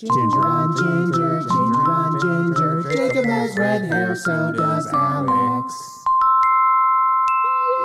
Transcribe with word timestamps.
Ginger 0.00 0.16
on 0.46 0.74
ginger, 0.74 1.40
ginger 1.40 1.90
on 1.90 2.20
ginger. 2.22 2.90
Jacob 2.90 3.26
has 3.26 3.54
red 3.58 3.84
hair, 3.84 4.16
so 4.16 4.50
does 4.50 4.86
Alex. 4.86 6.04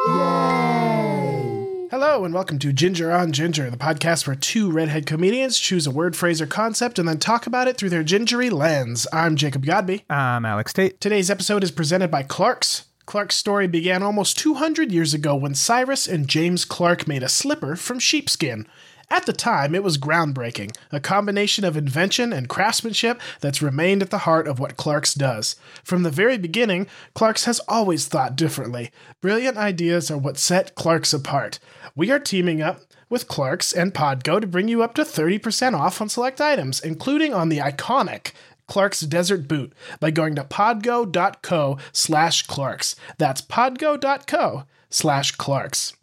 Yay! 0.07 1.87
Hello, 1.91 2.23
and 2.23 2.33
welcome 2.33 2.57
to 2.59 2.71
Ginger 2.71 3.11
on 3.11 3.33
Ginger, 3.33 3.69
the 3.69 3.75
podcast 3.75 4.27
where 4.27 4.35
two 4.37 4.71
redhead 4.71 5.05
comedians 5.05 5.59
choose 5.59 5.85
a 5.85 5.91
word, 5.91 6.15
phrase, 6.15 6.39
or 6.39 6.47
concept 6.47 6.97
and 6.97 7.05
then 7.05 7.19
talk 7.19 7.47
about 7.47 7.67
it 7.67 7.77
through 7.77 7.89
their 7.89 8.01
gingery 8.01 8.49
lens. 8.49 9.05
I'm 9.11 9.35
Jacob 9.35 9.65
Godby. 9.65 10.05
I'm 10.09 10.45
Alex 10.45 10.71
Tate. 10.71 11.01
Today's 11.01 11.29
episode 11.29 11.65
is 11.65 11.71
presented 11.71 12.11
by 12.11 12.23
Clark's. 12.23 12.85
Clark's 13.05 13.35
story 13.35 13.67
began 13.67 14.01
almost 14.01 14.39
200 14.39 14.89
years 14.89 15.13
ago 15.13 15.35
when 15.35 15.53
Cyrus 15.53 16.07
and 16.07 16.29
James 16.29 16.63
Clark 16.63 17.09
made 17.09 17.23
a 17.23 17.29
slipper 17.29 17.75
from 17.75 17.99
sheepskin. 17.99 18.67
At 19.09 19.25
the 19.25 19.33
time, 19.33 19.75
it 19.75 19.83
was 19.83 19.97
groundbreaking, 19.97 20.75
a 20.91 20.99
combination 20.99 21.63
of 21.63 21.77
invention 21.77 22.33
and 22.33 22.49
craftsmanship 22.49 23.21
that's 23.39 23.61
remained 23.61 24.01
at 24.01 24.09
the 24.09 24.19
heart 24.19 24.47
of 24.47 24.59
what 24.59 24.77
Clark's 24.77 25.13
does. 25.13 25.55
From 25.83 26.03
the 26.03 26.09
very 26.09 26.37
beginning, 26.37 26.87
Clark's 27.13 27.45
has 27.45 27.59
always 27.67 28.07
thought 28.07 28.35
differently. 28.35 28.91
Brilliant 29.21 29.57
ideas 29.57 30.09
are 30.09 30.17
what 30.17 30.37
set 30.37 30.75
Clark's 30.75 31.13
apart. 31.13 31.59
We 31.95 32.11
are 32.11 32.19
teaming 32.19 32.61
up 32.61 32.81
with 33.09 33.27
Clark's 33.27 33.71
and 33.71 33.93
Podgo 33.93 34.41
to 34.41 34.47
bring 34.47 34.67
you 34.67 34.81
up 34.81 34.95
to 34.95 35.03
30% 35.03 35.77
off 35.77 36.01
on 36.01 36.09
select 36.09 36.41
items, 36.41 36.79
including 36.79 37.33
on 37.33 37.49
the 37.49 37.59
iconic 37.59 38.31
Clark's 38.67 39.01
Desert 39.01 39.47
Boot 39.47 39.73
by 39.99 40.11
going 40.11 40.35
to 40.35 40.43
podgo.co 40.43 41.77
slash 41.91 42.43
Clark's. 42.43 42.95
That's 43.17 43.41
podgo.co 43.41 44.63
slash 44.89 45.31
Clark's. 45.33 45.93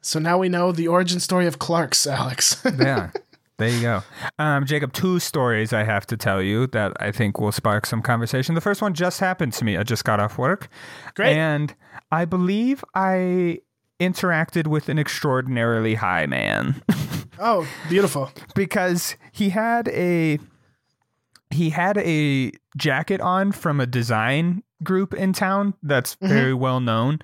So 0.00 0.18
now 0.18 0.38
we 0.38 0.48
know 0.48 0.72
the 0.72 0.88
origin 0.88 1.20
story 1.20 1.46
of 1.46 1.58
Clark's, 1.58 2.06
Alex. 2.06 2.62
Yeah. 2.78 3.10
There 3.58 3.68
you 3.68 3.82
go. 3.82 4.02
Um, 4.38 4.64
Jacob, 4.64 4.94
two 4.94 5.18
stories 5.18 5.74
I 5.74 5.82
have 5.82 6.06
to 6.06 6.16
tell 6.16 6.40
you 6.40 6.66
that 6.68 6.94
I 6.98 7.12
think 7.12 7.38
will 7.38 7.52
spark 7.52 7.84
some 7.84 8.00
conversation. 8.00 8.54
The 8.54 8.62
first 8.62 8.80
one 8.80 8.94
just 8.94 9.20
happened 9.20 9.52
to 9.52 9.66
me. 9.66 9.76
I 9.76 9.82
just 9.82 10.02
got 10.02 10.18
off 10.18 10.38
work. 10.38 10.68
Great. 11.14 11.36
And 11.36 11.74
I 12.10 12.24
believe 12.24 12.82
I 12.94 13.58
interacted 14.00 14.66
with 14.66 14.88
an 14.88 14.98
extraordinarily 14.98 15.96
high 15.96 16.24
man 16.24 16.82
oh, 17.38 17.68
beautiful. 17.90 18.30
because 18.54 19.14
he 19.30 19.50
had 19.50 19.88
a 19.88 20.38
he 21.50 21.68
had 21.68 21.98
a 21.98 22.52
jacket 22.78 23.20
on 23.20 23.52
from 23.52 23.78
a 23.78 23.86
design 23.86 24.62
group 24.82 25.12
in 25.12 25.34
town 25.34 25.74
that's 25.82 26.16
very 26.22 26.54
well 26.54 26.80
known. 26.80 27.18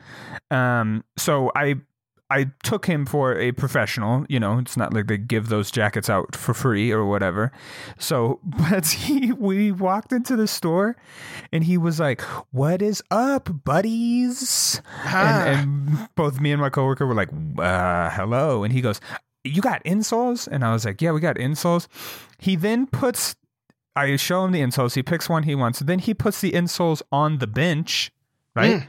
Um, 0.51 1.03
so 1.17 1.51
I 1.57 1.77
I 2.29 2.47
took 2.63 2.87
him 2.87 3.07
for 3.07 3.39
a 3.39 3.53
professional. 3.53 4.27
You 4.29 4.41
know, 4.41 4.59
it's 4.59 4.77
not 4.77 4.93
like 4.93 5.07
they 5.07 5.19
give 5.19 5.49
those 5.49 5.71
jackets 5.71 6.11
out 6.11 6.35
for 6.35 6.55
free 6.55 6.91
or 6.91 7.05
whatever. 7.05 7.53
So, 7.99 8.41
but 8.45 8.87
he 8.87 9.33
we 9.33 9.73
walked 9.73 10.13
into 10.13 10.37
the 10.37 10.49
store, 10.49 10.97
and 11.53 11.65
he 11.65 11.79
was 11.79 12.01
like, 12.01 12.21
"What 12.51 12.83
is 12.83 13.03
up, 13.11 13.65
buddies?" 13.65 14.81
Ah. 15.05 15.45
And, 15.45 15.89
and 15.89 16.09
both 16.17 16.41
me 16.41 16.53
and 16.53 16.61
my 16.61 16.71
coworker 16.71 17.07
were 17.07 17.15
like, 17.15 17.31
uh, 17.59 18.11
"Hello," 18.11 18.65
and 18.65 18.73
he 18.73 18.81
goes. 18.81 19.01
You 19.45 19.63
got 19.63 19.85
insoles? 19.85 20.49
And 20.49 20.65
I 20.65 20.73
was 20.73 20.85
like, 20.85 21.01
Yeah, 21.01 21.13
we 21.13 21.21
got 21.21 21.37
insoles. 21.37 21.87
He 22.37 22.57
then 22.57 22.89
puts 22.89 23.37
I 23.97 24.15
show 24.17 24.45
him 24.45 24.53
the 24.53 24.61
insoles. 24.61 24.95
He 24.95 25.03
picks 25.03 25.29
one 25.29 25.45
he 25.45 25.55
wants. 25.55 25.79
Then 25.79 26.01
he 26.01 26.13
puts 26.13 26.41
the 26.43 26.53
insoles 26.53 27.01
on 27.11 27.39
the 27.39 27.47
bench, 27.47 28.13
right? 28.55 28.87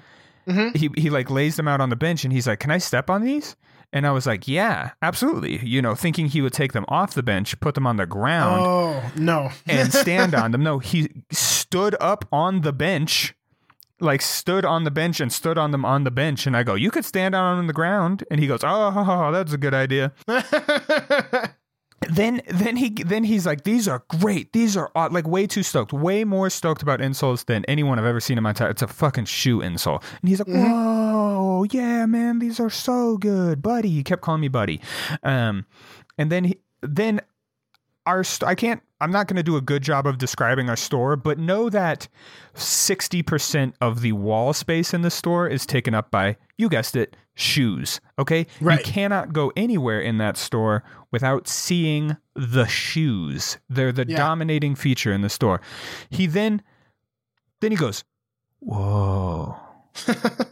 Mm-hmm. 0.48 0.78
He 0.78 0.90
he 1.02 1.10
like 1.10 1.30
lays 1.30 1.56
them 1.58 1.68
out 1.68 1.82
on 1.82 1.90
the 1.90 1.96
bench, 1.96 2.24
and 2.24 2.32
he's 2.34 2.48
like, 2.48 2.60
"Can 2.60 2.72
I 2.72 2.78
step 2.78 3.10
on 3.10 3.22
these?" 3.22 3.56
And 3.94 4.06
I 4.08 4.12
was 4.12 4.26
like, 4.26 4.48
"Yeah, 4.48 4.92
absolutely." 5.02 5.58
You 5.66 5.82
know, 5.82 5.96
thinking 5.96 6.28
he 6.28 6.42
would 6.42 6.54
take 6.54 6.74
them 6.74 6.86
off 6.88 7.14
the 7.14 7.24
bench, 7.24 7.60
put 7.60 7.76
them 7.76 7.88
on 7.88 7.98
the 7.98 8.06
ground, 8.06 8.62
Oh, 8.66 9.12
no. 9.16 9.50
and 9.68 9.94
stand 9.94 10.34
on 10.34 10.52
them. 10.52 10.64
No, 10.64 10.80
he 10.80 11.10
stood 11.32 11.96
up 12.00 12.26
on 12.32 12.62
the 12.62 12.74
bench, 12.74 13.34
like 14.00 14.22
stood 14.22 14.66
on 14.66 14.84
the 14.84 14.92
bench 14.92 15.20
and 15.20 15.32
stood 15.32 15.58
on 15.58 15.72
them 15.72 15.84
on 15.86 16.04
the 16.04 16.12
bench. 16.12 16.48
And 16.48 16.56
I 16.56 16.64
go, 16.64 16.76
"You 16.76 16.92
could 16.92 17.06
stand 17.06 17.36
on 17.36 17.68
the 17.68 17.74
ground." 17.74 18.24
And 18.32 18.40
he 18.40 18.48
goes, 18.48 18.62
"Oh, 18.64 19.32
that's 19.34 19.54
a 19.54 19.58
good 19.58 19.74
idea." 19.74 20.14
then 22.10 22.42
then 22.48 22.78
he 22.78 22.90
then 22.90 23.24
he's 23.24 23.46
like 23.46 23.64
these 23.64 23.88
are 23.88 24.04
great. 24.08 24.54
These 24.54 24.78
are 24.78 24.92
aw-" 24.96 25.10
like 25.12 25.28
way 25.28 25.48
too 25.48 25.64
stoked 25.64 25.92
way 25.92 26.24
more 26.24 26.50
stoked 26.50 26.82
about 26.82 27.00
insoles 27.00 27.46
than 27.46 27.66
anyone 27.66 27.98
i've 27.98 28.06
ever 28.06 28.20
seen 28.20 28.38
in 28.38 28.44
my 28.44 28.52
entire 28.52 28.70
it's 28.70 28.82
a 28.82 28.88
fucking 28.88 29.26
shoe 29.26 29.60
insole 29.60 30.02
and 30.22 30.30
he's 30.30 30.40
like 30.40 30.48
whoa 30.48 31.66
yeah 31.72 32.06
man 32.06 32.40
these 32.40 32.60
are 32.60 32.70
so 32.70 33.18
good 33.18 33.62
buddy. 33.62 33.90
He 33.90 34.04
kept 34.04 34.22
calling 34.22 34.42
me 34.42 34.48
buddy. 34.48 34.80
Um 35.24 35.66
and 36.18 36.32
then 36.32 36.44
he 36.46 36.60
then 36.82 37.22
our 38.06 38.24
st- 38.24 38.48
I 38.48 38.56
can't 38.56 38.82
I'm 39.00 39.12
not 39.12 39.28
going 39.28 39.36
to 39.38 39.44
do 39.44 39.58
a 39.58 39.62
good 39.62 39.84
job 39.84 40.08
of 40.08 40.18
describing 40.18 40.70
our 40.70 40.76
store, 40.76 41.16
but 41.16 41.38
know 41.38 41.70
that 41.70 42.08
60% 42.56 43.74
of 43.80 44.02
the 44.02 44.14
wall 44.14 44.54
space 44.54 44.94
in 44.94 45.02
the 45.02 45.12
store 45.12 45.48
is 45.48 45.66
taken 45.66 45.94
up 45.94 46.10
by 46.10 46.38
you 46.58 46.68
guessed 46.70 46.96
it, 46.96 47.16
shoes, 47.36 48.02
okay? 48.18 48.48
Right. 48.60 48.80
You 48.80 48.84
cannot 48.92 49.34
go 49.34 49.52
anywhere 49.56 50.02
in 50.02 50.18
that 50.18 50.36
store 50.38 50.84
without 51.12 51.48
seeing 51.48 52.18
the 52.36 52.66
shoes. 52.66 53.60
They're 53.70 53.92
the 53.92 54.06
Yeah. 54.08 54.18
dominating 54.18 54.74
feature 54.76 55.14
in 55.14 55.22
the 55.22 55.30
store. 55.30 55.62
He 56.10 56.26
then 56.26 56.62
then 57.62 57.72
he 57.72 57.78
goes, 57.78 58.04
"Whoa." 58.60 59.56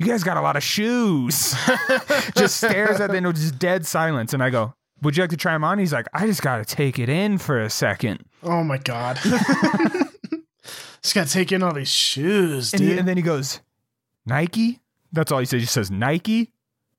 You 0.00 0.06
guys 0.06 0.24
got 0.24 0.36
a 0.36 0.40
lot 0.40 0.56
of 0.56 0.62
shoes. 0.62 1.54
just 2.36 2.56
stares 2.56 3.00
at 3.00 3.12
them 3.12 3.24
with 3.24 3.36
just 3.36 3.58
dead 3.60 3.86
silence. 3.86 4.34
And 4.34 4.42
I 4.42 4.50
go, 4.50 4.74
Would 5.04 5.16
you 5.16 5.22
like 5.22 5.30
to 5.30 5.36
try 5.36 5.52
them 5.52 5.62
on? 5.64 5.78
He's 5.78 5.92
like, 5.92 6.06
I 6.12 6.26
just 6.26 6.42
got 6.42 6.66
to 6.66 6.74
take 6.74 6.98
it 6.98 7.08
in 7.08 7.38
for 7.38 7.60
a 7.60 7.70
second. 7.70 8.24
Oh, 8.42 8.64
my 8.64 8.78
God. 8.78 9.18
Just 11.02 11.14
got 11.14 11.26
to 11.26 11.32
take 11.32 11.52
in 11.52 11.62
all 11.62 11.74
these 11.74 11.88
shoes, 11.90 12.72
And, 12.72 12.80
dude. 12.80 12.92
he, 12.92 12.98
and 12.98 13.06
then 13.06 13.16
he 13.18 13.22
goes, 13.22 13.60
Nike? 14.24 14.80
That's 15.12 15.30
all 15.30 15.38
he 15.38 15.44
says. 15.44 15.60
He 15.60 15.66
says, 15.66 15.90
Nike? 15.90 16.50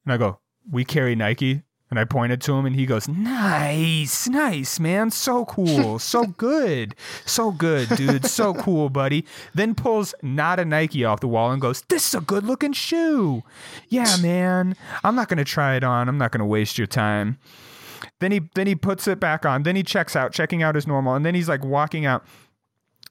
And 0.06 0.14
I 0.14 0.18
go, 0.18 0.40
We 0.72 0.86
carry 0.86 1.16
Nike. 1.16 1.64
And 1.90 2.00
I 2.00 2.04
pointed 2.04 2.42
to 2.42 2.54
him 2.54 2.66
and 2.68 2.76
he 2.76 2.86
goes, 2.86 3.08
Nice, 3.08 4.28
nice, 4.30 4.80
man. 4.80 5.10
So 5.12 5.46
cool. 5.46 5.98
So 6.06 6.26
good. 6.28 6.96
So 7.26 7.52
good, 7.52 7.90
dude. 7.90 8.26
So 8.28 8.54
cool, 8.54 8.90
buddy. 8.90 9.26
Then 9.56 9.74
pulls 9.74 10.14
not 10.22 10.60
a 10.60 10.66
Nike 10.66 11.04
off 11.04 11.20
the 11.20 11.28
wall 11.28 11.52
and 11.52 11.60
goes, 11.62 11.82
This 11.90 12.08
is 12.10 12.14
a 12.16 12.22
good 12.22 12.44
looking 12.44 12.74
shoe. 12.74 13.42
Yeah, 13.90 14.18
man. 14.22 14.76
I'm 15.04 15.16
not 15.16 15.30
gonna 15.30 15.44
try 15.46 15.76
it 15.78 15.84
on. 15.84 16.08
I'm 16.10 16.20
not 16.20 16.32
gonna 16.32 16.46
waste 16.46 16.78
your 16.78 16.88
time. 16.88 17.40
Then 18.22 18.32
he 18.32 18.42
then 18.56 18.68
he 18.68 18.76
puts 18.76 19.08
it 19.08 19.20
back 19.20 19.46
on. 19.46 19.64
Then 19.64 19.76
he 19.76 19.84
checks 19.84 20.16
out, 20.16 20.32
checking 20.32 20.64
out 20.64 20.76
as 20.76 20.88
normal, 20.88 21.16
and 21.16 21.26
then 21.26 21.36
he's 21.36 21.50
like 21.50 21.64
walking 21.66 22.06
out. 22.06 22.26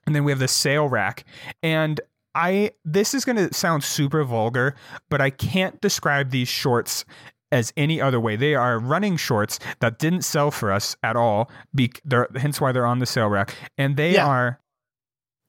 And 0.07 0.15
then 0.15 0.25
we 0.25 0.33
have 0.33 0.39
the 0.39 0.49
sale 0.49 0.89
rack. 0.89 1.25
And 1.63 2.01
I 2.35 2.73
this 2.85 3.15
is 3.15 3.25
gonna 3.25 3.53
sound 3.53 3.85
super 3.85 4.25
vulgar, 4.25 4.75
but 5.11 5.21
I 5.21 5.31
can't 5.31 5.81
describe 5.81 6.31
these 6.31 6.49
shorts 6.49 7.05
as 7.53 7.73
any 7.77 8.01
other 8.01 8.19
way. 8.19 8.35
They 8.35 8.55
are 8.55 8.79
running 8.79 9.17
shorts 9.17 9.61
that 9.81 9.99
didn't 9.99 10.23
sell 10.23 10.51
for 10.51 10.73
us 10.73 10.97
at 11.05 11.15
all. 11.15 11.51
Be, 11.75 11.93
they're, 12.05 12.27
hence 12.35 12.61
why 12.61 12.73
they're 12.73 12.87
on 12.87 12.99
the 12.99 13.07
sale 13.07 13.29
rack. 13.29 13.55
And 13.79 13.97
they 13.97 14.15
Yeah. 14.15 14.27
are 14.27 14.61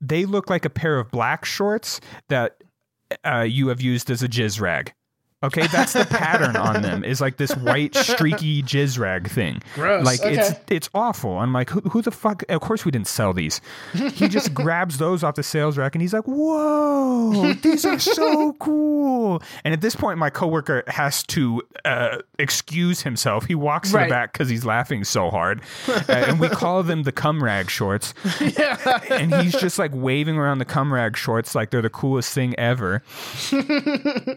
they 0.01 0.25
look 0.25 0.49
like 0.49 0.66
a 0.66 0.69
pair 0.69 0.99
of 0.99 1.09
black 1.09 1.45
shorts 1.45 1.99
that 2.29 2.57
uh, 3.25 3.39
you 3.41 3.69
have 3.69 3.81
used 3.81 4.11
as 4.11 4.22
a 4.22 4.27
jizz 4.27 4.59
rag. 4.61 4.93
Okay, 5.45 5.67
that's 5.67 5.94
the 5.94 6.06
pattern 6.06 6.56
on 6.56 6.81
them. 6.81 7.03
Is 7.03 7.22
like 7.22 7.38
this 7.38 7.56
white 7.57 7.95
streaky 7.95 8.61
jizz 8.63 9.00
rag 9.00 9.29
thing. 9.29 9.61
Gross. 9.75 10.06
Like 10.06 10.19
it's 10.23 10.51
Okay. 10.51 10.59
it's 10.69 10.89
awful. 10.94 11.38
I'm 11.39 11.53
like, 11.53 11.69
who, 11.69 11.79
who 11.81 12.01
the 12.01 12.11
fuck? 12.11 12.44
Of 12.50 12.61
course 12.61 12.85
we 12.85 12.91
didn't 12.91 13.07
sell 13.07 13.33
these. 13.33 13.61
He 13.94 14.28
just 14.28 14.53
grabs 14.61 14.97
those 14.97 15.23
off 15.23 15.35
the 15.35 15.44
sales 15.44 15.78
rack 15.78 15.95
and 15.95 16.01
he's 16.01 16.13
like, 16.13 16.25
whoa, 16.25 17.53
these 17.61 17.85
are 17.85 18.00
so 18.00 18.53
cool. 18.59 19.41
And 19.63 19.73
at 19.73 19.81
this 19.81 19.95
point, 19.95 20.17
my 20.19 20.29
coworker 20.29 20.84
has 20.88 21.23
to 21.23 21.61
uh, 21.84 22.17
excuse 22.39 23.01
himself. 23.01 23.45
He 23.45 23.55
walks 23.55 23.91
to 23.91 23.97
Right. 23.97 24.03
the 24.05 24.09
back 24.09 24.34
because 24.34 24.50
he's 24.50 24.66
laughing 24.66 25.03
so 25.03 25.29
hard, 25.29 25.61
uh, 25.88 26.01
and 26.09 26.39
we 26.39 26.50
call 26.50 26.84
them 26.84 27.03
the 27.03 27.11
cum 27.11 27.44
rag 27.44 27.69
shorts 27.69 28.14
Yeah. 28.41 28.99
and 29.09 29.34
he's 29.35 29.53
just 29.53 29.79
like 29.79 29.91
waving 29.93 30.37
around 30.37 30.58
the 30.59 30.66
cum 30.66 30.93
rag 30.93 31.16
shorts 31.17 31.55
like 31.55 31.70
they're 31.70 31.81
the 31.81 31.90
coolest 31.90 32.34
thing 32.34 32.53
ever. 32.59 33.03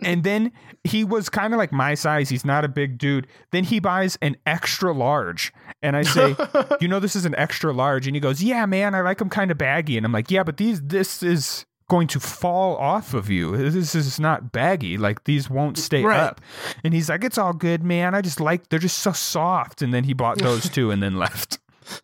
and 0.03 0.23
then 0.25 0.53
he 0.85 0.98
was 1.05 1.29
kind 1.29 1.53
of 1.55 1.59
like 1.59 1.73
my 1.73 1.95
size. 1.95 2.29
He's 2.29 2.45
not 2.45 2.65
a 2.65 2.69
big 2.69 2.99
dude. 2.99 3.27
Then 3.53 3.65
he 3.65 3.81
buys 3.81 4.17
an 4.23 4.37
extra 4.47 4.93
large. 4.93 5.53
And 5.83 5.97
I 5.97 6.03
say, 6.03 6.35
You 6.81 6.89
know, 6.89 7.01
this 7.01 7.15
is 7.17 7.25
an 7.25 7.35
extra 7.37 7.73
large. 7.73 8.07
And 8.07 8.15
he 8.17 8.21
goes, 8.21 8.43
Yeah, 8.43 8.67
man, 8.67 8.95
I 8.95 9.01
like 9.01 9.19
them 9.19 9.29
kind 9.31 9.51
of 9.51 9.59
baggy. 9.59 9.97
And 9.97 10.05
I'm 10.07 10.13
like, 10.13 10.31
Yeah, 10.31 10.43
but 10.43 10.57
these, 10.57 10.81
this 10.83 11.23
is 11.23 11.65
going 11.91 12.07
to 12.09 12.21
fall 12.21 12.77
off 12.77 13.15
of 13.15 13.31
you. 13.31 13.57
This 13.71 13.95
is 13.95 14.21
not 14.21 14.53
baggy. 14.53 14.99
Like 14.99 15.25
these 15.25 15.49
won't 15.49 15.79
stay 15.79 16.03
Right. 16.05 16.21
up. 16.21 16.41
And 16.85 16.93
he's 16.93 17.09
like, 17.09 17.25
It's 17.25 17.39
all 17.39 17.53
good, 17.53 17.83
man. 17.83 18.15
I 18.15 18.21
just 18.21 18.41
like, 18.41 18.69
they're 18.69 18.79
just 18.79 18.99
so 18.99 19.13
soft. 19.13 19.81
And 19.83 19.93
then 19.95 20.05
he 20.05 20.13
bought 20.13 20.39
those 20.39 20.69
two 20.71 20.91
and 20.91 21.03
then 21.03 21.17
left. 21.17 21.59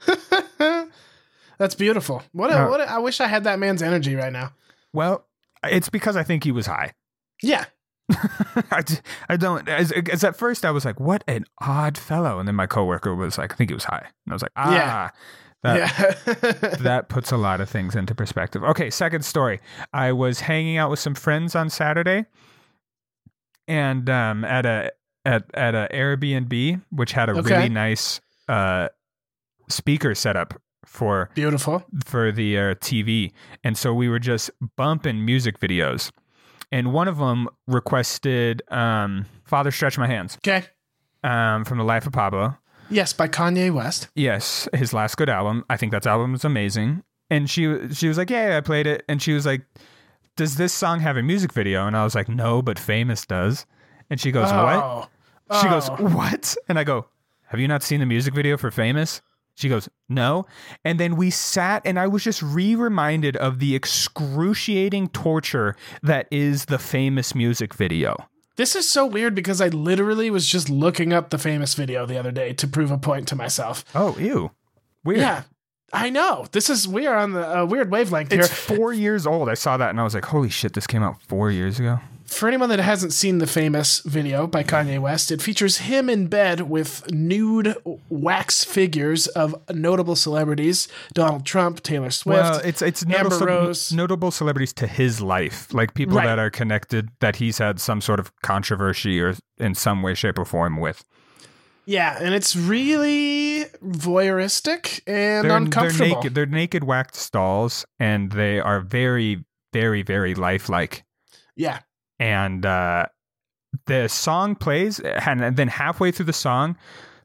That's 1.58 1.74
beautiful. 1.76 2.22
What 2.32 2.50
a, 2.50 2.64
Uh, 2.64 2.68
what 2.70 2.80
a, 2.80 2.90
I 2.90 2.98
wish 2.98 3.20
I 3.20 3.26
had 3.28 3.44
that 3.44 3.58
man's 3.58 3.82
energy 3.82 4.14
right 4.14 4.32
now. 4.32 4.52
Well, 4.92 5.24
it's 5.62 5.88
because 5.88 6.16
I 6.16 6.22
think 6.24 6.44
he 6.44 6.52
was 6.52 6.66
high. 6.66 6.92
Yeah. 7.42 7.64
I, 8.70 8.82
d- 8.84 8.96
I 9.28 9.36
don't. 9.36 9.68
As, 9.68 9.90
as 9.92 10.24
at 10.24 10.36
first, 10.36 10.64
I 10.64 10.70
was 10.70 10.84
like, 10.84 11.00
"What 11.00 11.24
an 11.26 11.44
odd 11.60 11.96
fellow," 11.96 12.38
and 12.38 12.46
then 12.46 12.54
my 12.54 12.66
coworker 12.66 13.14
was 13.14 13.38
like, 13.38 13.52
"I 13.52 13.56
think 13.56 13.70
he 13.70 13.74
was 13.74 13.84
high," 13.84 14.06
and 14.26 14.32
I 14.32 14.34
was 14.34 14.42
like, 14.42 14.52
"Ah, 14.56 14.72
Yeah. 14.74 15.10
that 15.62 15.76
yeah. 16.26 16.68
that 16.82 17.08
puts 17.08 17.32
a 17.32 17.36
lot 17.38 17.60
of 17.62 17.68
things 17.70 17.96
into 17.96 18.14
perspective." 18.14 18.62
Okay, 18.62 18.90
second 18.90 19.24
story. 19.24 19.60
I 19.92 20.12
was 20.12 20.40
hanging 20.40 20.76
out 20.76 20.90
with 20.90 20.98
some 20.98 21.14
friends 21.14 21.54
on 21.56 21.70
Saturday, 21.70 22.26
and 23.66 24.08
um, 24.10 24.44
at 24.44 24.66
a 24.66 24.92
at 25.24 25.44
at 25.54 25.74
a 25.74 25.88
Airbnb, 25.92 26.82
which 26.90 27.12
had 27.12 27.28
a 27.30 27.32
Okay. 27.38 27.54
really 27.56 27.68
nice 27.70 28.20
uh 28.48 28.88
speaker 29.70 30.14
setup 30.14 30.60
for 30.84 31.30
Beautiful. 31.34 31.82
for 32.04 32.30
the 32.30 32.58
uh, 32.58 32.74
TV, 32.74 33.32
and 33.64 33.78
so 33.78 33.94
we 33.94 34.08
were 34.10 34.18
just 34.18 34.50
bumping 34.76 35.24
music 35.24 35.58
videos, 35.58 36.10
and 36.72 36.92
one 36.92 37.08
of 37.08 37.18
them 37.18 37.48
requested 37.66 38.62
um, 38.70 39.26
"Father 39.44 39.70
Stretch 39.70 39.98
My 39.98 40.06
Hands" 40.06 40.36
Okay. 40.46 40.64
um, 41.22 41.64
from 41.64 41.78
the 41.78 41.84
Life 41.84 42.06
of 42.06 42.12
Pablo. 42.12 42.56
Yes, 42.90 43.12
by 43.12 43.28
Kanye 43.28 43.72
West. 43.72 44.08
Yes, 44.14 44.68
his 44.74 44.92
last 44.92 45.16
good 45.16 45.28
album. 45.30 45.64
I 45.70 45.76
think 45.76 45.92
that 45.92 46.06
album 46.06 46.34
is 46.34 46.44
amazing. 46.44 47.02
And 47.30 47.48
she 47.48 47.88
she 47.92 48.08
was 48.08 48.18
like, 48.18 48.30
"Yeah, 48.30 48.56
I 48.56 48.60
played 48.60 48.86
it." 48.86 49.04
And 49.08 49.22
she 49.22 49.32
was 49.32 49.46
like, 49.46 49.62
"Does 50.36 50.56
this 50.56 50.72
song 50.72 51.00
have 51.00 51.16
a 51.16 51.22
music 51.22 51.52
video?" 51.52 51.86
And 51.86 51.96
I 51.96 52.04
was 52.04 52.14
like, 52.14 52.28
"No, 52.28 52.60
but 52.62 52.78
Famous 52.78 53.24
does." 53.24 53.64
And 54.10 54.20
she 54.20 54.30
goes, 54.30 54.52
"What?" 54.52 55.08
Oh. 55.50 55.60
She 55.60 55.68
goes, 55.68 55.88
Oh. 55.88 55.96
"What?" 56.14 56.56
And 56.68 56.78
I 56.78 56.84
go, 56.84 57.06
"Have 57.48 57.60
you 57.60 57.68
not 57.68 57.82
seen 57.82 58.00
the 58.00 58.06
music 58.06 58.34
video 58.34 58.56
for 58.58 58.70
Famous?" 58.70 59.22
She 59.54 59.68
goes, 59.68 59.88
"No." 60.08 60.46
And 60.84 60.98
then 60.98 61.16
we 61.16 61.30
sat 61.30 61.82
and 61.84 61.98
I 61.98 62.06
was 62.06 62.24
just 62.24 62.42
re-reminded 62.42 63.36
of 63.36 63.58
the 63.58 63.74
excruciating 63.74 65.08
torture 65.08 65.76
that 66.02 66.26
is 66.30 66.66
the 66.66 66.78
Famous 66.78 67.34
music 67.34 67.74
video. 67.74 68.16
This 68.56 68.76
is 68.76 68.88
so 68.88 69.04
weird 69.04 69.34
because 69.34 69.60
I 69.60 69.68
literally 69.68 70.30
was 70.30 70.46
just 70.46 70.68
looking 70.70 71.12
up 71.12 71.30
the 71.30 71.38
famous 71.38 71.74
video 71.74 72.06
the 72.06 72.18
other 72.18 72.30
day 72.30 72.52
to 72.52 72.68
prove 72.68 72.90
a 72.90 72.98
point 72.98 73.26
to 73.28 73.36
myself. 73.36 73.84
Oh, 73.94 74.16
ew. 74.18 74.52
Weird. 75.02 75.20
Yeah. 75.20 75.42
I 75.92 76.10
know. 76.10 76.46
This 76.52 76.70
is 76.70 76.88
we 76.88 77.06
are 77.06 77.16
on 77.16 77.32
the 77.32 77.60
uh, 77.60 77.64
weird 77.64 77.90
wavelength 77.90 78.32
here. 78.32 78.40
It's 78.40 78.66
here. 78.66 78.76
4 78.76 78.92
years 78.92 79.26
old. 79.26 79.48
I 79.48 79.54
saw 79.54 79.76
that 79.76 79.90
and 79.90 80.00
I 80.00 80.04
was 80.04 80.14
like, 80.14 80.24
"Holy 80.24 80.48
shit, 80.48 80.72
this 80.72 80.86
came 80.86 81.02
out 81.02 81.22
4 81.22 81.50
years 81.50 81.78
ago." 81.78 82.00
For 82.34 82.48
anyone 82.48 82.68
that 82.70 82.80
hasn't 82.80 83.12
seen 83.12 83.38
the 83.38 83.46
famous 83.46 84.00
video 84.00 84.48
by 84.48 84.64
Kanye 84.64 84.98
West, 84.98 85.30
it 85.30 85.40
features 85.40 85.78
him 85.78 86.10
in 86.10 86.26
bed 86.26 86.62
with 86.62 87.08
nude 87.12 87.76
wax 88.08 88.64
figures 88.64 89.28
of 89.28 89.54
notable 89.72 90.16
celebrities: 90.16 90.88
Donald 91.14 91.46
Trump, 91.46 91.80
Taylor 91.84 92.10
Swift. 92.10 92.42
Well, 92.42 92.60
it's 92.64 92.82
it's 92.82 93.04
Amber 93.04 93.30
notable, 93.30 93.46
Rose. 93.46 93.92
notable 93.92 94.30
celebrities 94.32 94.72
to 94.74 94.88
his 94.88 95.20
life, 95.20 95.72
like 95.72 95.94
people 95.94 96.16
Right. 96.16 96.26
that 96.26 96.40
are 96.40 96.50
connected 96.50 97.10
that 97.20 97.36
he's 97.36 97.58
had 97.58 97.78
some 97.80 98.00
sort 98.00 98.18
of 98.18 98.32
controversy 98.42 99.20
or 99.20 99.36
in 99.58 99.76
some 99.76 100.02
way, 100.02 100.14
shape, 100.14 100.36
or 100.38 100.44
form 100.44 100.78
with. 100.80 101.04
yeah, 101.86 102.18
and 102.20 102.34
it's 102.34 102.56
really 102.56 103.66
voyeuristic 103.86 105.00
and 105.06 105.14
They're, 105.16 105.42
they're 105.44 105.56
uncomfortable. 105.56 106.16
naked. 106.16 106.34
They're 106.34 106.46
naked 106.46 106.82
waxed 106.84 107.32
dolls, 107.32 107.86
and 108.00 108.32
they 108.32 108.58
are 108.58 108.80
very, 108.80 109.44
very, 109.72 110.02
very 110.02 110.34
lifelike. 110.34 111.04
Yeah, 111.56 111.78
And 112.18 112.64
uh, 112.64 113.06
the 113.86 114.08
song 114.08 114.54
plays, 114.54 115.00
and 115.00 115.56
then 115.56 115.68
halfway 115.68 116.12
through 116.12 116.26
the 116.26 116.32
song, 116.32 116.76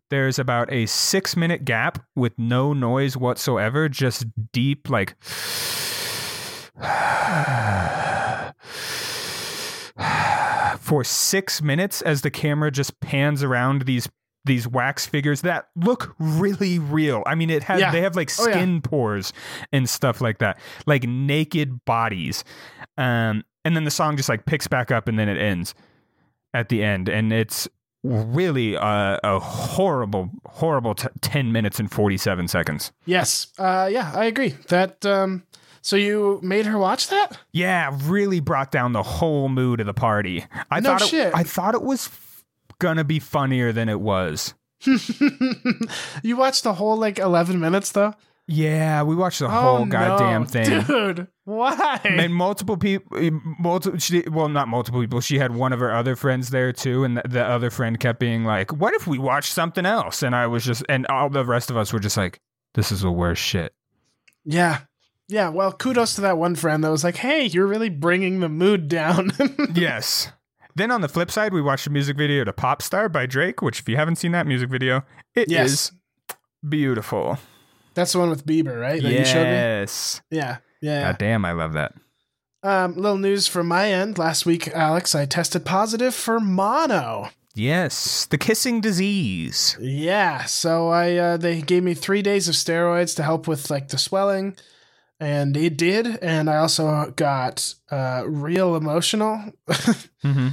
there's 0.10 0.40
about 0.40 0.72
a 0.74 0.88
six 0.88 1.36
minute 1.36 1.66
gap 1.66 2.04
with 2.16 2.34
no 2.38 2.74
noise 2.74 3.16
whatsoever, 3.16 3.88
just 3.90 4.26
deep, 4.52 4.90
like. 4.90 5.16
for 10.80 11.04
six 11.04 11.62
minutes 11.62 12.02
as 12.02 12.22
the 12.22 12.32
camera 12.32 12.72
just 12.72 13.00
pans 13.00 13.44
around 13.44 13.84
these 13.84 14.10
these 14.46 14.68
wax 14.68 15.06
figures 15.06 15.42
that 15.42 15.68
look 15.76 16.16
really 16.18 16.80
real. 16.80 17.22
I 17.28 17.36
mean, 17.36 17.50
it 17.50 17.62
has 17.64 17.82
Yeah. 17.82 17.92
they 17.92 18.02
have 18.02 18.16
like 18.16 18.32
Oh, 18.40 18.48
yeah. 18.48 18.54
skin 18.54 18.82
pores 18.82 19.34
and 19.74 19.88
stuff 19.88 20.22
like 20.22 20.40
that, 20.40 20.58
like 20.88 21.04
naked 21.04 21.84
bodies. 21.86 22.44
Um, 22.98 23.44
and 23.66 23.76
then 23.76 23.84
the 23.84 23.92
song 23.92 24.18
just 24.18 24.30
like 24.30 24.46
picks 24.46 24.68
back 24.68 24.92
up 24.92 25.08
and 25.08 25.18
then 25.20 25.30
it 25.30 25.38
ends 25.38 25.74
at 26.54 26.70
the 26.70 26.84
end, 26.84 27.10
and 27.10 27.32
it's 27.34 27.68
really 28.04 28.76
a, 28.76 29.20
a 29.24 29.40
horrible, 29.40 30.30
horrible 30.46 30.96
t- 30.96 31.08
ten 31.22 31.52
minutes 31.52 31.80
and 31.80 31.92
forty 31.92 32.18
seven 32.18 32.48
seconds. 32.48 32.92
yes, 33.06 33.48
uh, 33.60 33.90
yeah, 33.92 34.12
I 34.16 34.26
agree. 34.26 34.56
That 34.70 35.06
um, 35.06 35.44
so 35.82 35.96
you 35.96 36.40
made 36.44 36.66
her 36.66 36.78
watch 36.78 37.08
that? 37.10 37.38
Yeah, 37.52 37.96
really 38.04 38.40
brought 38.40 38.72
down 38.72 38.94
the 38.94 39.04
whole 39.04 39.50
mood 39.50 39.80
of 39.80 39.86
the 39.86 39.94
party. 39.94 40.46
I 40.72 40.80
No 40.80 40.98
thought 40.98 41.08
shit. 41.10 41.28
It, 41.28 41.36
I 41.36 41.44
thought 41.44 41.76
it 41.76 41.82
was 41.84 42.08
f- 42.08 42.44
gonna 42.80 43.04
be 43.04 43.20
funnier 43.20 43.72
than 43.72 43.90
it 43.90 44.00
was. 44.00 44.54
you 46.24 46.38
watched 46.38 46.64
the 46.64 46.74
whole 46.74 46.98
like 46.98 47.20
eleven 47.20 47.60
minutes 47.60 47.92
though. 47.92 48.14
Yeah, 48.52 49.04
we 49.04 49.16
watched 49.16 49.40
the 49.40 49.46
Oh, 49.46 49.50
whole 49.50 49.86
no. 49.86 49.92
goddamn 49.92 50.46
thing. 50.48 50.82
dude. 50.84 51.28
Why? 51.46 52.00
And 52.04 52.34
multiple 52.34 52.78
people, 52.78 53.18
eh, 53.18 53.30
multiple, 53.60 54.00
she, 54.00 54.24
well, 54.28 54.50
not 54.50 54.68
multiple 54.68 55.00
people. 55.02 55.22
She 55.22 55.38
had 55.38 55.54
one 55.54 55.72
of 55.72 55.80
her 55.80 55.94
other 55.94 56.16
friends 56.16 56.50
there 56.50 56.74
too, 56.74 57.04
and 57.04 57.18
the, 57.18 57.22
the 57.30 57.46
other 57.46 57.70
friend 57.70 58.00
kept 58.00 58.20
being 58.20 58.46
like, 58.46 58.74
"What 58.74 58.96
if 58.96 59.06
we 59.06 59.20
watch 59.20 59.52
something 59.52 59.86
else?" 59.86 60.24
And 60.24 60.36
I 60.36 60.48
was 60.48 60.66
just, 60.66 60.84
and 60.90 61.06
all 61.08 61.30
the 61.30 61.46
rest 61.46 61.70
of 61.70 61.78
us 61.78 61.94
were 61.94 62.00
just 62.00 62.18
like, 62.18 62.40
"This 62.74 62.92
is 62.92 63.02
the 63.02 63.12
worst 63.12 63.42
shit." 63.42 63.72
Yeah. 64.46 64.80
Yeah, 65.28 65.50
well, 65.50 65.72
kudos 65.72 66.16
to 66.16 66.22
that 66.22 66.40
one 66.40 66.56
friend 66.56 66.84
that 66.84 66.90
was 66.90 67.04
like, 67.04 67.18
"Hey, 67.18 67.46
you're 67.46 67.68
really 67.68 67.90
bringing 67.90 68.40
the 68.40 68.50
mood 68.50 68.88
down." 68.88 69.32
yes. 69.76 70.32
Then 70.76 70.90
on 70.90 71.02
the 71.02 71.08
flip 71.08 71.30
side, 71.30 71.54
we 71.54 71.62
watched 71.62 71.86
a 71.86 71.92
music 71.92 72.18
video 72.18 72.44
to 72.46 72.54
"Pop 72.54 72.82
Star" 72.82 73.10
by 73.10 73.28
Drake, 73.28 73.62
which, 73.62 73.80
if 73.80 73.88
you 73.90 73.96
haven't 73.96 74.16
seen 74.16 74.32
that 74.32 74.48
music 74.48 74.70
video, 74.72 75.04
it 75.36 75.50
is 75.50 75.52
Yes. 75.52 75.92
beautiful. 76.68 77.38
That's 77.94 78.14
the 78.14 78.20
one 78.20 78.30
with 78.30 78.46
Bieber, 78.46 78.80
right? 78.80 79.02
That 79.02 79.10
you 79.12 79.18
me. 79.20 79.24
yes. 79.24 80.22
Yeah. 80.30 80.58
Yeah. 80.82 81.12
God 81.12 81.18
damn, 81.18 81.46
I 81.46 81.52
love 81.52 81.74
that. 81.74 81.94
Um, 82.64 82.96
little 82.96 83.18
news 83.18 83.48
from 83.48 83.68
my 83.68 83.92
end. 83.92 84.18
Last 84.18 84.46
week, 84.46 84.68
Alex, 84.70 85.16
I 85.16 85.26
tested 85.26 85.66
positive 85.66 86.14
for 86.14 86.40
mono. 86.40 87.30
Yes, 87.56 88.26
the 88.26 88.38
kissing 88.38 88.80
disease. 88.80 89.76
Yeah, 89.82 90.44
so 90.46 90.90
I 90.90 91.16
uh, 91.16 91.38
they 91.38 91.62
gave 91.62 91.84
me 91.84 91.94
three 91.94 92.22
days 92.22 92.48
of 92.48 92.56
steroids 92.56 93.16
to 93.16 93.24
help 93.24 93.48
with 93.48 93.70
like 93.70 93.90
the 93.90 93.98
swelling, 93.98 94.56
and 95.20 95.58
it 95.58 95.78
did. 95.78 96.06
And 96.22 96.50
I 96.50 96.58
also 96.58 97.12
got 97.16 97.74
uh, 97.92 98.24
real 98.26 98.76
emotional, 98.76 99.42
Mm-hmm. 100.24 100.50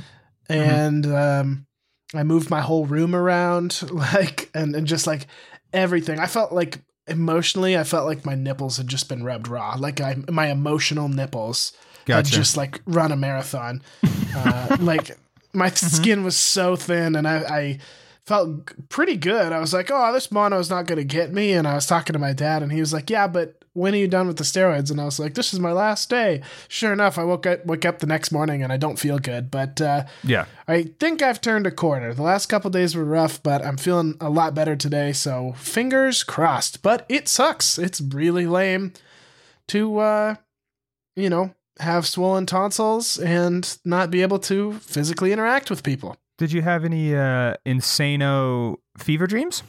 and 0.49 1.07
um, 1.07 1.67
I 2.15 2.23
moved 2.23 2.51
my 2.51 2.61
whole 2.61 2.87
room 2.87 3.15
around, 3.15 3.83
like 3.93 4.51
and 4.55 4.75
and 4.75 4.87
just 4.87 5.07
like 5.07 5.27
everything. 5.73 6.19
I 6.19 6.27
felt 6.27 6.53
like 6.53 6.79
emotionally, 7.07 7.77
I 7.77 7.85
felt 7.85 8.07
like 8.07 8.25
my 8.25 8.35
nipples 8.35 8.77
had 8.77 8.89
just 8.89 9.09
been 9.09 9.25
rubbed 9.25 9.49
raw. 9.49 9.77
Like 9.79 10.01
I 10.01 10.17
my 10.29 10.49
emotional 10.51 11.09
nipples 11.09 11.73
had 12.07 12.25
just 12.25 12.57
like 12.57 12.81
run 12.87 13.13
a 13.13 13.17
marathon. 13.17 13.83
uh, 14.37 14.77
like 14.81 15.17
my 15.53 15.71
skin 15.71 16.25
was 16.25 16.37
so 16.37 16.77
thin, 16.77 17.17
and 17.17 17.27
I, 17.27 17.37
I 17.37 17.79
felt 18.25 18.89
pretty 18.89 19.17
good. 19.17 19.53
I 19.53 19.61
was 19.61 19.73
like, 19.73 19.91
"Oh, 19.93 20.13
this 20.13 20.31
mono 20.31 20.59
is 20.59 20.71
not 20.71 20.87
going 20.87 20.99
to 20.99 21.05
get 21.05 21.33
me." 21.33 21.53
And 21.53 21.67
I 21.67 21.75
was 21.75 21.87
talking 21.87 22.13
to 22.13 22.19
my 22.19 22.33
dad, 22.33 22.63
and 22.63 22.73
he 22.73 22.81
was 22.81 22.93
like, 22.93 23.11
"Yeah, 23.11 23.27
but 23.27 23.63
when 23.77 23.95
are 23.95 23.99
you 23.99 24.09
done 24.09 24.27
with 24.27 24.39
the 24.39 24.45
steroids?" 24.45 24.91
And 24.91 25.01
I 25.01 25.05
was 25.05 25.19
like, 25.21 25.35
"This 25.35 25.53
is 25.53 25.61
my 25.61 25.73
last 25.73 26.11
day." 26.11 26.43
Sure 26.69 26.93
enough, 26.93 27.19
I 27.19 27.25
woke 27.25 27.47
up 27.47 27.65
woke 27.67 27.85
up 27.85 27.99
the 28.01 28.07
next 28.07 28.33
morning, 28.33 28.63
and 28.63 28.73
I 28.73 28.77
don't 28.77 28.99
feel 28.99 29.19
good, 29.19 29.51
but 29.51 29.81
uh, 29.81 30.05
Yeah. 30.25 30.47
I 30.67 30.85
think 30.99 31.23
I've 31.23 31.41
turned 31.41 31.67
a 31.67 31.71
corner. 31.71 32.13
The 32.15 32.23
last 32.23 32.47
couple 32.47 32.71
days 32.71 32.97
were 32.97 33.05
rough, 33.05 33.43
but 33.43 33.65
I'm 33.65 33.77
feeling 33.77 34.17
a 34.21 34.29
lot 34.31 34.55
better 34.55 34.75
today. 34.75 35.13
So 35.13 35.55
fingers 35.57 36.25
crossed. 36.25 36.83
But 36.83 37.07
it 37.09 37.29
sucks. 37.29 37.79
It's 37.79 38.01
really 38.01 38.47
lame 38.47 38.93
to, 39.69 39.99
uh, 39.99 40.35
you 41.15 41.29
know, 41.31 41.55
have 41.79 42.07
swollen 42.07 42.47
tonsils 42.47 43.19
and 43.19 43.79
not 43.85 44.11
be 44.11 44.23
able 44.23 44.39
to 44.39 44.73
physically 44.75 45.33
interact 45.33 45.71
with 45.71 45.83
people. 45.83 46.17
Did 46.39 46.53
you 46.53 46.63
have 46.63 46.85
any 46.85 47.15
uh, 47.15 47.55
insano 47.65 48.77
fever 48.99 49.27
dreams? 49.27 49.63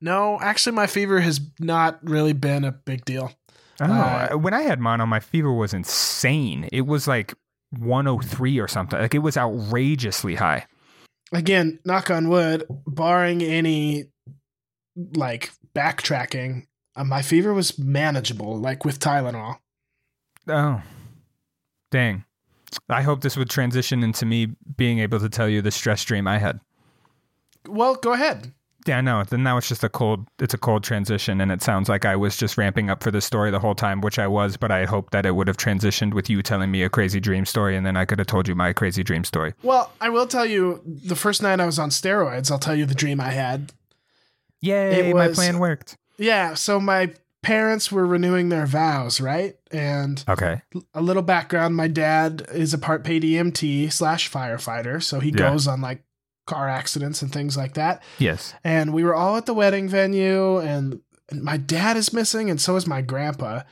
No, 0.00 0.38
actually, 0.40 0.72
my 0.72 0.86
fever 0.86 1.20
has 1.20 1.40
not 1.58 1.98
really 2.02 2.32
been 2.32 2.64
a 2.64 2.72
big 2.72 3.04
deal. 3.04 3.32
Oh, 3.80 3.84
Uh, 3.92 4.36
when 4.36 4.54
I 4.54 4.62
had 4.62 4.78
mono, 4.80 5.06
my 5.06 5.20
fever 5.20 5.52
was 5.52 5.72
insane. 5.72 6.68
It 6.72 6.82
was 6.82 7.08
like 7.08 7.34
103 7.78 8.58
or 8.58 8.68
something. 8.68 8.98
Like 8.98 9.14
it 9.14 9.20
was 9.20 9.36
outrageously 9.36 10.34
high. 10.36 10.66
Again, 11.32 11.78
knock 11.84 12.10
on 12.10 12.28
wood, 12.28 12.66
barring 12.86 13.42
any 13.42 14.06
like 15.14 15.50
backtracking, 15.74 16.66
uh, 16.96 17.04
my 17.04 17.22
fever 17.22 17.54
was 17.54 17.78
manageable, 17.78 18.58
like 18.58 18.84
with 18.84 18.98
Tylenol. 18.98 19.58
Oh, 20.48 20.82
dang. 21.90 22.24
I 22.88 23.02
hope 23.02 23.20
this 23.20 23.36
would 23.36 23.50
transition 23.50 24.02
into 24.02 24.26
me 24.26 24.48
being 24.76 24.98
able 24.98 25.20
to 25.20 25.28
tell 25.28 25.48
you 25.48 25.62
the 25.62 25.70
stress 25.70 26.04
dream 26.04 26.26
I 26.28 26.38
had. 26.38 26.60
Well, 27.68 27.94
go 27.94 28.12
ahead. 28.12 28.52
Yeah, 28.86 29.00
no. 29.00 29.22
Then 29.24 29.42
now 29.42 29.58
it's 29.58 29.68
just 29.68 29.84
a 29.84 29.88
cold. 29.88 30.26
It's 30.38 30.54
a 30.54 30.58
cold 30.58 30.82
transition, 30.84 31.40
and 31.40 31.52
it 31.52 31.62
sounds 31.62 31.88
like 31.88 32.04
I 32.04 32.16
was 32.16 32.36
just 32.36 32.56
ramping 32.56 32.88
up 32.88 33.02
for 33.02 33.10
the 33.10 33.20
story 33.20 33.50
the 33.50 33.58
whole 33.60 33.74
time, 33.74 34.00
which 34.00 34.18
I 34.18 34.26
was. 34.26 34.56
But 34.56 34.70
I 34.70 34.86
hoped 34.86 35.12
that 35.12 35.26
it 35.26 35.32
would 35.32 35.48
have 35.48 35.56
transitioned 35.58 36.14
with 36.14 36.30
you 36.30 36.42
telling 36.42 36.70
me 36.70 36.82
a 36.82 36.88
crazy 36.88 37.20
dream 37.20 37.44
story, 37.44 37.76
and 37.76 37.84
then 37.84 37.96
I 37.96 38.04
could 38.04 38.18
have 38.18 38.26
told 38.26 38.48
you 38.48 38.54
my 38.54 38.72
crazy 38.72 39.02
dream 39.02 39.24
story. 39.24 39.52
Well, 39.62 39.92
I 40.00 40.08
will 40.08 40.26
tell 40.26 40.46
you 40.46 40.80
the 40.86 41.16
first 41.16 41.42
night 41.42 41.60
I 41.60 41.66
was 41.66 41.78
on 41.78 41.90
steroids, 41.90 42.50
I'll 42.50 42.58
tell 42.58 42.74
you 42.74 42.86
the 42.86 42.94
dream 42.94 43.20
I 43.20 43.30
had. 43.30 43.72
Yay! 44.60 45.10
It 45.10 45.14
my 45.14 45.28
plan 45.28 45.58
worked. 45.58 45.96
Yeah, 46.18 46.54
so 46.54 46.80
my 46.80 47.14
parents 47.42 47.90
were 47.90 48.06
renewing 48.06 48.50
their 48.50 48.66
vows, 48.66 49.20
right? 49.20 49.56
And 49.70 50.22
Okay. 50.28 50.60
a 50.94 51.00
little 51.00 51.22
background 51.22 51.74
my 51.76 51.88
dad 51.88 52.46
is 52.52 52.74
a 52.74 52.78
part 52.78 53.02
paid 53.04 53.22
EMT 53.24 53.90
slash 53.90 54.30
firefighter, 54.30 55.02
so 55.02 55.20
he 55.20 55.30
Yeah. 55.30 55.36
goes 55.50 55.66
on 55.66 55.80
like 55.80 56.02
car 56.50 56.68
accidents 56.68 57.22
and 57.22 57.32
things 57.32 57.56
like 57.56 57.74
that. 57.74 58.02
Yes. 58.18 58.54
And 58.64 58.92
we 58.92 59.04
were 59.04 59.14
all 59.14 59.36
at 59.36 59.46
the 59.46 59.54
wedding 59.54 59.88
venue, 59.88 60.58
and 60.58 61.00
my 61.32 61.56
dad 61.56 61.96
is 61.96 62.12
missing, 62.12 62.50
and 62.50 62.60
so 62.60 62.76
is 62.76 62.86
my 62.86 63.00
grandpa. 63.02 63.62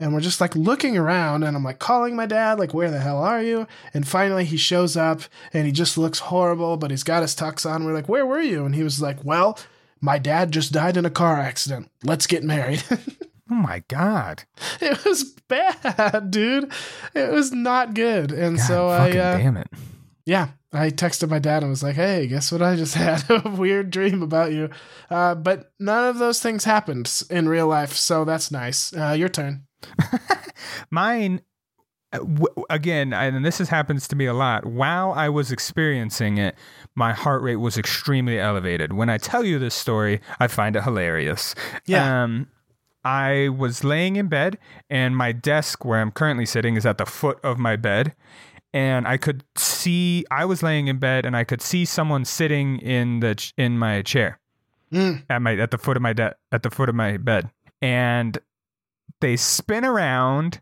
And 0.00 0.14
we're 0.14 0.20
just 0.20 0.40
like 0.40 0.54
looking 0.54 0.96
around, 0.96 1.42
and 1.42 1.56
I'm 1.56 1.64
like 1.64 1.80
calling 1.80 2.14
my 2.14 2.26
dad, 2.26 2.58
like, 2.60 2.72
where 2.72 2.90
the 2.90 3.00
hell 3.00 3.18
are 3.22 3.42
you? 3.42 3.66
And 3.92 4.06
finally 4.06 4.44
he 4.44 4.56
shows 4.56 4.96
up, 4.96 5.22
and 5.52 5.66
he 5.66 5.72
just 5.72 5.98
looks 5.98 6.20
horrible, 6.20 6.76
but 6.76 6.92
he's 6.92 7.02
got 7.02 7.22
his 7.22 7.34
tux 7.34 7.68
on. 7.68 7.84
We're 7.84 7.94
like, 7.94 8.08
where 8.08 8.24
were 8.24 8.40
you? 8.40 8.64
And 8.64 8.74
he 8.76 8.84
was 8.84 9.02
like, 9.02 9.24
well, 9.24 9.58
my 10.00 10.18
dad 10.18 10.52
just 10.52 10.70
died 10.72 10.96
in 10.96 11.04
a 11.04 11.10
car 11.10 11.36
accident. 11.40 11.90
Let's 12.04 12.26
get 12.28 12.44
married. 12.44 12.82
Oh 13.50 13.54
my 13.54 13.82
god. 13.88 14.44
it 14.78 15.02
was 15.06 15.24
bad, 15.48 16.30
dude. 16.30 16.70
It 17.14 17.32
was 17.32 17.50
not 17.50 17.94
good. 17.94 18.30
And 18.30 18.58
God, 18.58 18.66
so 18.66 18.88
I, 18.88 19.08
uh, 19.08 19.38
damn 19.38 19.56
it. 19.56 19.68
yeah, 20.26 20.48
I 20.72 20.90
texted 20.90 21.30
my 21.30 21.38
dad 21.38 21.62
and 21.62 21.70
was 21.70 21.82
like, 21.82 21.96
"Hey, 21.96 22.26
guess 22.26 22.52
what? 22.52 22.62
I 22.62 22.76
just 22.76 22.94
had 22.96 23.24
a 23.30 23.48
weird 23.48 23.90
dream 23.90 24.22
about 24.22 24.52
you." 24.52 24.70
Uh, 25.10 25.34
but 25.34 25.72
none 25.78 26.08
of 26.08 26.18
those 26.18 26.40
things 26.40 26.64
happened 26.64 27.22
in 27.30 27.48
real 27.48 27.66
life, 27.66 27.94
so 27.94 28.24
that's 28.24 28.50
nice. 28.50 28.94
Uh, 28.94 29.12
your 29.12 29.28
turn. 29.28 29.66
Mine, 30.90 31.40
uh, 32.12 32.18
w- 32.18 32.64
again, 32.68 33.12
and 33.12 33.44
this 33.44 33.58
has 33.58 33.68
happens 33.68 34.08
to 34.08 34.16
me 34.16 34.26
a 34.26 34.34
lot. 34.34 34.66
While 34.66 35.12
I 35.12 35.28
was 35.28 35.52
experiencing 35.52 36.38
it, 36.38 36.54
my 36.94 37.12
heart 37.12 37.42
rate 37.42 37.56
was 37.56 37.78
extremely 37.78 38.38
elevated. 38.38 38.92
When 38.92 39.08
I 39.08 39.18
tell 39.18 39.44
you 39.44 39.58
this 39.58 39.74
story, 39.74 40.20
I 40.38 40.48
find 40.48 40.76
it 40.76 40.84
hilarious. 40.84 41.54
Yeah. 41.86 42.24
Um, 42.24 42.48
I 43.04 43.48
was 43.48 43.84
laying 43.84 44.16
in 44.16 44.28
bed, 44.28 44.58
and 44.90 45.16
my 45.16 45.32
desk 45.32 45.84
where 45.84 46.00
I'm 46.00 46.10
currently 46.10 46.44
sitting 46.44 46.76
is 46.76 46.84
at 46.84 46.98
the 46.98 47.06
foot 47.06 47.38
of 47.42 47.58
my 47.58 47.76
bed. 47.76 48.14
And 48.74 49.08
I 49.08 49.16
could 49.16 49.44
see 49.56 50.24
I 50.30 50.44
was 50.44 50.62
laying 50.62 50.88
in 50.88 50.98
bed, 50.98 51.24
and 51.24 51.36
I 51.36 51.44
could 51.44 51.62
see 51.62 51.84
someone 51.84 52.24
sitting 52.24 52.78
in 52.80 53.20
the 53.20 53.34
ch- 53.34 53.54
in 53.56 53.78
my 53.78 54.02
chair 54.02 54.38
Mm. 54.92 55.22
at 55.30 55.40
my 55.42 55.54
at 55.56 55.70
the 55.70 55.78
foot 55.78 55.96
of 55.96 56.02
my 56.02 56.12
de- 56.12 56.34
at 56.52 56.62
the 56.62 56.70
foot 56.70 56.88
of 56.88 56.94
my 56.94 57.16
bed, 57.16 57.50
and 57.82 58.38
they 59.20 59.36
spin 59.36 59.84
around 59.84 60.60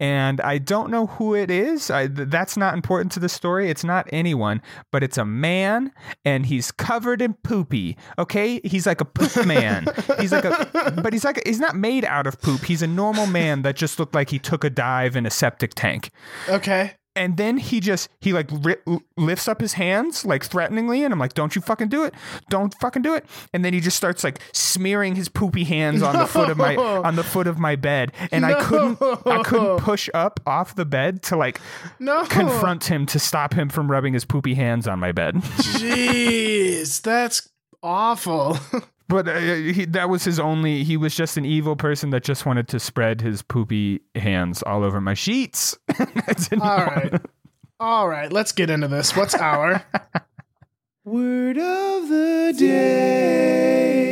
and 0.00 0.40
I 0.42 0.58
don't 0.58 0.92
know 0.92 1.06
who 1.06 1.34
it 1.34 1.50
is. 1.50 1.90
I, 1.90 2.06
th- 2.06 2.28
that's 2.28 2.56
not 2.56 2.74
important 2.74 3.10
to 3.12 3.18
the 3.20 3.28
story. 3.28 3.68
It's 3.68 3.82
not 3.82 4.08
anyone, 4.12 4.62
but 4.92 5.02
it's 5.02 5.18
a 5.18 5.24
man, 5.24 5.90
and 6.24 6.46
he's 6.46 6.70
covered 6.70 7.20
in 7.20 7.34
poopy. 7.34 7.96
Okay, 8.16 8.60
he's 8.62 8.86
like 8.86 9.00
a 9.00 9.04
poop 9.04 9.34
man. 9.46 9.86
he's 10.20 10.30
like 10.30 10.44
a, 10.44 10.92
but 11.02 11.12
he's 11.12 11.24
like 11.24 11.38
a, 11.38 11.42
he's 11.48 11.58
not 11.58 11.74
made 11.74 12.04
out 12.04 12.28
of 12.28 12.40
poop. 12.40 12.64
He's 12.64 12.80
a 12.80 12.86
normal 12.86 13.26
man 13.26 13.62
that 13.62 13.74
just 13.74 13.98
looked 13.98 14.14
like 14.14 14.30
he 14.30 14.38
took 14.38 14.62
a 14.62 14.70
dive 14.70 15.16
in 15.16 15.26
a 15.26 15.30
septic 15.30 15.74
tank. 15.74 16.10
Okay. 16.48 16.92
And 17.18 17.36
then 17.36 17.56
he 17.58 17.80
just 17.80 18.08
he 18.20 18.32
like 18.32 18.48
ri- 18.62 18.76
lifts 19.16 19.48
up 19.48 19.60
his 19.60 19.72
hands 19.72 20.24
like 20.24 20.44
threateningly, 20.44 21.02
and 21.02 21.12
I'm 21.12 21.18
like, 21.18 21.34
"Don't 21.34 21.54
you 21.56 21.60
fucking 21.60 21.88
do 21.88 22.04
it! 22.04 22.14
Don't 22.48 22.72
fucking 22.80 23.02
do 23.02 23.14
it!" 23.14 23.26
And 23.52 23.64
then 23.64 23.74
he 23.74 23.80
just 23.80 23.96
starts 23.96 24.22
like 24.22 24.38
smearing 24.52 25.16
his 25.16 25.28
poopy 25.28 25.64
hands 25.64 26.00
on 26.02 26.16
the 26.16 26.26
foot 26.34 26.48
of 26.48 26.56
my 26.56 26.76
on 26.76 27.16
the 27.16 27.24
foot 27.24 27.46
of 27.48 27.58
my 27.58 27.74
bed, 27.76 28.12
and 28.30 28.46
I 28.46 28.62
couldn't 28.62 29.02
I 29.26 29.42
couldn't 29.42 29.78
push 29.80 30.08
up 30.14 30.38
off 30.46 30.76
the 30.76 30.84
bed 30.84 31.22
to 31.24 31.36
like 31.36 31.60
No. 31.98 32.24
confront 32.26 32.84
him 32.84 33.04
to 33.06 33.18
stop 33.18 33.52
him 33.54 33.68
from 33.68 33.90
rubbing 33.90 34.14
his 34.14 34.24
poopy 34.24 34.54
hands 34.54 34.86
on 34.86 35.00
my 35.00 35.10
bed. 35.12 35.34
Jeez, 36.14 37.02
that's 37.02 37.48
awful. 37.82 38.58
But 39.08 39.26
uh, 39.26 39.38
he, 39.38 39.86
that 39.86 40.10
was 40.10 40.24
his 40.24 40.38
only. 40.38 40.84
He 40.84 40.96
was 40.98 41.14
just 41.14 41.36
an 41.38 41.44
evil 41.46 41.76
person 41.76 42.10
that 42.10 42.22
just 42.24 42.44
wanted 42.44 42.68
to 42.68 42.78
spread 42.78 43.20
his 43.22 43.42
poopy 43.42 44.00
hands 44.14 44.62
all 44.62 44.84
over 44.84 45.00
my 45.00 45.14
sheets. 45.14 45.78
All 46.60 46.84
right. 46.84 47.20
All 47.80 48.08
right, 48.08 48.32
let's 48.32 48.52
get 48.52 48.70
into 48.70 48.88
this. 48.88 49.16
What's 49.16 49.34
our 49.36 49.84
word 51.04 51.56
of 51.56 52.08
the 52.08 52.54
day? 52.58 54.08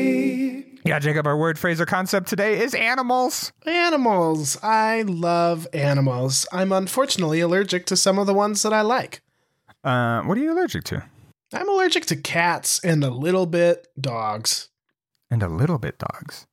Yeah, 0.84 1.00
Jacob. 1.00 1.26
Our 1.26 1.36
word, 1.36 1.58
phrase, 1.58 1.80
or 1.80 1.86
concept 1.86 2.28
today 2.28 2.60
is 2.60 2.72
animals. 2.74 3.52
Animals. 3.66 4.56
I 4.62 5.02
love 5.02 5.66
animals. 5.72 6.46
I'm 6.52 6.70
unfortunately 6.70 7.40
allergic 7.40 7.86
to 7.86 7.96
some 7.96 8.20
of 8.20 8.28
the 8.28 8.34
ones 8.34 8.62
that 8.62 8.72
I 8.72 8.82
like. 8.82 9.20
Uh, 9.82 10.22
what 10.22 10.38
are 10.38 10.40
you 10.40 10.52
allergic 10.52 10.84
to? 10.84 11.02
I'm 11.52 11.68
allergic 11.68 12.06
to 12.06 12.16
cats 12.16 12.82
and 12.84 13.02
a 13.02 13.10
little 13.10 13.46
bit 13.46 13.88
dogs. 14.00 14.68
And 15.30 15.42
a 15.42 15.48
little 15.48 15.78
bit 15.78 15.98
dogs. 15.98 16.46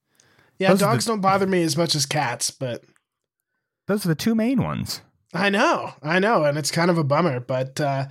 Yeah, 0.59 0.69
Those 0.69 0.79
dogs 0.79 1.05
the- 1.05 1.11
don't 1.11 1.21
bother 1.21 1.45
me 1.47 1.63
as 1.63 1.77
much 1.77 1.95
as 1.95 2.05
cats, 2.05 2.51
but 2.51 2.83
Those 3.87 4.05
are 4.05 4.09
the 4.09 4.15
two 4.15 4.35
main 4.35 4.61
ones. 4.63 5.01
I 5.33 5.49
know, 5.49 5.93
I 6.03 6.19
know, 6.19 6.43
and 6.43 6.57
it's 6.57 6.71
kind 6.71 6.91
of 6.91 6.97
a 6.97 7.03
bummer, 7.03 7.39
but 7.39 7.79
uh, 7.81 8.05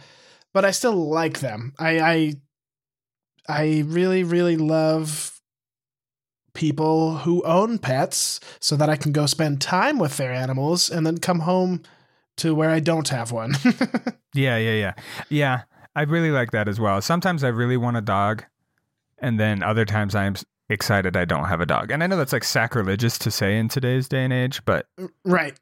but 0.53 0.65
I 0.65 0.71
still 0.73 1.09
like 1.09 1.39
them. 1.39 1.73
I 1.79 2.01
I 2.01 2.35
I 3.49 3.83
really 3.87 4.25
really 4.25 4.57
love 4.57 5.41
people 6.55 7.19
who 7.19 7.43
own 7.45 7.79
pets 7.79 8.41
so 8.61 8.77
that 8.77 8.91
I 8.91 8.97
can 8.97 9.13
go 9.13 9.27
spend 9.27 9.61
time 9.61 9.99
with 9.99 10.17
their 10.17 10.33
animals 10.33 10.91
and 10.91 11.07
then 11.07 11.19
come 11.19 11.41
home 11.41 11.83
to 12.39 12.55
where 12.55 12.71
I 12.71 12.81
don't 12.81 13.09
have 13.09 13.33
one. 13.33 13.55
Yeah, 14.35 14.57
yeah, 14.57 14.73
yeah. 14.73 14.95
Yeah, 15.29 15.61
I 15.95 16.05
really 16.05 16.31
like 16.31 16.53
that 16.53 16.67
as 16.67 16.81
well. 16.81 17.03
Sometimes 17.03 17.45
I 17.45 17.49
really 17.49 17.77
want 17.77 17.99
a 17.99 18.01
dog, 18.01 18.45
and 19.19 19.39
then 19.39 19.63
other 19.63 19.85
times 19.85 20.15
I'm 20.15 20.37
excited 20.69 21.17
I 21.17 21.25
don't 21.25 21.45
have 21.45 21.61
a 21.61 21.67
dog. 21.67 21.91
And 21.91 22.03
I 22.03 22.07
know 22.07 22.17
that's 22.17 22.33
like 22.33 22.45
sacrilegious 22.45 23.19
to 23.19 23.31
say 23.31 23.59
in 23.59 23.69
today's 23.69 24.09
day 24.09 24.25
and 24.25 24.33
age, 24.33 24.63
but 24.65 24.87
right. 25.25 25.55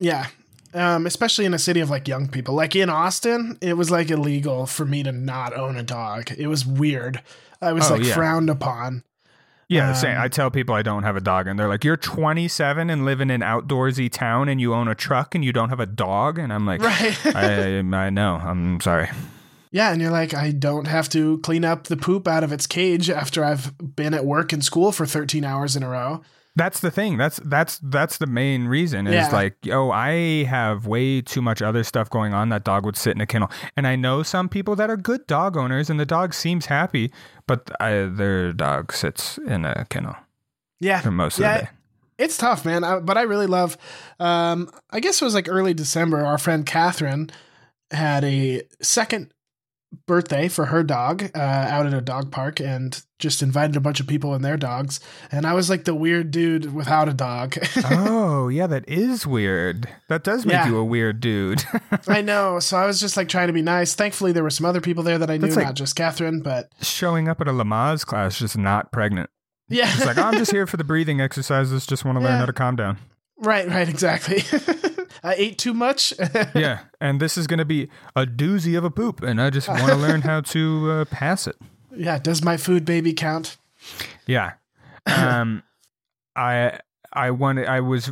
Yeah. 0.00 0.26
Um, 0.74 1.06
especially 1.06 1.44
in 1.46 1.54
a 1.54 1.58
city 1.58 1.80
of 1.80 1.88
like 1.90 2.06
young 2.08 2.28
people. 2.28 2.54
Like 2.54 2.76
in 2.76 2.90
Austin, 2.90 3.56
it 3.62 3.74
was 3.74 3.90
like 3.90 4.10
illegal 4.10 4.66
for 4.66 4.84
me 4.84 5.02
to 5.02 5.12
not 5.12 5.56
own 5.56 5.76
a 5.76 5.82
dog. 5.82 6.30
It 6.36 6.46
was 6.48 6.66
weird. 6.66 7.22
I 7.62 7.72
was 7.72 7.90
Oh, 7.90 7.94
like 7.94 8.04
yeah. 8.04 8.14
frowned 8.14 8.50
upon. 8.50 9.02
yeah, 9.68 9.88
Um, 9.90 9.94
same. 9.94 10.18
I 10.18 10.28
tell 10.28 10.50
people 10.50 10.74
I 10.74 10.82
don't 10.82 11.02
have 11.04 11.16
a 11.16 11.20
dog, 11.20 11.46
and 11.46 11.58
they're 11.58 11.68
like, 11.68 11.84
"You're 11.84 11.96
27 11.96 12.90
and 12.90 13.04
live 13.04 13.20
in 13.20 13.30
an 13.30 13.40
outdoorsy 13.40 14.10
town, 14.12 14.48
and 14.48 14.60
you 14.60 14.74
own 14.74 14.88
a 14.88 14.94
truck, 14.94 15.34
and 15.34 15.42
you 15.44 15.52
don't 15.52 15.70
have 15.70 15.80
a 15.80 15.86
dog." 15.86 16.38
And 16.38 16.52
I'm 16.52 16.66
like, 16.66 16.82
Right. 16.82 17.16
I, 17.34 17.78
I 17.78 18.10
know. 18.10 18.34
I'm 18.36 18.80
sorry. 18.80 19.08
Yeah, 19.70 19.92
and 19.92 20.00
you're 20.00 20.10
like, 20.10 20.34
I 20.34 20.50
don't 20.52 20.86
have 20.86 21.08
to 21.10 21.38
clean 21.38 21.64
up 21.64 21.84
the 21.84 21.96
poop 21.96 22.26
out 22.26 22.42
of 22.44 22.52
its 22.52 22.66
cage 22.66 23.10
after 23.10 23.44
I've 23.44 23.72
been 23.96 24.14
at 24.14 24.24
work 24.24 24.52
and 24.52 24.64
school 24.64 24.92
for 24.92 25.04
13 25.06 25.44
hours 25.44 25.76
in 25.76 25.82
a 25.82 25.88
row. 25.88 26.22
That's 26.56 26.80
the 26.80 26.90
thing. 26.90 27.16
That's 27.18 27.38
that's 27.44 27.78
that's 27.84 28.18
the 28.18 28.26
main 28.26 28.66
reason. 28.66 29.06
Is 29.06 29.14
Yeah. 29.14 29.28
like, 29.30 29.54
oh, 29.70 29.92
I 29.92 30.42
have 30.44 30.86
way 30.88 31.20
too 31.20 31.40
much 31.40 31.62
other 31.62 31.84
stuff 31.84 32.10
going 32.10 32.34
on. 32.34 32.48
That 32.48 32.64
dog 32.64 32.84
would 32.84 32.96
sit 32.96 33.14
in 33.14 33.20
a 33.20 33.26
kennel, 33.26 33.48
and 33.76 33.86
I 33.86 33.94
know 33.94 34.24
some 34.24 34.48
people 34.48 34.74
that 34.74 34.90
are 34.90 34.96
good 34.96 35.24
dog 35.28 35.56
owners, 35.56 35.88
and 35.88 36.00
the 36.00 36.06
dog 36.06 36.34
seems 36.34 36.66
happy, 36.66 37.12
but 37.46 37.70
I, 37.80 38.06
their 38.06 38.52
dog 38.52 38.92
sits 38.92 39.38
in 39.38 39.64
a 39.64 39.86
kennel 39.88 40.16
Yeah. 40.80 41.00
for 41.00 41.12
most 41.12 41.38
of 41.38 41.42
Yeah, 41.42 41.58
the 41.58 41.62
day. 41.64 41.70
It's 42.18 42.36
tough, 42.36 42.64
man. 42.64 42.82
I, 42.82 42.98
but 42.98 43.16
I 43.16 43.22
really 43.22 43.46
love, 43.46 43.76
um, 44.18 44.68
I 44.90 44.98
guess 44.98 45.22
it 45.22 45.24
was 45.24 45.34
like 45.34 45.48
early 45.48 45.74
December. 45.74 46.24
Our 46.26 46.38
friend 46.38 46.66
Catherine 46.66 47.30
had 47.92 48.24
a 48.24 48.62
second 48.82 49.32
birthday 50.06 50.48
for 50.48 50.66
her 50.66 50.82
dog 50.82 51.30
uh, 51.34 51.38
out 51.38 51.86
at 51.86 51.94
a 51.94 52.00
dog 52.00 52.30
park 52.30 52.60
and 52.60 53.02
just 53.18 53.42
invited 53.42 53.74
a 53.76 53.80
bunch 53.80 54.00
of 54.00 54.06
people 54.06 54.34
and 54.34 54.44
their 54.44 54.56
dogs. 54.56 55.00
And 55.32 55.46
I 55.46 55.54
was 55.54 55.70
like 55.70 55.84
the 55.84 55.94
weird 55.94 56.30
dude 56.30 56.74
without 56.74 57.08
a 57.08 57.14
dog. 57.14 57.56
oh, 57.90 58.48
yeah, 58.48 58.66
that 58.66 58.88
is 58.88 59.26
weird. 59.26 59.88
That 60.08 60.24
does 60.24 60.44
make 60.44 60.52
Yeah. 60.54 60.68
you 60.68 60.76
a 60.76 60.84
weird 60.84 61.20
dude. 61.20 61.62
I 62.08 62.20
know. 62.20 62.60
So 62.60 62.76
I 62.76 62.86
was 62.86 63.00
just 63.00 63.16
like 63.16 63.28
trying 63.28 63.46
to 63.46 63.52
be 63.52 63.62
nice. 63.62 63.94
Thankfully, 63.94 64.32
there 64.32 64.42
were 64.42 64.50
some 64.50 64.66
other 64.66 64.80
people 64.80 65.02
there 65.02 65.18
that 65.18 65.30
I 65.30 65.36
knew, 65.38 65.48
like- 65.48 65.64
not 65.66 65.74
just 65.74 65.96
Catherine, 65.96 66.40
but 66.42 66.70
Showing 66.82 67.28
up 67.28 67.40
at 67.40 67.48
a 67.48 67.52
Lamaze 67.52 68.04
class, 68.04 68.38
just 68.38 68.58
not 68.58 68.92
pregnant. 68.92 69.30
yeah. 69.68 69.90
It's 69.94 70.04
like, 70.06 70.18
"Oh, 70.18 70.22
I'm 70.24 70.34
just 70.34 70.50
here 70.52 70.66
for 70.66 70.76
the 70.76 70.84
breathing 70.84 71.20
exercises. 71.20 71.86
Just 71.86 72.04
want 72.04 72.16
to 72.18 72.20
learn 72.24 72.32
Yeah. 72.34 72.38
how 72.40 72.46
to 72.46 72.52
calm 72.52 72.76
down. 72.76 72.98
Right, 73.40 73.68
right, 73.68 73.88
exactly. 73.88 74.42
I 75.22 75.34
ate 75.34 75.58
too 75.58 75.74
much. 75.74 76.12
yeah, 76.54 76.80
and 77.00 77.20
this 77.20 77.36
is 77.36 77.46
going 77.46 77.58
to 77.58 77.64
be 77.64 77.88
a 78.16 78.26
doozy 78.26 78.76
of 78.76 78.84
a 78.84 78.90
poop, 78.90 79.22
and 79.22 79.40
I 79.40 79.50
just 79.50 79.68
want 79.68 79.86
to 79.86 79.94
learn 80.06 80.22
how 80.22 80.40
to 80.42 80.90
uh, 80.90 81.04
pass 81.06 81.46
it. 81.46 81.56
yeah, 81.96 82.18
does 82.18 82.42
my 82.42 82.56
food 82.56 82.84
baby 82.84 83.12
count? 83.12 83.56
Yeah, 84.26 84.52
um, 85.06 85.62
I 86.36 86.80
I 87.12 87.30
wanted 87.30 87.66
I 87.66 87.80
was 87.80 88.10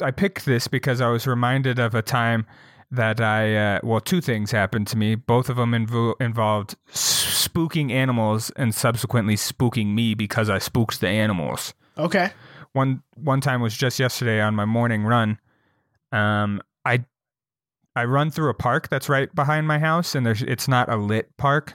I 0.00 0.10
picked 0.10 0.44
this 0.44 0.68
because 0.68 1.00
I 1.00 1.08
was 1.08 1.26
reminded 1.26 1.78
of 1.78 1.94
a 1.94 2.02
time 2.02 2.46
that 2.90 3.20
I 3.20 3.56
uh, 3.56 3.80
well 3.82 4.00
two 4.00 4.20
things 4.20 4.50
happened 4.50 4.86
to 4.88 4.96
me. 4.96 5.14
Both 5.14 5.48
of 5.48 5.56
them 5.56 5.72
invo- 5.72 6.14
involved 6.20 6.76
spooking 6.92 7.90
animals 7.90 8.50
and 8.56 8.74
subsequently 8.74 9.36
spooking 9.36 9.94
me 9.94 10.14
because 10.14 10.50
I 10.50 10.58
spooked 10.58 11.00
the 11.00 11.08
animals. 11.08 11.74
Okay. 11.98 12.30
One 12.72 13.02
one 13.14 13.40
time 13.40 13.60
was 13.62 13.76
just 13.76 13.98
yesterday 13.98 14.40
on 14.40 14.54
my 14.54 14.64
morning 14.66 15.04
run. 15.04 15.38
Um, 16.16 16.62
I 16.84 17.04
I 17.94 18.04
run 18.04 18.30
through 18.30 18.50
a 18.50 18.54
park 18.54 18.88
that's 18.88 19.08
right 19.08 19.32
behind 19.34 19.66
my 19.66 19.78
house, 19.78 20.14
and 20.14 20.24
there's 20.24 20.42
it's 20.42 20.68
not 20.68 20.88
a 20.88 20.96
lit 20.96 21.36
park. 21.36 21.74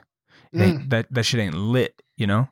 Mm. 0.53 0.61
ain't- 0.61 0.89
that 0.89 1.07
that 1.11 1.23
shit 1.23 1.39
ain't 1.39 1.55
lit, 1.55 2.01
you 2.17 2.27
know. 2.27 2.49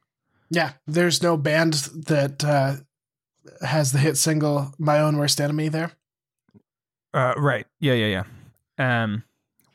Yeah. 0.50 0.74
There's 0.88 1.22
no 1.22 1.38
band 1.38 1.74
that 2.08 2.44
uh, 2.44 2.76
has 3.66 3.92
the 3.92 4.00
hit 4.00 4.18
single 4.18 4.74
"My 4.80 5.00
Own 5.00 5.18
Worst 5.18 5.40
Enemy" 5.40 5.70
there. 5.70 5.92
Uh, 7.14 7.34
right. 7.38 7.66
Yeah, 7.80 7.94
yeah, 7.94 8.24
yeah. 8.80 9.04
Um, 9.04 9.24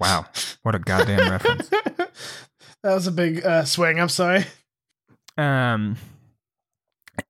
wow, 0.00 0.26
what 0.62 0.74
a 0.74 0.78
goddamn 0.78 1.30
reference. 1.30 1.68
that 1.68 2.10
was 2.82 3.06
a 3.06 3.12
big 3.12 3.44
uh, 3.44 3.64
swing. 3.64 4.00
I'm 4.00 4.08
sorry. 4.08 4.44
Um, 5.36 5.96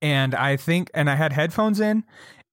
and 0.01 0.35
I 0.35 0.57
think, 0.57 0.91
and 0.95 1.11
I 1.11 1.15
had 1.17 1.33
headphones 1.33 1.81
in, 1.81 2.05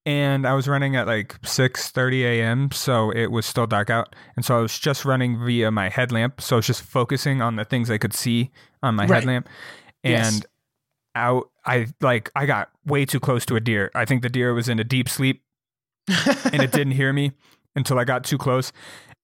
and 0.05 0.47
I 0.47 0.53
was 0.53 0.67
running 0.67 0.95
at 0.95 1.07
like 1.07 1.37
six 1.43 1.89
thirty 1.91 2.25
a.m., 2.25 2.71
so 2.71 3.11
it 3.11 3.27
was 3.31 3.45
still 3.45 3.67
dark 3.67 3.89
out, 3.89 4.15
and 4.35 4.43
so 4.45 4.57
I 4.57 4.61
was 4.61 4.77
just 4.79 5.05
running 5.05 5.43
via 5.45 5.71
my 5.71 5.89
headlamp, 5.89 6.41
so 6.41 6.55
I 6.55 6.57
was 6.57 6.67
just 6.67 6.81
focusing 6.81 7.41
on 7.41 7.55
the 7.55 7.65
things 7.65 7.89
I 7.91 7.97
could 7.97 8.13
see 8.13 8.51
on 8.83 8.95
my 8.95 9.03
Right. 9.05 9.15
headlamp, 9.17 9.47
Yes. 10.03 10.35
and 10.35 10.45
out, 11.13 11.49
I 11.65 11.87
like, 11.99 12.31
I 12.35 12.45
got 12.45 12.69
way 12.85 13.05
too 13.05 13.19
close 13.19 13.45
to 13.47 13.55
a 13.55 13.59
deer. 13.59 13.91
I 13.93 14.05
think 14.05 14.21
the 14.21 14.29
deer 14.29 14.53
was 14.53 14.69
in 14.69 14.79
a 14.79 14.83
deep 14.83 15.09
sleep, 15.09 15.43
and 16.07 16.61
it 16.63 16.71
didn't 16.71 16.93
hear 16.93 17.11
me 17.13 17.33
until 17.75 17.99
I 17.99 18.03
got 18.05 18.23
too 18.23 18.37
close. 18.37 18.71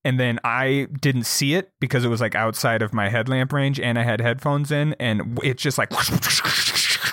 And 0.05 0.19
then 0.19 0.39
I 0.43 0.88
didn't 1.01 1.25
see 1.25 1.55
it 1.55 1.72
because 1.81 2.05
it 2.05 2.07
was 2.07 2.22
like 2.22 2.34
outside 2.36 2.81
of 2.81 2.93
my 2.93 3.10
headlamp 3.10 3.51
range 3.51 3.77
and 3.79 4.00
I 4.00 4.03
had 4.03 4.22
headphones 4.22 4.72
in 4.72 4.93
and 5.00 5.38
it 5.43 5.57
just 5.57 5.77
like 5.77 5.89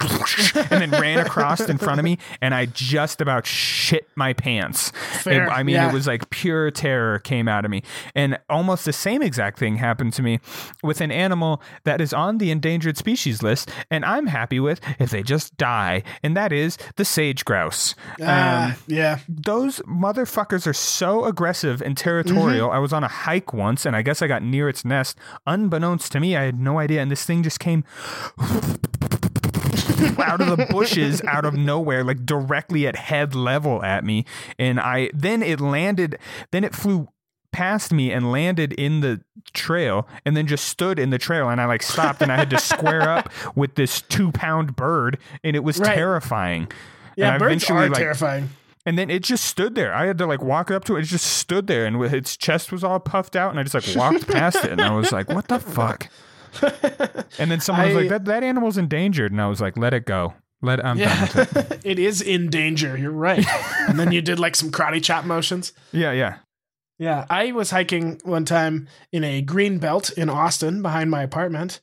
and 0.70 0.80
then 0.82 0.90
ran 0.90 1.18
across 1.18 1.60
in 1.60 1.78
front 1.78 1.98
of 1.98 2.04
me 2.04 2.18
and 2.40 2.54
I 2.54 2.66
just 2.66 3.20
about 3.20 3.46
shit 3.46 4.08
my 4.16 4.32
pants. 4.32 4.90
Fair, 5.22 5.44
It- 5.46 5.50
I 5.50 5.62
mean, 5.62 5.74
yeah. 5.76 5.88
it 5.88 5.92
was 5.94 6.06
like 6.06 6.30
pure 6.30 6.70
terror 6.70 7.18
came 7.20 7.48
out 7.48 7.64
of 7.64 7.70
me. 7.70 7.82
And 8.14 8.38
almost 8.50 8.84
the 8.84 8.92
same 8.92 9.22
exact 9.22 9.58
thing 9.58 9.76
happened 9.76 10.12
to 10.14 10.22
me 10.22 10.40
with 10.82 11.00
an 11.00 11.10
animal 11.10 11.62
that 11.84 12.00
is 12.00 12.12
on 12.12 12.38
the 12.38 12.50
endangered 12.50 12.96
species 12.96 13.42
list 13.42 13.70
and 13.90 14.04
I'm 14.04 14.26
happy 14.26 14.60
with 14.60 14.80
if 14.98 15.10
they 15.10 15.22
just 15.22 15.56
die. 15.56 16.02
And 16.22 16.36
that 16.36 16.52
is 16.52 16.76
the 16.96 17.04
sage 17.04 17.44
grouse. 17.44 17.94
Ah, 18.20 18.66
Um, 18.72 18.74
yeah. 18.86 19.18
those 19.28 19.80
motherfuckers 19.80 20.66
are 20.66 20.72
so 20.72 21.24
aggressive 21.24 21.80
and 21.82 21.96
territorial. 21.96 22.70
I 22.70 22.78
was 22.78 22.92
on 22.92 23.04
a 23.04 23.08
hike 23.08 23.52
once 23.52 23.84
and 23.86 23.94
I 23.96 24.02
guess 24.02 24.22
I 24.22 24.26
got 24.26 24.42
near 24.42 24.68
its 24.68 24.84
nest. 24.84 25.16
Unbeknownst 25.46 26.12
to 26.12 26.20
me, 26.20 26.36
I 26.36 26.42
had 26.44 26.58
no 26.60 26.78
idea. 26.78 27.00
And 27.02 27.10
this 27.10 27.24
thing 27.24 27.42
just 27.42 27.60
came 27.60 27.84
out 30.18 30.40
of 30.40 30.56
the 30.56 30.66
bushes, 30.70 31.22
out 31.24 31.44
of 31.44 31.54
nowhere, 31.54 32.04
like 32.04 32.24
directly 32.26 32.86
at 32.86 32.96
head 32.96 33.34
level 33.34 33.82
at 33.82 34.04
me. 34.04 34.24
And 34.58 34.80
I 34.80 35.10
then 35.14 35.42
it 35.42 35.60
landed, 35.60 36.18
then 36.50 36.64
it 36.64 36.74
flew 36.74 37.08
past 37.52 37.92
me 37.92 38.10
and 38.10 38.32
landed 38.32 38.72
in 38.72 39.00
the 39.00 39.20
trail 39.52 40.08
and 40.24 40.36
then 40.36 40.46
just 40.46 40.64
stood 40.66 40.98
in 40.98 41.10
the 41.10 41.18
trail 41.18 41.48
and 41.48 41.60
I 41.60 41.66
like 41.66 41.84
stopped 41.84 42.20
and 42.20 42.32
I 42.32 42.36
had 42.36 42.50
to 42.50 42.58
square 42.58 43.02
up 43.08 43.30
with 43.54 43.76
this 43.76 44.00
two 44.02 44.32
pound 44.32 44.74
bird 44.74 45.18
and 45.44 45.54
it 45.54 45.60
was 45.62 45.78
Right. 45.78 45.94
terrifying. 45.94 46.66
Yeah, 47.16 47.30
And 47.34 47.38
birds 47.38 47.70
are 47.70 47.88
like, 47.88 47.96
terrifying. 47.96 48.50
and 48.84 48.98
then 48.98 49.08
it 49.08 49.22
just 49.22 49.44
stood 49.44 49.76
there. 49.76 49.94
I 49.94 50.06
had 50.06 50.18
to 50.18 50.26
like 50.26 50.42
walk 50.42 50.72
up 50.72 50.82
to 50.86 50.96
it. 50.96 51.02
It 51.02 51.04
just 51.04 51.26
stood 51.26 51.68
there, 51.68 51.86
and 51.86 52.02
its 52.02 52.36
chest 52.36 52.72
was 52.72 52.82
all 52.82 52.98
puffed 52.98 53.36
out, 53.36 53.50
and 53.50 53.60
I 53.60 53.62
just 53.62 53.74
like 53.76 53.96
walked 53.96 54.26
past 54.26 54.56
it, 54.64 54.72
and 54.72 54.80
I 54.80 54.90
was 54.96 55.12
like, 55.12 55.28
"What 55.28 55.46
the 55.46 55.60
fuck?" 55.60 56.08
And 57.38 57.50
then 57.50 57.60
someone 57.60 57.86
was 57.86 57.96
like, 57.96 58.08
"That 58.08 58.24
that 58.26 58.44
animal's 58.44 58.78
endangered," 58.78 59.32
and 59.32 59.40
I 59.40 59.48
was 59.48 59.60
like, 59.60 59.76
"Let 59.76 59.92
it 59.92 60.04
go. 60.06 60.34
Let 60.62 60.84
I'm 60.84 60.96
done 60.98 61.20
with 61.20 61.56
it." 61.56 61.80
It 61.84 61.98
is 61.98 62.22
in 62.22 62.48
danger. 62.48 62.96
You're 62.96 63.10
right. 63.10 63.44
and 63.88 63.98
then 63.98 64.12
you 64.12 64.22
did 64.22 64.38
like 64.38 64.54
some 64.56 64.70
karate 64.70 65.02
chop 65.02 65.24
motions. 65.24 65.72
Yeah, 65.92 66.12
yeah. 66.12 66.36
Yeah, 66.98 67.26
I 67.28 67.50
was 67.50 67.72
hiking 67.72 68.20
one 68.24 68.44
time 68.44 68.86
in 69.10 69.24
a 69.24 69.42
green 69.42 69.78
belt 69.78 70.10
in 70.10 70.30
Austin 70.30 70.80
behind 70.80 71.10
my 71.10 71.22
apartment, 71.24 71.80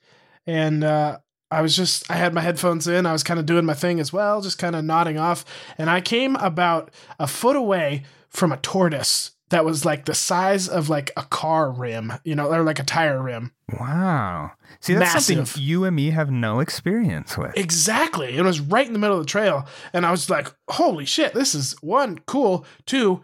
and 0.47 0.85
uh, 0.85 1.17
I 1.51 1.61
was 1.61 1.75
just 1.75 2.09
I 2.09 2.15
had 2.15 2.33
my 2.33 2.39
headphones 2.39 2.87
in. 2.87 3.05
I 3.05 3.11
was 3.11 3.23
kind 3.23 3.39
of 3.39 3.45
doing 3.45 3.65
my 3.65 3.73
thing 3.73 3.99
as 3.99 4.13
well, 4.13 4.39
just 4.41 4.57
kind 4.57 4.73
of 4.75 4.85
nodding 4.85 5.17
off, 5.19 5.43
and 5.77 5.89
I 5.89 5.99
came 5.99 6.37
about 6.37 6.91
a 7.19 7.27
foot 7.27 7.57
away 7.57 8.03
from 8.29 8.53
a 8.53 8.57
tortoise 8.57 9.31
that 9.51 9.63
was 9.63 9.85
like 9.85 10.05
the 10.05 10.13
size 10.13 10.67
of 10.67 10.89
like 10.89 11.11
a 11.15 11.23
car 11.23 11.71
rim, 11.71 12.11
you 12.23 12.35
know, 12.35 12.51
or 12.51 12.63
like 12.63 12.79
a 12.79 12.83
tire 12.83 13.21
rim. 13.21 13.51
Wow. 13.79 14.51
See, 14.79 14.93
that's 14.93 15.13
Massive. 15.13 15.47
something 15.47 15.63
you 15.63 15.85
and 15.85 15.95
me 15.95 16.09
have 16.09 16.31
no 16.31 16.59
experience 16.59 17.37
with. 17.37 17.55
Exactly. 17.57 18.35
It 18.35 18.43
was 18.43 18.59
right 18.59 18.87
in 18.87 18.93
the 18.93 18.99
middle 18.99 19.17
of 19.17 19.23
the 19.23 19.29
trail. 19.29 19.67
And 19.93 20.05
I 20.05 20.11
was 20.11 20.29
like, 20.29 20.47
holy 20.69 21.05
shit, 21.05 21.33
this 21.33 21.53
is 21.53 21.75
one, 21.81 22.19
cool. 22.25 22.65
Two, 22.85 23.23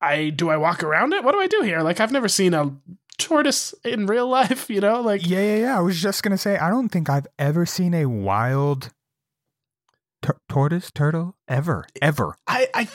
I 0.00 0.30
do 0.30 0.50
I 0.50 0.56
walk 0.56 0.82
around 0.82 1.12
it? 1.14 1.24
What 1.24 1.32
do 1.32 1.40
I 1.40 1.46
do 1.46 1.62
here? 1.62 1.80
Like 1.80 1.98
I've 2.00 2.12
never 2.12 2.28
seen 2.28 2.54
a 2.54 2.72
tortoise 3.16 3.74
in 3.84 4.06
real 4.06 4.28
life, 4.38 4.68
you 4.68 4.80
know? 4.80 5.00
Like 5.00 5.26
Yeah, 5.26 5.40
yeah, 5.40 5.56
yeah. 5.56 5.78
I 5.78 5.80
was 5.80 6.00
just 6.00 6.22
gonna 6.22 6.38
say, 6.38 6.58
I 6.58 6.68
don't 6.70 6.88
think 6.90 7.08
I've 7.08 7.26
ever 7.38 7.64
seen 7.66 7.94
a 7.94 8.06
wild 8.06 8.90
tur- 10.22 10.38
tortoise, 10.48 10.90
turtle, 10.92 11.36
ever, 11.48 11.86
ever. 12.02 12.36
I, 12.46 12.68
I 12.74 12.88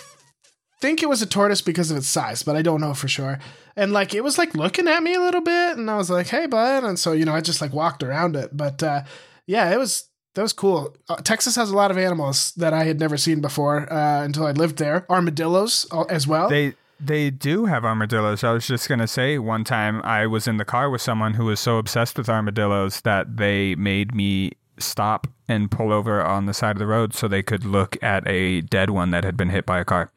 think 0.84 1.02
it 1.02 1.08
was 1.08 1.22
a 1.22 1.26
tortoise 1.26 1.62
because 1.62 1.90
of 1.90 1.96
its 1.96 2.08
size, 2.08 2.44
but 2.44 2.58
I 2.58 2.62
don't 2.62 2.82
know 2.82 2.94
for 2.94 3.08
sure. 3.08 3.40
And 3.78 3.94
like 3.94 4.14
it 4.14 4.22
was 4.22 4.38
like 4.38 4.54
looking 4.54 4.90
at 4.90 5.02
me 5.02 5.14
a 5.14 5.22
little 5.22 5.40
bit, 5.40 5.78
and 5.78 5.90
I 5.90 5.96
was 5.96 6.10
like, 6.10 6.28
"Hey, 6.28 6.46
bud," 6.46 6.84
and 6.84 7.00
so 7.00 7.14
you 7.14 7.24
know 7.24 7.34
I 7.34 7.40
just 7.40 7.62
like 7.62 7.72
walked 7.72 8.04
around 8.04 8.36
it. 8.36 8.56
But 8.56 8.84
uh, 8.84 9.04
yeah, 9.48 9.72
it 9.72 9.80
was 9.80 10.10
that 10.36 10.42
was 10.42 10.52
cool. 10.52 10.94
Uh, 11.08 11.16
Texas 11.16 11.56
has 11.56 11.72
a 11.72 11.76
lot 11.76 11.90
of 11.90 11.98
animals 11.98 12.52
that 12.58 12.74
I 12.74 12.84
had 12.84 13.00
never 13.00 13.16
seen 13.16 13.40
before 13.40 13.92
uh, 13.92 14.24
until 14.26 14.46
I 14.46 14.52
lived 14.52 14.78
there. 14.78 15.06
Armadillos 15.10 15.88
uh, 15.90 16.02
as 16.10 16.28
well. 16.28 16.50
They 16.50 16.74
they 17.00 17.30
do 17.30 17.66
have 17.66 17.86
armadillos. 17.86 18.44
I 18.44 18.52
was 18.52 18.68
just 18.68 18.90
gonna 18.90 19.08
say 19.08 19.40
one 19.40 19.64
time 19.64 20.02
I 20.04 20.28
was 20.28 20.50
in 20.50 20.58
the 20.58 20.66
car 20.66 20.90
with 20.90 21.02
someone 21.02 21.36
who 21.36 21.46
was 21.46 21.62
so 21.62 21.78
obsessed 21.78 22.18
with 22.18 22.28
armadillos 22.28 23.00
that 23.02 23.38
they 23.38 23.76
made 23.76 24.14
me 24.14 24.52
stop 24.78 25.28
and 25.48 25.72
pull 25.72 25.94
over 25.94 26.22
on 26.22 26.46
the 26.46 26.54
side 26.54 26.76
of 26.76 26.80
the 26.80 26.88
road 26.88 27.14
so 27.14 27.30
they 27.30 27.44
could 27.44 27.64
look 27.64 27.96
at 28.04 28.28
a 28.28 28.62
dead 28.62 28.90
one 28.90 29.12
that 29.12 29.24
had 29.24 29.38
been 29.38 29.50
hit 29.50 29.66
by 29.66 29.80
a 29.80 29.86
car. 29.86 30.12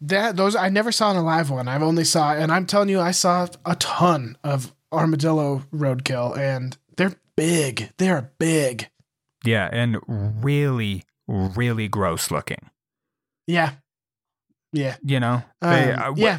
That 0.00 0.36
those 0.36 0.54
I 0.54 0.68
never 0.68 0.92
saw 0.92 1.10
an 1.10 1.16
alive 1.16 1.50
one. 1.50 1.66
I've 1.68 1.82
only 1.82 2.04
saw, 2.04 2.32
and 2.32 2.52
I'm 2.52 2.66
telling 2.66 2.88
you, 2.88 3.00
I 3.00 3.10
saw 3.10 3.48
a 3.64 3.74
ton 3.76 4.38
of 4.44 4.72
armadillo 4.92 5.64
roadkill, 5.72 6.36
and 6.38 6.76
they're 6.96 7.14
big. 7.36 7.90
They 7.98 8.08
are 8.08 8.30
big. 8.38 8.88
Yeah, 9.44 9.68
and 9.72 9.98
really, 10.08 11.04
really 11.26 11.88
gross 11.88 12.30
looking. 12.30 12.70
Yeah, 13.46 13.72
yeah. 14.72 14.96
You 15.02 15.18
know, 15.20 15.42
they 15.60 15.92
Um, 15.92 16.12
uh, 16.12 16.14
yeah. 16.16 16.38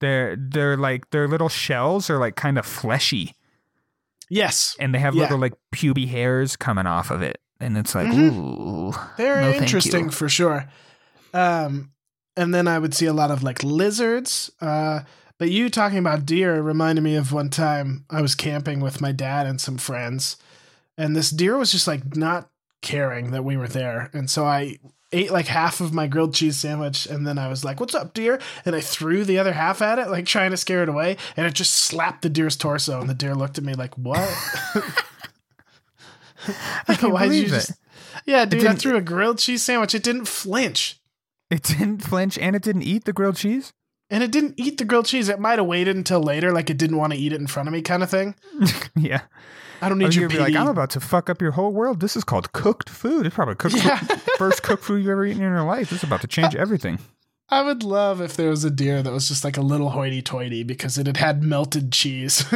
They're 0.00 0.36
they're 0.38 0.76
like 0.76 1.10
their 1.10 1.28
little 1.28 1.48
shells 1.48 2.08
are 2.10 2.18
like 2.18 2.36
kind 2.36 2.58
of 2.58 2.64
fleshy, 2.66 3.34
Yes, 4.30 4.74
and 4.80 4.94
they 4.94 4.98
have 4.98 5.14
Yeah. 5.14 5.22
little 5.22 5.38
like 5.38 5.54
puby 5.74 6.06
hairs 6.08 6.56
coming 6.56 6.86
off 6.86 7.10
of 7.10 7.20
it, 7.22 7.38
and 7.60 7.76
it's 7.78 7.94
like 7.94 8.08
Mhm. 8.08 8.32
ooh, 8.32 8.92
they're 9.16 9.40
no, 9.40 9.52
interesting 9.52 10.10
for 10.10 10.28
sure. 10.28 10.66
Um, 11.32 11.90
and 12.36 12.54
then 12.54 12.66
I 12.68 12.78
would 12.78 12.94
see 12.94 13.06
a 13.06 13.12
lot 13.12 13.30
of 13.30 13.42
like 13.42 13.62
lizards. 13.62 14.50
Uh, 14.60 15.00
but 15.38 15.50
you 15.50 15.68
talking 15.68 15.98
about 15.98 16.26
deer 16.26 16.60
reminded 16.62 17.02
me 17.02 17.16
of 17.16 17.32
one 17.32 17.50
time 17.50 18.04
I 18.10 18.22
was 18.22 18.34
camping 18.34 18.80
with 18.80 19.00
my 19.00 19.12
dad 19.12 19.46
and 19.46 19.60
some 19.60 19.78
friends, 19.78 20.36
and 20.96 21.14
this 21.16 21.30
deer 21.30 21.56
was 21.56 21.72
just 21.72 21.86
like 21.86 22.16
not 22.16 22.48
caring 22.82 23.30
that 23.32 23.44
we 23.44 23.56
were 23.56 23.68
there, 23.68 24.10
and 24.12 24.28
so 24.30 24.44
I 24.44 24.78
ate 25.12 25.30
like 25.30 25.46
half 25.46 25.80
of 25.80 25.92
my 25.94 26.08
grilled 26.08 26.34
cheese 26.34 26.56
sandwich 26.56 27.06
and 27.06 27.24
then 27.24 27.38
I 27.38 27.46
was 27.46 27.64
like, 27.64 27.78
"What's 27.78 27.94
up, 27.94 28.14
deer?" 28.14 28.40
and 28.64 28.74
I 28.74 28.80
threw 28.80 29.22
the 29.24 29.38
other 29.38 29.52
half 29.52 29.80
at 29.80 30.00
it 30.00 30.08
like 30.08 30.26
trying 30.26 30.50
to 30.50 30.56
scare 30.56 30.82
it 30.82 30.88
away 30.88 31.16
and 31.36 31.46
it 31.46 31.54
just 31.54 31.72
slapped 31.74 32.22
the 32.22 32.28
deer's 32.28 32.56
torso 32.56 33.00
and 33.00 33.08
the 33.08 33.14
deer 33.14 33.34
looked 33.34 33.56
at 33.56 33.62
me 33.64 33.74
like, 33.74 33.96
"What?" 33.96 34.18
I 36.88 36.94
can't 36.96 37.12
Why'd 37.12 37.28
believe 37.28 37.48
you 37.48 37.54
it. 37.54 37.58
just- 37.60 37.72
Yeah, 38.26 38.44
dude, 38.44 38.66
I 38.66 38.74
threw 38.74 38.96
a 38.96 39.00
grilled 39.00 39.38
cheese 39.38 39.62
sandwich. 39.62 39.94
It 39.94 40.02
didn't 40.02 40.26
flinch. 40.26 40.98
It 41.50 41.62
didn't 41.62 41.98
flinch, 41.98 42.38
and 42.38 42.56
it 42.56 42.62
didn't 42.62 42.82
eat 42.82 43.04
the 43.04 43.12
grilled 43.12 43.36
cheese. 43.36 43.72
And 44.10 44.22
it 44.22 44.30
didn't 44.30 44.54
eat 44.56 44.78
the 44.78 44.84
grilled 44.84 45.06
cheese. 45.06 45.28
It 45.28 45.40
might 45.40 45.58
have 45.58 45.66
waited 45.66 45.96
until 45.96 46.22
later, 46.22 46.52
like 46.52 46.70
it 46.70 46.76
didn't 46.76 46.96
want 46.98 47.12
to 47.12 47.18
eat 47.18 47.32
it 47.32 47.40
in 47.40 47.46
front 47.46 47.68
of 47.68 47.72
me, 47.72 47.82
kind 47.82 48.02
of 48.02 48.10
thing. 48.10 48.34
yeah. 48.96 49.22
I 49.80 49.88
don't 49.88 49.98
I 49.98 50.00
need 50.00 50.06
was 50.06 50.16
your 50.16 50.28
be 50.28 50.38
like. 50.38 50.54
I'm 50.54 50.68
about 50.68 50.90
to 50.90 51.00
fuck 51.00 51.28
up 51.28 51.40
your 51.42 51.52
whole 51.52 51.72
world. 51.72 52.00
This 52.00 52.16
is 52.16 52.24
called 52.24 52.52
cooked 52.52 52.88
food. 52.88 53.26
It's 53.26 53.34
probably 53.34 53.54
cooked 53.56 53.76
Yeah. 53.76 53.98
first 54.38 54.62
cooked 54.62 54.84
food 54.84 54.98
you've 54.98 55.10
ever 55.10 55.24
eaten 55.26 55.42
in 55.42 55.48
your 55.50 55.64
life. 55.64 55.90
This 55.90 55.98
is 55.98 56.04
about 56.04 56.20
to 56.22 56.26
change 56.26 56.54
everything. 56.56 56.98
I 57.50 57.62
would 57.62 57.82
love 57.82 58.20
if 58.22 58.36
there 58.36 58.48
was 58.48 58.64
a 58.64 58.70
deer 58.70 59.02
that 59.02 59.12
was 59.12 59.28
just 59.28 59.44
like 59.44 59.58
a 59.58 59.62
little 59.62 59.90
hoity-toity 59.90 60.62
because 60.62 60.96
it 60.96 61.06
had 61.06 61.18
had 61.18 61.42
melted 61.42 61.92
cheese. 61.92 62.44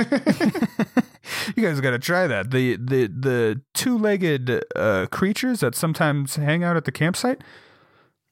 You 1.56 1.62
guys 1.62 1.80
got 1.80 1.90
to 1.90 1.98
try 1.98 2.26
that. 2.26 2.50
The 2.50 2.76
the 2.76 3.06
the 3.06 3.60
two 3.74 3.98
legged 3.98 4.64
uh, 4.74 5.06
creatures 5.10 5.60
that 5.60 5.74
sometimes 5.74 6.36
hang 6.36 6.64
out 6.64 6.76
at 6.76 6.84
the 6.84 6.92
campsite. 6.92 7.42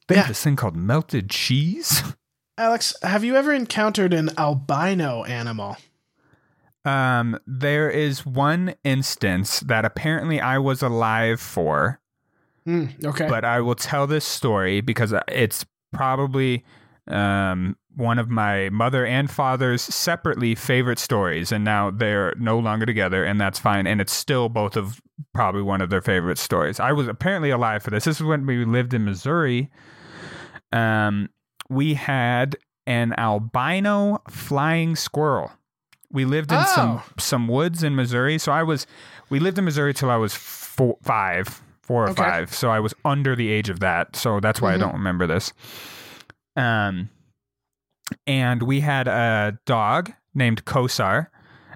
They 0.09 0.15
Yeah. 0.15 0.21
have 0.23 0.29
this 0.29 0.43
thing 0.43 0.57
called 0.57 0.77
melted 0.77 1.31
cheese. 1.31 2.03
Alex, 2.59 2.95
have 3.03 3.23
you 3.25 3.37
ever 3.37 3.53
encountered 3.53 4.15
an 4.15 4.31
albino 4.39 5.25
animal? 5.25 5.77
Um, 6.85 7.39
there 7.47 7.91
is 7.91 8.25
one 8.25 8.75
instance 8.85 9.61
that 9.61 9.85
apparently 9.85 10.41
I 10.41 10.59
was 10.59 10.83
alive 10.83 11.41
for, 11.41 12.01
Mm, 12.67 13.05
okay. 13.05 13.29
but 13.29 13.45
I 13.45 13.61
will 13.61 13.75
tell 13.75 14.07
this 14.07 14.25
story 14.25 14.81
because 14.81 15.13
it's 15.29 15.67
probably 15.93 16.65
um, 17.09 17.77
one 17.95 18.19
of 18.19 18.29
my 18.31 18.69
mother 18.71 19.05
and 19.07 19.31
father's 19.31 19.83
separately 19.83 20.55
favorite 20.55 20.99
stories, 20.99 21.51
and 21.53 21.65
now 21.65 21.91
they're 21.91 22.35
no 22.37 22.59
longer 22.59 22.87
together, 22.87 23.25
and 23.25 23.41
that's 23.41 23.59
fine. 23.59 23.87
And 23.87 24.01
it's 24.01 24.13
still 24.13 24.49
both 24.49 24.77
of 24.77 25.01
probably 25.35 25.63
one 25.63 25.81
of 25.81 25.91
their 25.91 26.03
favorite 26.03 26.39
stories. 26.39 26.79
I 26.81 26.93
was 26.93 27.07
apparently 27.09 27.51
alive 27.51 27.83
for 27.83 27.91
this. 27.91 28.05
This 28.05 28.17
is 28.21 28.25
when 28.27 28.45
we 28.47 28.65
lived 28.65 28.93
in 28.95 29.05
Missouri. 29.05 29.71
Um, 30.73 31.29
we 31.69 31.95
had 31.95 32.57
an 32.87 33.15
albino 33.19 34.23
flying 34.31 34.95
squirrel. 34.97 35.53
We 36.13 36.25
lived 36.25 36.53
in 36.53 36.65
some 36.67 36.97
Oh. 36.99 37.05
some 37.19 37.49
woods 37.49 37.83
in 37.83 37.95
Missouri, 37.97 38.39
so 38.39 38.53
I 38.53 38.63
was. 38.63 38.87
We 39.29 39.39
lived 39.41 39.59
in 39.59 39.65
Missouri 39.65 39.93
till 39.93 40.11
I 40.11 40.17
was 40.17 40.35
four, 40.35 40.97
five, 41.03 41.61
four 41.83 42.05
or 42.07 42.11
Okay. 42.11 42.23
five. 42.23 42.55
So 42.55 42.71
I 42.71 42.79
was 42.81 42.95
under 43.05 43.35
the 43.35 43.49
age 43.51 43.69
of 43.69 43.81
that. 43.81 44.15
So 44.15 44.39
that's 44.41 44.61
why 44.63 44.71
Mhm. 44.73 44.75
I 44.75 44.79
don't 44.79 44.93
remember 44.95 45.27
this. 45.27 45.53
Um, 46.55 47.11
and 48.27 48.63
we 48.63 48.81
had 48.81 49.09
a 49.09 49.59
dog 49.67 50.13
named 50.35 50.65
Kosar, 50.65 51.27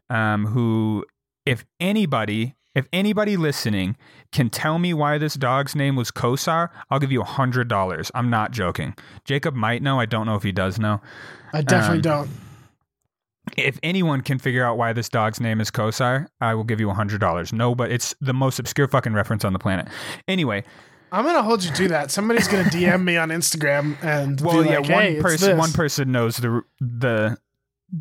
um, 0.09 0.47
who, 0.47 1.05
if 1.45 1.65
anybody, 1.81 2.55
if 2.75 2.87
anybody 2.93 3.37
listening 3.37 3.97
can 4.33 4.49
tell 4.49 4.79
me 4.79 4.95
why 4.95 5.19
this 5.19 5.35
dog's 5.35 5.75
name 5.75 5.97
was 5.97 6.11
Kosar, 6.11 6.69
I'll 6.91 7.01
give 7.01 7.11
you 7.11 7.21
a 7.21 7.25
hundred 7.25 7.69
dollars. 7.69 8.11
I'm 8.15 8.31
not 8.31 8.53
joking. 8.53 8.95
Jacob 9.25 9.55
might 9.55 9.83
know. 9.83 9.99
I 9.99 10.07
don't 10.07 10.27
know 10.27 10.37
if 10.37 10.43
he 10.43 10.53
does 10.53 10.79
know. 10.79 11.01
I 11.53 11.63
definitely 11.63 11.99
um, 12.11 12.27
don't. 12.27 12.31
If 13.57 13.81
anyone 13.83 14.21
can 14.21 14.39
figure 14.39 14.65
out 14.65 14.79
why 14.79 14.93
this 14.93 15.09
dog's 15.09 15.41
name 15.41 15.61
is 15.61 15.71
Kosar, 15.71 16.29
I 16.41 16.55
will 16.55 16.65
give 16.65 16.79
you 16.79 16.91
a 16.91 16.95
hundred 16.95 17.21
dollars. 17.21 17.53
No, 17.53 17.75
but 17.75 17.91
it's 17.91 18.15
the 18.21 18.35
most 18.35 18.59
obscure 18.61 18.87
fucking 18.87 19.15
reference 19.15 19.45
on 19.45 19.53
the 19.53 19.59
planet. 19.59 19.89
Anyway, 20.29 20.63
I'm 21.11 21.25
gonna 21.25 21.43
hold 21.43 21.65
you 21.65 21.73
to 21.73 21.89
that. 21.89 22.13
Somebody's 22.13 22.47
gonna 22.47 22.69
DM 22.69 23.03
me 23.03 23.17
on 23.17 23.31
Instagram 23.31 23.97
and 24.05 24.41
well, 24.41 24.65
yeah, 24.65 24.79
like, 24.79 24.87
"Hey, 24.87 25.15
one 25.15 25.23
person, 25.23 25.49
this." 25.51 25.59
one 25.59 25.73
person 25.73 26.13
knows 26.13 26.37
the 26.37 26.63
the 26.79 27.39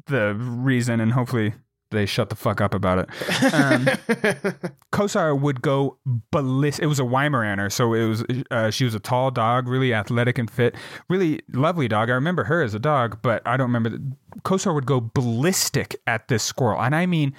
the 0.06 0.36
reason, 0.36 1.00
and 1.00 1.12
hopefully 1.12 1.54
they 1.92 2.06
shut 2.06 2.30
the 2.30 2.36
fuck 2.36 2.62
up 2.62 2.74
about 2.74 3.00
it. 3.00 3.54
Um, 3.54 3.86
Kosar 4.92 5.40
would 5.40 5.62
go 5.62 5.98
ballistic. 6.32 6.84
It 6.84 6.88
was 6.88 7.00
a 7.00 7.04
Weimaraner, 7.04 7.72
so 7.72 7.94
it 7.94 8.06
was. 8.08 8.24
Uh, 8.52 8.70
she 8.72 8.86
was 8.86 8.96
a 8.96 9.00
tall 9.00 9.32
dog, 9.32 9.68
really 9.68 9.94
athletic 9.94 10.38
and 10.38 10.50
fit, 10.50 10.76
really 11.10 11.42
lovely 11.52 11.88
dog. 11.88 12.10
I 12.10 12.14
remember 12.14 12.44
her 12.46 12.62
as 12.62 12.74
a 12.74 12.80
dog, 12.80 13.22
but 13.22 13.42
I 13.46 13.58
don't 13.58 13.68
remember. 13.68 13.90
The, 13.90 14.12
Kosar 14.44 14.74
would 14.74 14.86
go 14.86 15.02
ballistic 15.02 15.96
at 16.08 16.28
this 16.28 16.44
squirrel, 16.44 16.82
and 16.82 16.96
I 16.96 17.06
mean, 17.06 17.34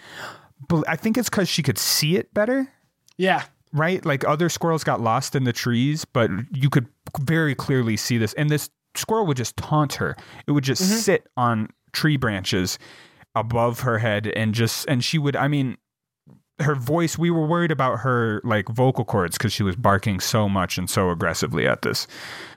I 0.86 0.96
think 0.96 1.16
it's 1.16 1.30
because 1.30 1.48
she 1.48 1.62
could 1.62 1.78
see 1.78 2.16
it 2.16 2.32
better. 2.34 2.68
yeah, 3.16 3.44
Right, 3.72 4.04
like 4.04 4.24
other 4.24 4.48
squirrels 4.48 4.82
got 4.82 5.00
lost 5.00 5.36
in 5.36 5.44
the 5.44 5.52
trees, 5.52 6.04
but 6.04 6.28
you 6.52 6.68
could 6.68 6.88
very 7.20 7.54
clearly 7.54 7.96
see 7.96 8.18
this. 8.18 8.32
And 8.32 8.50
this 8.50 8.68
squirrel 8.96 9.26
would 9.26 9.36
just 9.36 9.56
taunt 9.56 9.94
her. 9.94 10.16
It 10.48 10.52
would 10.52 10.64
just 10.64 10.82
sit 11.04 11.28
on 11.36 11.68
tree 11.92 12.16
branches 12.16 12.78
above 13.34 13.80
her 13.80 13.98
head 13.98 14.26
and 14.28 14.54
just 14.54 14.86
and 14.88 15.02
she 15.04 15.18
would. 15.18 15.36
I 15.36 15.48
mean, 15.48 15.76
her 16.60 16.74
voice 16.74 17.16
we 17.16 17.30
were 17.30 17.46
worried 17.46 17.70
about 17.70 18.00
her 18.00 18.40
like 18.44 18.68
vocal 18.68 19.04
cords 19.04 19.38
because 19.38 19.52
she 19.52 19.62
was 19.62 19.76
barking 19.76 20.20
so 20.20 20.48
much 20.48 20.76
and 20.78 20.90
so 20.90 21.08
aggressively 21.10 21.66
at 21.66 21.80
this 21.80 22.06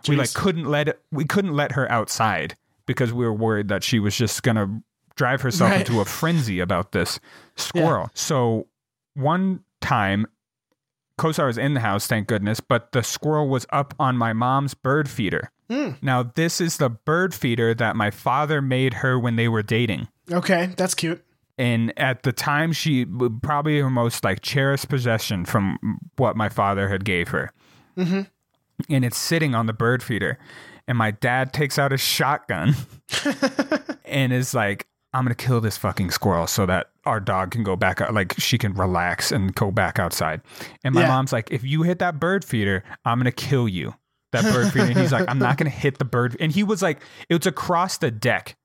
we 0.10 0.18
like 0.18 0.34
couldn't 0.34 0.66
let 0.66 1.00
we 1.12 1.24
couldn't 1.24 1.54
let 1.54 1.72
her 1.72 1.90
outside 1.90 2.58
because 2.86 3.14
we 3.14 3.24
were 3.24 3.32
worried 3.34 3.70
that 3.70 3.82
she 3.82 4.00
was 4.00 4.14
just 4.18 4.44
gonna 4.44 4.82
drive 5.16 5.40
herself 5.42 5.72
Right. 5.72 5.80
into 5.88 6.02
a 6.02 6.06
frenzy 6.06 6.60
about 6.60 6.92
this 6.92 7.18
squirrel 7.56 8.10
so 8.14 8.68
one 9.14 9.64
time 9.80 10.26
Kosar 11.18 11.46
was 11.46 11.60
in 11.60 11.76
the 11.76 11.80
house, 11.80 12.08
thank 12.08 12.28
goodness, 12.28 12.60
but 12.60 12.92
the 12.92 13.04
squirrel 13.04 13.48
was 13.48 13.68
up 13.70 13.94
on 14.00 14.18
my 14.18 14.34
mom's 14.34 14.74
bird 14.74 15.08
feeder. 15.08 15.52
Hmm. 15.70 15.92
Now, 16.02 16.24
this 16.24 16.60
is 16.60 16.78
the 16.78 16.90
bird 16.90 17.36
feeder 17.36 17.76
that 17.76 17.96
my 17.96 18.10
father 18.10 18.64
made 18.64 18.96
her 18.96 19.20
when 19.20 19.36
they 19.36 19.48
were 19.48 19.62
dating 19.62 20.08
okay, 20.32 20.70
that's 20.78 20.94
cute. 20.96 21.24
and 21.58 21.94
at 22.00 22.24
the 22.24 22.32
time 22.32 22.72
she 22.72 23.06
probably 23.44 23.80
her 23.80 23.90
most 23.90 24.24
like 24.24 24.42
cherished 24.42 24.90
possession 24.90 25.46
from 25.46 25.78
what 26.18 26.36
my 26.36 26.50
father 26.50 26.90
had 26.90 27.06
gave 27.06 27.30
her. 27.30 27.52
Mm-hmm. 27.98 28.22
and 28.90 29.06
it's 29.06 29.18
sitting 29.18 29.54
on 29.54 29.68
the 29.68 29.74
bird 29.74 30.02
feeder. 30.02 30.40
And 30.88 30.98
my 30.98 31.12
dad 31.12 31.54
takes 31.54 31.78
out 31.80 31.94
a 31.94 31.98
shotgun 31.98 32.76
and 34.06 34.34
is 34.34 34.54
like 34.54 34.88
i'm 35.14 35.24
gonna 35.24 35.36
kill 35.36 35.62
this 35.62 35.78
fucking 35.78 36.10
squirrel 36.12 36.48
so 36.48 36.66
that 36.66 36.88
our 37.06 37.20
dog 37.20 37.52
can 37.52 37.64
go 37.64 37.76
back 37.76 38.02
out 38.02 38.14
like 38.14 38.34
she 38.40 38.58
can 38.58 38.74
relax 38.74 39.32
and 39.32 39.54
go 39.56 39.70
back 39.72 40.00
outside. 40.00 40.42
And 40.84 40.96
my 40.96 41.02
Yeah. 41.02 41.08
mom's 41.10 41.32
like 41.32 41.52
if 41.52 41.64
you 41.64 41.84
hit 41.84 42.00
that 42.00 42.20
bird 42.20 42.44
feeder 42.44 42.84
i'm 43.06 43.20
gonna 43.20 43.32
kill 43.32 43.68
you. 43.68 43.94
That 44.32 44.44
bird 44.46 44.74
feeder. 44.74 44.86
And 44.88 44.98
he's 44.98 45.12
like 45.12 45.30
i'm 45.30 45.38
not 45.40 45.58
gonna 45.60 45.70
hit 45.70 46.00
the 46.00 46.06
bird. 46.06 46.36
And 46.40 46.52
he 46.52 46.64
was 46.64 46.82
like 46.82 47.00
it 47.30 47.36
was 47.38 47.46
across 47.48 48.00
the 48.00 48.10
deck. 48.12 48.56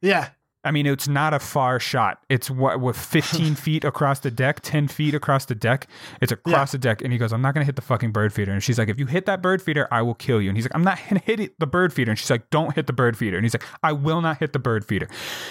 Yeah, 0.00 0.28
I 0.66 0.70
mean, 0.72 0.86
it's 0.86 1.08
not 1.08 1.32
a 1.32 1.38
far 1.38 1.78
shot. 1.80 2.20
It's 2.28 2.50
what, 2.50 2.80
with 2.80 2.96
15 2.96 3.54
feet 3.66 3.84
across 3.84 4.20
the 4.20 4.30
deck, 4.30 4.60
10 4.62 4.88
feet 4.88 5.14
across 5.14 5.44
the 5.46 5.54
deck. 5.54 5.88
It's 6.20 6.32
across 6.32 6.72
the 6.72 6.78
deck. 6.78 7.00
And 7.02 7.12
he 7.12 7.18
goes, 7.18 7.32
I'm 7.32 7.40
not 7.40 7.54
going 7.54 7.62
to 7.62 7.66
hit 7.66 7.76
the 7.76 7.82
fucking 7.82 8.12
bird 8.12 8.32
feeder. 8.32 8.52
And 8.52 8.62
she's 8.62 8.78
like, 8.78 8.88
if 8.88 8.98
you 8.98 9.06
hit 9.06 9.26
that 9.26 9.40
bird 9.40 9.62
feeder, 9.62 9.88
I 9.90 10.02
will 10.02 10.14
kill 10.14 10.42
you. 10.42 10.48
And 10.50 10.56
he's 10.58 10.64
like, 10.64 10.74
I'm 10.74 10.84
not 10.84 10.98
going 11.08 11.20
to 11.20 11.24
hit 11.26 11.40
it- 11.40 11.54
the 11.58 11.66
bird 11.66 11.92
feeder. 11.92 12.10
And 12.10 12.18
she's 12.18 12.30
like, 12.30 12.50
don't 12.50 12.74
hit 12.74 12.86
the 12.86 12.92
bird 12.92 13.16
feeder. 13.16 13.36
And 13.36 13.44
he's 13.44 13.54
like, 13.54 13.64
I 13.82 13.92
will 13.92 14.20
not 14.20 14.38
hit 14.38 14.52
the 14.52 14.58
bird 14.58 14.84
feeder. 14.84 15.08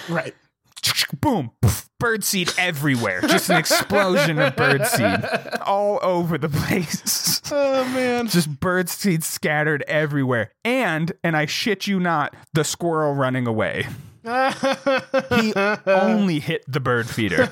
right. 0.08 0.34
Boom, 1.20 1.50
poof, 1.60 1.88
bird 1.98 2.22
seed 2.22 2.52
everywhere. 2.58 3.20
Just 3.22 3.50
an 3.50 3.56
explosion 3.56 4.38
of 4.38 4.54
bird 4.56 4.86
seed 4.86 5.18
all 5.62 5.98
over 6.02 6.38
the 6.38 6.48
place. 6.48 7.40
Oh 7.50 7.84
man. 7.86 8.28
Just 8.28 8.60
bird 8.60 8.88
seed 8.88 9.24
scattered 9.24 9.82
everywhere. 9.88 10.52
And, 10.64 11.12
and 11.24 11.36
I 11.36 11.46
shit 11.46 11.86
you 11.86 11.98
not, 11.98 12.34
the 12.52 12.62
squirrel 12.64 13.14
running 13.14 13.46
away. 13.46 13.86
He 14.26 15.52
only 15.86 16.40
hit 16.40 16.64
the 16.66 16.80
bird 16.80 17.08
feeder. 17.08 17.46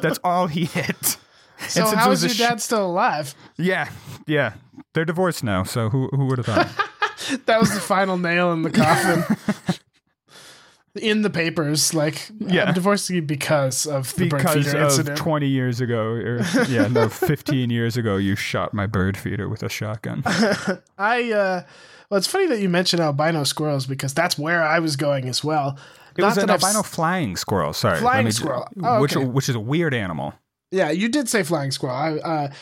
That's 0.00 0.18
all 0.24 0.46
he 0.46 0.64
hit. 0.64 1.16
so 1.68 1.86
how 1.94 2.10
is 2.10 2.22
your 2.22 2.30
sh- 2.34 2.38
dad 2.38 2.60
still 2.60 2.86
alive? 2.86 3.34
Yeah, 3.56 3.88
yeah. 4.26 4.54
They're 4.94 5.04
divorced 5.04 5.44
now, 5.44 5.62
so 5.64 5.88
who 5.90 6.08
who 6.12 6.26
would 6.26 6.38
have 6.38 6.46
thought? 6.46 6.68
That 7.46 7.60
was 7.60 7.72
the 7.72 7.78
final 7.80 8.18
nail 8.18 8.52
in 8.52 8.62
the 8.62 8.70
coffin. 8.70 9.22
in 10.96 11.22
the 11.22 11.30
papers, 11.30 11.94
like 11.94 12.28
Yeah. 12.40 12.64
I'm 12.64 12.74
divorcing 12.74 13.14
you 13.16 13.22
because 13.22 13.86
of 13.86 14.12
the 14.16 14.28
bird 14.28 14.42
feeder 14.50 14.76
of 14.78 14.84
incident. 14.90 15.18
twenty 15.18 15.46
years 15.46 15.80
ago, 15.80 16.00
or 16.14 16.40
yeah, 16.68 16.88
no, 16.88 17.08
fifteen 17.08 17.70
years 17.70 17.96
ago, 17.96 18.16
you 18.16 18.34
shot 18.34 18.74
my 18.74 18.86
bird 18.86 19.16
feeder 19.16 19.48
with 19.48 19.62
a 19.62 19.68
shotgun. 19.68 20.22
I 20.98 21.30
uh 21.32 21.62
well 22.12 22.18
it's 22.18 22.26
funny 22.26 22.44
that 22.48 22.60
you 22.60 22.68
mentioned 22.68 23.00
albino 23.00 23.42
squirrels 23.44 23.86
because 23.86 24.12
that's 24.12 24.36
where 24.38 24.62
I 24.62 24.80
was 24.80 24.96
going 24.96 25.30
as 25.30 25.42
well. 25.42 25.78
It 26.14 26.22
was 26.22 26.36
Not 26.36 26.42
an 26.42 26.46
that 26.48 26.54
I've 26.56 26.62
albino 26.62 26.80
s- 26.80 26.94
flying 26.94 27.36
squirrel. 27.36 27.72
Sorry, 27.72 27.98
Flying 28.00 28.26
me- 28.26 28.32
squirrel. 28.32 28.68
Oh, 28.82 29.00
which 29.00 29.16
okay. 29.16 29.24
which 29.24 29.48
is 29.48 29.54
a 29.54 29.60
weird 29.60 29.94
animal. 29.94 30.34
Yeah, 30.70 30.90
you 30.90 31.08
did 31.08 31.26
say 31.30 31.42
flying 31.42 31.70
squirrel. 31.70 31.96
I, 31.96 32.10
uh, 32.18 32.52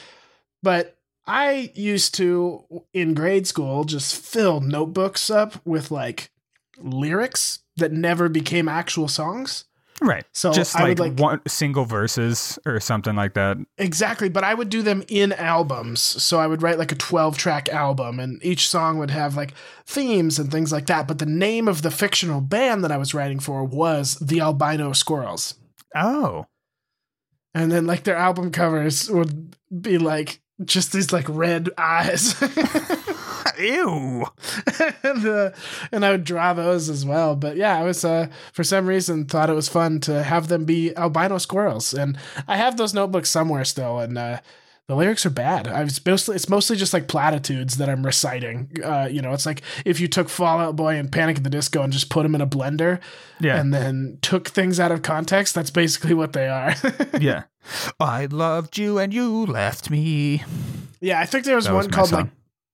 but 0.63 0.97
I 1.27 1.73
used 1.75 2.15
to 2.15 2.65
in 2.93 3.15
grade 3.15 3.49
school 3.49 3.83
just 3.83 4.15
fill 4.15 4.61
notebooks 4.61 5.31
up 5.31 5.55
with 5.67 5.91
like 5.91 6.31
lyrics 6.79 7.61
that 7.77 7.91
never 7.93 8.29
became 8.29 8.69
actual 8.69 9.09
songs. 9.09 9.65
Right. 10.03 10.25
So 10.33 10.51
just 10.53 10.77
I 10.77 10.81
like, 10.81 10.89
would 10.89 10.99
like 10.99 11.19
one 11.21 11.41
single 11.47 11.85
verses 11.85 12.59
or 12.65 12.81
something 12.81 13.15
like 13.15 13.35
that. 13.35 13.59
exactly, 13.77 14.29
but 14.31 14.45
I 14.45 14.55
would 14.55 14.71
do 14.71 14.81
them 14.83 15.03
in 15.09 15.33
albums. 15.35 16.01
So 16.01 16.39
I 16.41 16.47
would 16.47 16.63
write 16.63 16.79
like 16.79 16.91
a 16.93 16.95
12 16.95 17.37
track 17.37 17.69
album 17.69 18.19
and 18.19 18.43
each 18.45 18.69
song 18.69 18.99
would 18.99 19.11
have 19.11 19.37
like 19.37 19.53
themes 19.85 20.39
and 20.39 20.51
things 20.51 20.73
like 20.73 20.87
that. 20.87 21.07
But 21.07 21.19
the 21.19 21.27
name 21.27 21.69
of 21.69 21.83
the 21.83 21.91
fictional 21.91 22.41
band 22.41 22.83
that 22.83 22.91
I 22.93 22.97
was 22.97 23.13
writing 23.13 23.41
for 23.41 23.63
was 23.65 24.15
the 24.21 24.41
Albino 24.41 24.93
Squirrels. 24.93 25.57
Oh, 25.95 26.47
And 27.55 27.71
then 27.71 27.87
like 27.87 28.05
their 28.05 28.17
album 28.17 28.51
covers 28.53 29.11
would 29.11 29.55
be 29.83 29.99
like 29.99 30.41
just 30.65 30.93
these 30.93 31.13
like 31.13 31.27
red 31.29 31.71
eyes. 31.79 32.35
ew. 33.59 34.27
and, 35.03 35.27
uh, 35.27 35.51
and 35.93 36.05
I 36.05 36.13
would 36.13 36.25
draw 36.25 36.53
those 36.55 36.89
as 36.89 37.05
well. 37.05 37.37
But 37.37 37.57
yeah, 37.57 37.79
I 37.79 37.83
was 37.83 38.05
uh, 38.05 38.29
for 38.53 38.65
some 38.65 38.87
reason 38.87 39.25
thought 39.27 39.51
it 39.51 39.55
was 39.55 39.69
fun 39.69 40.01
to 40.01 40.23
have 40.23 40.49
them 40.49 40.65
be 40.65 40.97
albino 40.97 41.39
squirrels, 41.39 41.95
and 41.95 42.19
I 42.49 42.57
have 42.57 42.77
those 42.77 42.95
notebooks 42.95 43.31
somewhere 43.31 43.65
still. 43.65 44.01
And 44.01 44.19
uh, 44.19 44.41
the 44.91 44.97
lyrics 44.97 45.25
are 45.25 45.31
bad. 45.31 45.69
I 45.69 45.85
was 45.85 46.05
mostly 46.05 46.35
it's 46.35 46.49
mostly 46.49 46.77
just 46.77 46.93
like 46.93 47.07
platitudes 47.07 47.77
that 47.77 47.89
I'm 47.89 48.05
reciting. 48.05 48.73
Uh, 48.83 49.09
you 49.11 49.23
know, 49.23 49.33
it's 49.33 49.47
like 49.47 49.63
if 49.85 50.01
you 50.01 50.09
took 50.09 50.29
Fall 50.29 50.59
Out 50.59 50.75
Boy 50.75 50.97
and 50.97 51.13
Panic 51.13 51.37
at 51.37 51.45
the 51.45 51.51
Disco 51.51 51.83
and 51.83 51.93
just 51.93 52.11
put 52.11 52.25
them 52.25 52.35
in 52.35 52.41
a 52.41 52.47
blender 52.47 52.99
Yeah. 53.39 53.61
and 53.61 53.73
then 53.73 54.19
took 54.21 54.49
things 54.49 54.81
out 54.81 54.91
of 54.91 55.03
context. 55.03 55.55
That's 55.55 55.71
basically 55.71 56.13
what 56.15 56.33
they 56.33 56.49
are. 56.49 56.75
yeah. 57.21 57.45
I 58.01 58.27
loved 58.27 58.79
you 58.79 58.99
and 58.99 59.15
you 59.15 59.47
left 59.47 59.91
me. 59.91 60.43
yeah, 61.01 61.21
I 61.21 61.25
think 61.27 61.45
there 61.45 61.55
was 61.55 61.67
That 61.67 61.75
one 61.75 61.87
was 61.87 61.95
called 61.95 62.09
song. 62.09 62.21
like 62.23 62.31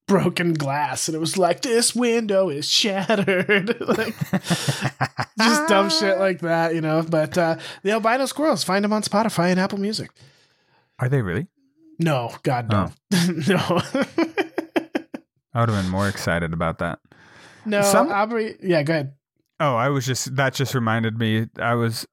broken 0.08 0.54
glass, 0.54 1.08
and 1.08 1.14
it 1.16 1.18
was 1.18 1.36
like 1.36 1.60
this 1.62 1.94
window 1.94 2.48
is 2.48 2.66
shattered. 2.70 3.78
like 3.98 4.14
just 5.38 5.68
dumb 5.68 5.90
shit 5.90 6.18
like 6.18 6.40
that, 6.40 6.74
you 6.74 6.80
know. 6.80 7.04
But 7.06 7.36
uh, 7.36 7.56
the 7.82 7.90
albino 7.90 8.24
squirrels 8.26 8.64
find 8.64 8.84
them 8.84 8.92
on 8.92 9.02
Spotify 9.02 9.50
and 9.50 9.60
Apple 9.60 9.78
Music. 9.78 10.10
Are 10.98 11.08
they 11.10 11.20
really? 11.20 11.48
No, 11.98 12.34
God 12.42 12.70
no, 12.70 12.92
no, 13.48 13.80
I 15.54 15.60
would 15.60 15.68
have 15.70 15.82
been 15.82 15.90
more 15.90 16.08
excited 16.08 16.52
about 16.52 16.78
that. 16.78 16.98
no. 17.64 17.82
Some- 17.82 18.10
Aubrey, 18.10 18.56
yeah, 18.62 18.82
go 18.82 18.92
ahead. 18.92 19.14
Oh, 19.58 19.74
I 19.74 19.88
was 19.88 20.04
just 20.04 20.36
that 20.36 20.52
just 20.54 20.74
reminded 20.74 21.18
me. 21.18 21.46
I 21.58 21.74
was 21.74 22.06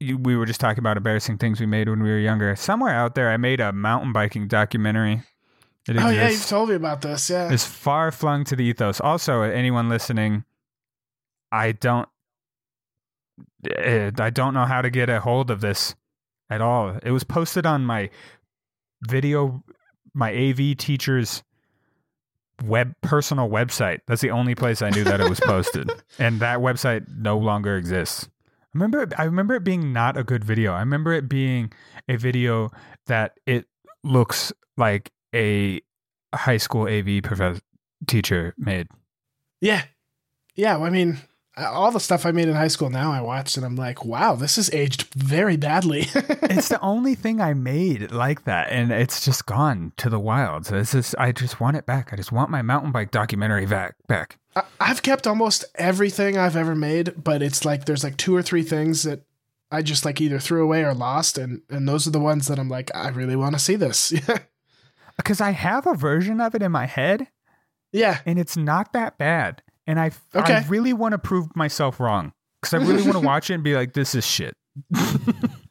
we 0.00 0.36
were 0.36 0.44
just 0.44 0.60
talking 0.60 0.80
about 0.80 0.98
embarrassing 0.98 1.38
things 1.38 1.60
we 1.60 1.66
made 1.66 1.88
when 1.88 2.02
we 2.02 2.10
were 2.10 2.18
younger. 2.18 2.54
Somewhere 2.56 2.94
out 2.94 3.14
there, 3.14 3.30
I 3.30 3.38
made 3.38 3.60
a 3.60 3.72
mountain 3.72 4.12
biking 4.12 4.48
documentary. 4.48 5.22
It 5.88 5.96
Oh 5.98 6.10
yeah, 6.10 6.28
you've 6.28 6.46
told 6.46 6.68
me 6.68 6.74
about 6.74 7.00
this. 7.00 7.30
Yeah, 7.30 7.50
it's 7.52 7.64
far 7.64 8.10
flung 8.12 8.44
to 8.44 8.56
the 8.56 8.64
ethos. 8.64 9.00
Also, 9.00 9.40
anyone 9.42 9.88
listening, 9.88 10.44
I 11.52 11.72
don't, 11.72 12.08
eh, 13.78 14.10
I 14.18 14.30
don't 14.30 14.54
know 14.54 14.64
how 14.64 14.82
to 14.82 14.90
get 14.90 15.08
a 15.08 15.20
hold 15.20 15.50
of 15.50 15.60
this 15.60 15.94
at 16.50 16.60
all. 16.60 16.98
It 17.02 17.10
was 17.10 17.24
posted 17.24 17.66
on 17.66 17.84
my 17.84 18.10
video, 19.08 19.62
my 20.12 20.32
AV 20.34 20.76
teacher's 20.76 21.42
web 22.64 22.94
personal 23.02 23.48
website. 23.48 24.00
That's 24.06 24.20
the 24.20 24.30
only 24.30 24.54
place 24.54 24.82
I 24.82 24.90
knew 24.90 25.04
that 25.04 25.20
it 25.20 25.28
was 25.28 25.40
posted, 25.40 25.90
and 26.18 26.40
that 26.40 26.58
website 26.58 27.06
no 27.08 27.38
longer 27.38 27.76
exists. 27.76 28.28
I 28.28 28.68
remember, 28.74 29.08
I 29.16 29.24
remember 29.24 29.54
it 29.54 29.64
being 29.64 29.92
not 29.92 30.16
a 30.16 30.24
good 30.24 30.44
video. 30.44 30.72
I 30.72 30.80
remember 30.80 31.12
it 31.12 31.28
being 31.28 31.72
a 32.08 32.16
video 32.16 32.70
that 33.06 33.38
it 33.46 33.66
looks 34.02 34.52
like 34.76 35.12
a 35.34 35.80
high 36.34 36.56
school 36.56 36.88
AV 36.88 37.22
professor 37.22 37.60
teacher 38.06 38.54
made. 38.58 38.88
yeah, 39.60 39.84
yeah. 40.56 40.76
I 40.76 40.90
mean, 40.90 41.18
all 41.56 41.90
the 41.90 42.00
stuff 42.00 42.26
I 42.26 42.32
made 42.32 42.48
in 42.48 42.54
high 42.54 42.68
school 42.68 42.90
now 42.90 43.12
I 43.12 43.20
watched, 43.20 43.56
and 43.56 43.64
I'm 43.64 43.76
like, 43.76 44.04
wow, 44.04 44.34
this 44.34 44.58
is 44.58 44.72
aged 44.72 45.04
very 45.14 45.56
badly. 45.56 46.06
it's 46.14 46.68
the 46.68 46.80
only 46.80 47.14
thing 47.14 47.40
I 47.40 47.54
made 47.54 48.10
like 48.10 48.44
that, 48.44 48.70
and 48.70 48.90
it's 48.90 49.24
just 49.24 49.46
gone 49.46 49.92
to 49.98 50.10
the 50.10 50.18
wild. 50.18 50.66
So 50.66 50.74
this 50.76 50.94
is 50.94 51.14
I 51.18 51.32
just 51.32 51.60
want 51.60 51.76
it 51.76 51.86
back. 51.86 52.12
I 52.12 52.16
just 52.16 52.32
want 52.32 52.50
my 52.50 52.62
mountain 52.62 52.92
bike 52.92 53.10
documentary 53.10 53.66
back. 53.66 53.94
Back. 54.08 54.38
I- 54.56 54.64
I've 54.80 55.02
kept 55.02 55.26
almost 55.26 55.64
everything 55.76 56.36
I've 56.36 56.56
ever 56.56 56.74
made, 56.74 57.14
but 57.22 57.42
it's 57.42 57.64
like 57.64 57.84
there's 57.84 58.04
like 58.04 58.16
two 58.16 58.34
or 58.34 58.42
three 58.42 58.62
things 58.62 59.02
that 59.04 59.22
I 59.70 59.82
just 59.82 60.04
like 60.04 60.20
either 60.20 60.38
threw 60.38 60.62
away 60.62 60.82
or 60.84 60.94
lost, 60.94 61.38
and 61.38 61.62
and 61.70 61.88
those 61.88 62.06
are 62.06 62.10
the 62.10 62.20
ones 62.20 62.48
that 62.48 62.58
I'm 62.58 62.68
like, 62.68 62.90
I 62.94 63.08
really 63.08 63.36
want 63.36 63.54
to 63.54 63.58
see 63.60 63.76
this. 63.76 64.12
Because 65.16 65.40
I 65.40 65.50
have 65.50 65.86
a 65.86 65.94
version 65.94 66.40
of 66.40 66.56
it 66.56 66.62
in 66.62 66.72
my 66.72 66.86
head, 66.86 67.28
yeah, 67.92 68.18
and 68.26 68.36
it's 68.36 68.56
not 68.56 68.92
that 68.94 69.16
bad. 69.16 69.62
And 69.86 70.00
I, 70.00 70.12
I 70.32 70.64
really 70.68 70.92
want 70.92 71.12
to 71.12 71.18
prove 71.18 71.54
myself 71.54 72.00
wrong. 72.00 72.32
Because 72.60 72.74
I 72.74 72.78
really 72.78 73.02
want 73.02 73.14
to 73.14 73.20
watch 73.26 73.50
it 73.50 73.54
and 73.54 73.62
be 73.62 73.74
like, 73.74 73.92
this 73.92 74.14
is 74.14 74.26
shit. 74.26 74.56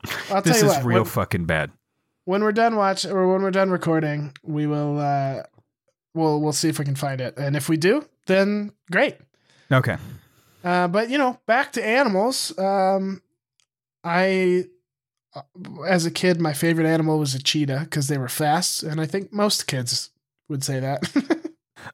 This 0.03 0.27
tell 0.27 0.43
you 0.43 0.51
is 0.51 0.63
what. 0.63 0.83
real 0.83 0.97
when, 0.99 1.05
fucking 1.05 1.45
bad. 1.45 1.71
when 2.25 2.43
we're 2.43 2.51
done 2.51 2.75
watch 2.75 3.05
or 3.05 3.31
when 3.31 3.41
we're 3.41 3.51
done 3.51 3.69
recording, 3.69 4.33
we 4.43 4.67
will 4.67 4.99
uh 4.99 5.43
we'll 6.13 6.41
we'll 6.41 6.53
see 6.53 6.67
if 6.67 6.77
we 6.79 6.85
can 6.85 6.95
find 6.95 7.21
it, 7.21 7.37
and 7.37 7.55
if 7.55 7.69
we 7.69 7.77
do, 7.77 8.05
then 8.25 8.71
great. 8.91 9.15
Okay. 9.71 9.97
Uh, 10.63 10.87
but 10.87 11.09
you 11.09 11.17
know, 11.17 11.39
back 11.45 11.71
to 11.73 11.85
animals. 11.85 12.57
Um, 12.57 13.21
I, 14.03 14.65
uh, 15.35 15.41
as 15.87 16.05
a 16.05 16.11
kid, 16.11 16.41
my 16.41 16.53
favorite 16.53 16.87
animal 16.87 17.19
was 17.19 17.33
a 17.35 17.41
cheetah 17.41 17.81
because 17.85 18.07
they 18.07 18.17
were 18.17 18.29
fast, 18.29 18.83
and 18.83 18.99
I 18.99 19.05
think 19.05 19.31
most 19.31 19.67
kids 19.67 20.09
would 20.49 20.63
say 20.63 20.79
that. 20.79 21.39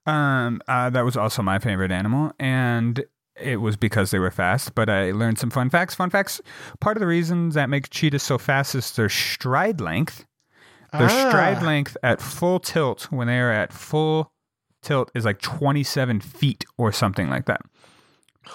Um, 0.05 0.61
uh, 0.67 0.89
that 0.89 1.05
was 1.05 1.15
also 1.17 1.41
my 1.41 1.59
favorite 1.59 1.91
animal, 1.91 2.31
and 2.39 3.03
it 3.41 3.57
was 3.61 3.77
because 3.77 4.11
they 4.11 4.19
were 4.19 4.31
fast. 4.31 4.75
But 4.75 4.89
I 4.89 5.11
learned 5.11 5.39
some 5.39 5.49
fun 5.49 5.69
facts. 5.69 5.95
Fun 5.95 6.09
facts. 6.09 6.41
Part 6.79 6.97
of 6.97 7.01
the 7.01 7.07
reasons 7.07 7.55
that 7.55 7.69
make 7.69 7.89
cheetahs 7.89 8.23
so 8.23 8.37
fast 8.37 8.75
is 8.75 8.91
their 8.95 9.09
stride 9.09 9.79
length. 9.81 10.25
Their 10.91 11.03
Ah, 11.09 11.29
stride 11.29 11.61
length 11.61 11.95
at 12.03 12.19
full 12.21 12.59
tilt, 12.59 13.11
when 13.11 13.27
they 13.27 13.39
are 13.39 13.51
at 13.51 13.71
full 13.71 14.31
tilt, 14.81 15.11
is 15.13 15.23
like 15.25 15.39
27 15.39 16.19
feet 16.19 16.65
or 16.77 16.91
something 16.91 17.29
like 17.29 17.45
that. 17.45 17.61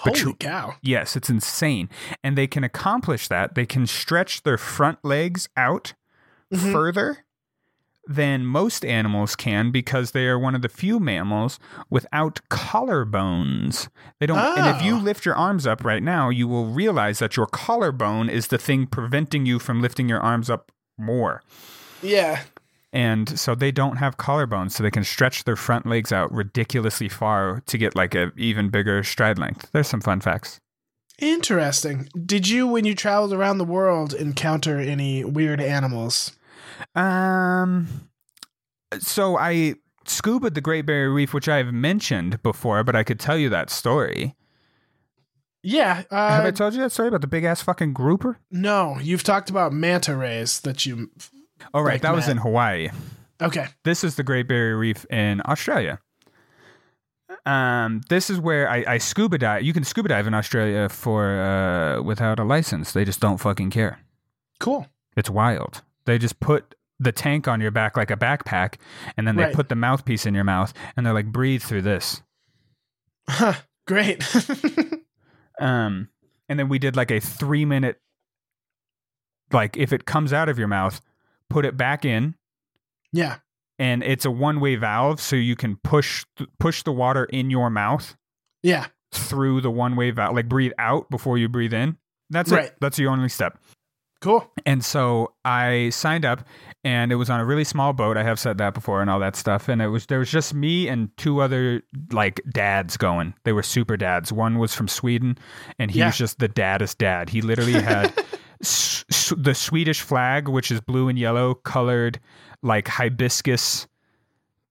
but 0.03 0.17
Holy 0.17 0.31
you- 0.31 0.33
cow! 0.35 0.73
Yes, 0.81 1.15
it's 1.15 1.29
insane. 1.29 1.89
And 2.21 2.37
they 2.37 2.47
can 2.47 2.65
accomplish 2.65 3.29
that. 3.29 3.55
They 3.55 3.65
can 3.65 3.87
stretch 3.87 4.43
their 4.43 4.57
front 4.57 5.05
legs 5.05 5.47
out 5.55 5.93
Mhm. 6.53 6.71
further 6.73 7.24
than 8.07 8.45
most 8.45 8.85
animals 8.85 9.35
can 9.35 9.71
because 9.71 10.11
they 10.11 10.25
are 10.27 10.37
one 10.37 10.55
of 10.55 10.61
the 10.61 10.69
few 10.69 10.99
mammals 10.99 11.59
without 11.89 12.39
collarbones. 12.51 13.87
They 14.19 14.25
don't 14.27 14.37
and 14.37 14.75
if 14.75 14.83
you 14.83 14.95
Oh. 14.95 14.99
lift 14.99 15.25
your 15.25 15.35
arms 15.35 15.65
up 15.65 15.83
right 15.83 16.03
now, 16.03 16.29
you 16.29 16.47
will 16.47 16.67
realize 16.67 17.19
that 17.19 17.35
your 17.35 17.47
collarbone 17.47 18.29
is 18.29 18.47
the 18.47 18.57
thing 18.57 18.85
preventing 18.87 19.45
you 19.45 19.59
from 19.59 19.81
lifting 19.81 20.07
your 20.07 20.19
arms 20.19 20.49
up 20.49 20.71
more. 20.97 21.41
Yeah. 22.01 22.43
And 22.93 23.37
so 23.37 23.55
they 23.55 23.71
don't 23.71 23.97
have 23.97 24.15
collarbones, 24.17 24.71
so 24.71 24.81
they 24.83 24.91
can 24.91 25.03
stretch 25.03 25.43
their 25.43 25.57
front 25.57 25.85
legs 25.85 26.13
out 26.13 26.31
ridiculously 26.31 27.09
far 27.09 27.61
to 27.65 27.77
get 27.77 27.93
like 27.95 28.15
a 28.15 28.31
even 28.37 28.69
bigger 28.69 29.03
stride 29.03 29.37
length. 29.37 29.69
There's 29.73 29.87
some 29.89 29.99
fun 29.99 30.21
facts. 30.21 30.59
Interesting. 31.19 32.09
Did 32.25 32.47
you, 32.47 32.67
when 32.67 32.85
you 32.85 32.93
traveled 32.95 33.33
around 33.33 33.57
the 33.57 33.65
world, 33.65 34.13
encounter 34.13 34.79
any 34.79 35.23
weird 35.25 35.59
animals? 35.61 36.33
Um, 36.95 37.87
so 38.99 39.37
I 39.37 39.75
scuba 40.05 40.49
the 40.49 40.61
Great 40.61 40.85
Barrier 40.85 41.11
Reef, 41.11 41.33
which 41.33 41.47
I've 41.49 41.73
mentioned 41.73 42.41
before, 42.43 42.83
but 42.83 42.95
I 42.95 43.03
could 43.03 43.19
tell 43.19 43.37
you 43.37 43.49
that 43.49 43.69
story. 43.69 44.35
Yeah. 45.63 46.03
Uh, 46.11 46.29
Have 46.29 46.45
I 46.45 46.51
told 46.51 46.73
you 46.75 46.81
that 46.81 46.91
story 46.91 47.07
about 47.07 47.21
the 47.21 47.27
big 47.27 47.43
ass 47.43 47.61
fucking 47.61 47.93
grouper? 47.93 48.37
no, 48.51 48.97
you've 49.01 49.23
talked 49.23 49.49
about 49.49 49.73
manta 49.73 50.15
rays 50.15 50.59
that 50.61 50.85
you. 50.85 51.09
Oh, 51.73 51.81
right, 51.81 51.93
Like 51.93 52.01
that 52.03 52.13
was 52.13 52.27
in 52.27 52.37
Hawaii. 52.37 52.89
Okay. 53.41 53.67
This 53.83 54.03
is 54.03 54.15
the 54.15 54.23
Great 54.23 54.47
Barrier 54.47 54.77
Reef 54.77 55.05
in 55.09 55.41
Australia. 55.45 55.99
Um, 57.45 58.01
this 58.09 58.29
is 58.29 58.39
where 58.39 58.69
I, 58.69 58.85
I 58.87 58.97
scuba 58.97 59.37
dive. 59.37 59.63
You 59.63 59.73
can 59.73 59.83
scuba 59.83 60.09
dive 60.09 60.27
in 60.27 60.33
Australia 60.33 60.87
for 60.89 61.39
uh 61.41 62.01
without 62.01 62.39
a 62.39 62.43
license. 62.43 62.93
They 62.93 63.03
just 63.05 63.19
don't 63.19 63.37
fucking 63.37 63.71
care. 63.71 63.99
Cool. 64.59 64.87
It's 65.17 65.29
wild. 65.29 65.81
They 66.05 66.17
just 66.17 66.39
put 66.39 66.75
the 66.99 67.11
tank 67.11 67.47
on 67.47 67.59
your 67.61 67.71
back 67.71 67.97
like 67.97 68.11
a 68.11 68.15
backpack, 68.17 68.75
and 69.17 69.27
then 69.27 69.35
they 69.35 69.43
Right. 69.43 69.53
put 69.55 69.69
the 69.69 69.75
mouthpiece 69.75 70.25
in 70.25 70.33
your 70.33 70.43
mouth, 70.43 70.73
and 70.95 71.05
they're 71.05 71.13
like, 71.13 71.31
breathe 71.31 71.61
through 71.61 71.81
this. 71.81 72.21
Huh. 73.27 73.53
Great. 73.87 74.23
Um, 75.57 76.09
and 76.49 76.59
then 76.59 76.67
we 76.67 76.79
did 76.79 76.97
like 76.97 77.11
a 77.11 77.21
three 77.21 77.63
minute, 77.63 78.01
like 79.53 79.77
if 79.77 79.93
it 79.93 80.05
comes 80.05 80.33
out 80.33 80.49
of 80.49 80.59
your 80.59 80.67
mouth, 80.67 80.99
put 81.49 81.63
it 81.65 81.77
back 81.77 82.03
in, 82.03 82.35
yeah. 83.13 83.37
and 83.79 84.03
it's 84.03 84.25
a 84.25 84.31
one 84.31 84.59
way 84.59 84.75
valve, 84.75 85.21
so 85.21 85.37
you 85.37 85.55
can 85.55 85.77
push 85.77 86.25
push 86.59 86.83
the 86.83 86.91
water 86.91 87.23
in 87.25 87.49
your 87.49 87.69
mouth 87.69 88.17
Yeah. 88.63 88.87
through 89.13 89.61
the 89.61 89.71
one 89.71 89.95
way 89.95 90.11
valve, 90.11 90.35
like 90.35 90.49
breathe 90.49 90.73
out 90.77 91.09
before 91.09 91.37
you 91.37 91.47
breathe 91.47 91.73
in. 91.73 91.97
That's 92.29 92.51
Right. 92.51 92.65
it. 92.65 92.75
That's 92.81 92.97
the 92.97 93.07
only 93.07 93.29
step. 93.29 93.57
Cool. 94.21 94.49
And 94.65 94.83
so 94.83 95.33
I 95.43 95.89
signed 95.89 96.25
up, 96.25 96.43
and 96.83 97.11
it 97.11 97.15
was 97.15 97.29
on 97.29 97.39
a 97.39 97.45
really 97.45 97.63
small 97.63 97.93
boat. 97.93 98.17
I 98.17 98.23
have 98.23 98.39
said 98.39 98.57
that 98.57 98.73
before, 98.73 99.01
and 99.01 99.09
all 99.09 99.19
that 99.19 99.35
stuff. 99.35 99.67
And 99.69 99.81
it 99.81 99.89
was 99.89 100.07
there 100.07 100.17
was 100.19 100.31
just 100.31 100.53
me 100.53 100.87
and 100.87 101.15
two 101.17 101.41
other 101.41 101.83
like 102.11 102.41
dads 102.49 102.97
going. 102.97 103.35
They 103.43 103.51
were 103.51 103.61
super 103.61 103.97
dads. 103.97 104.31
One 104.33 104.57
was 104.57 104.73
from 104.73 104.87
Sweden, 104.87 105.37
and 105.77 105.91
he 105.91 105.99
Yeah. 105.99 106.07
was 106.07 106.17
just 106.17 106.39
the 106.39 106.47
daddest 106.47 106.97
dad. 106.97 107.29
He 107.29 107.41
literally 107.41 107.73
had 107.73 108.13
s- 108.61 109.05
s- 109.11 109.33
the 109.37 109.53
Swedish 109.53 110.01
flag, 110.01 110.47
which 110.47 110.71
is 110.71 110.81
blue 110.81 111.07
and 111.07 111.19
yellow, 111.19 111.53
colored 111.53 112.19
like 112.63 112.87
hibiscus, 112.87 113.85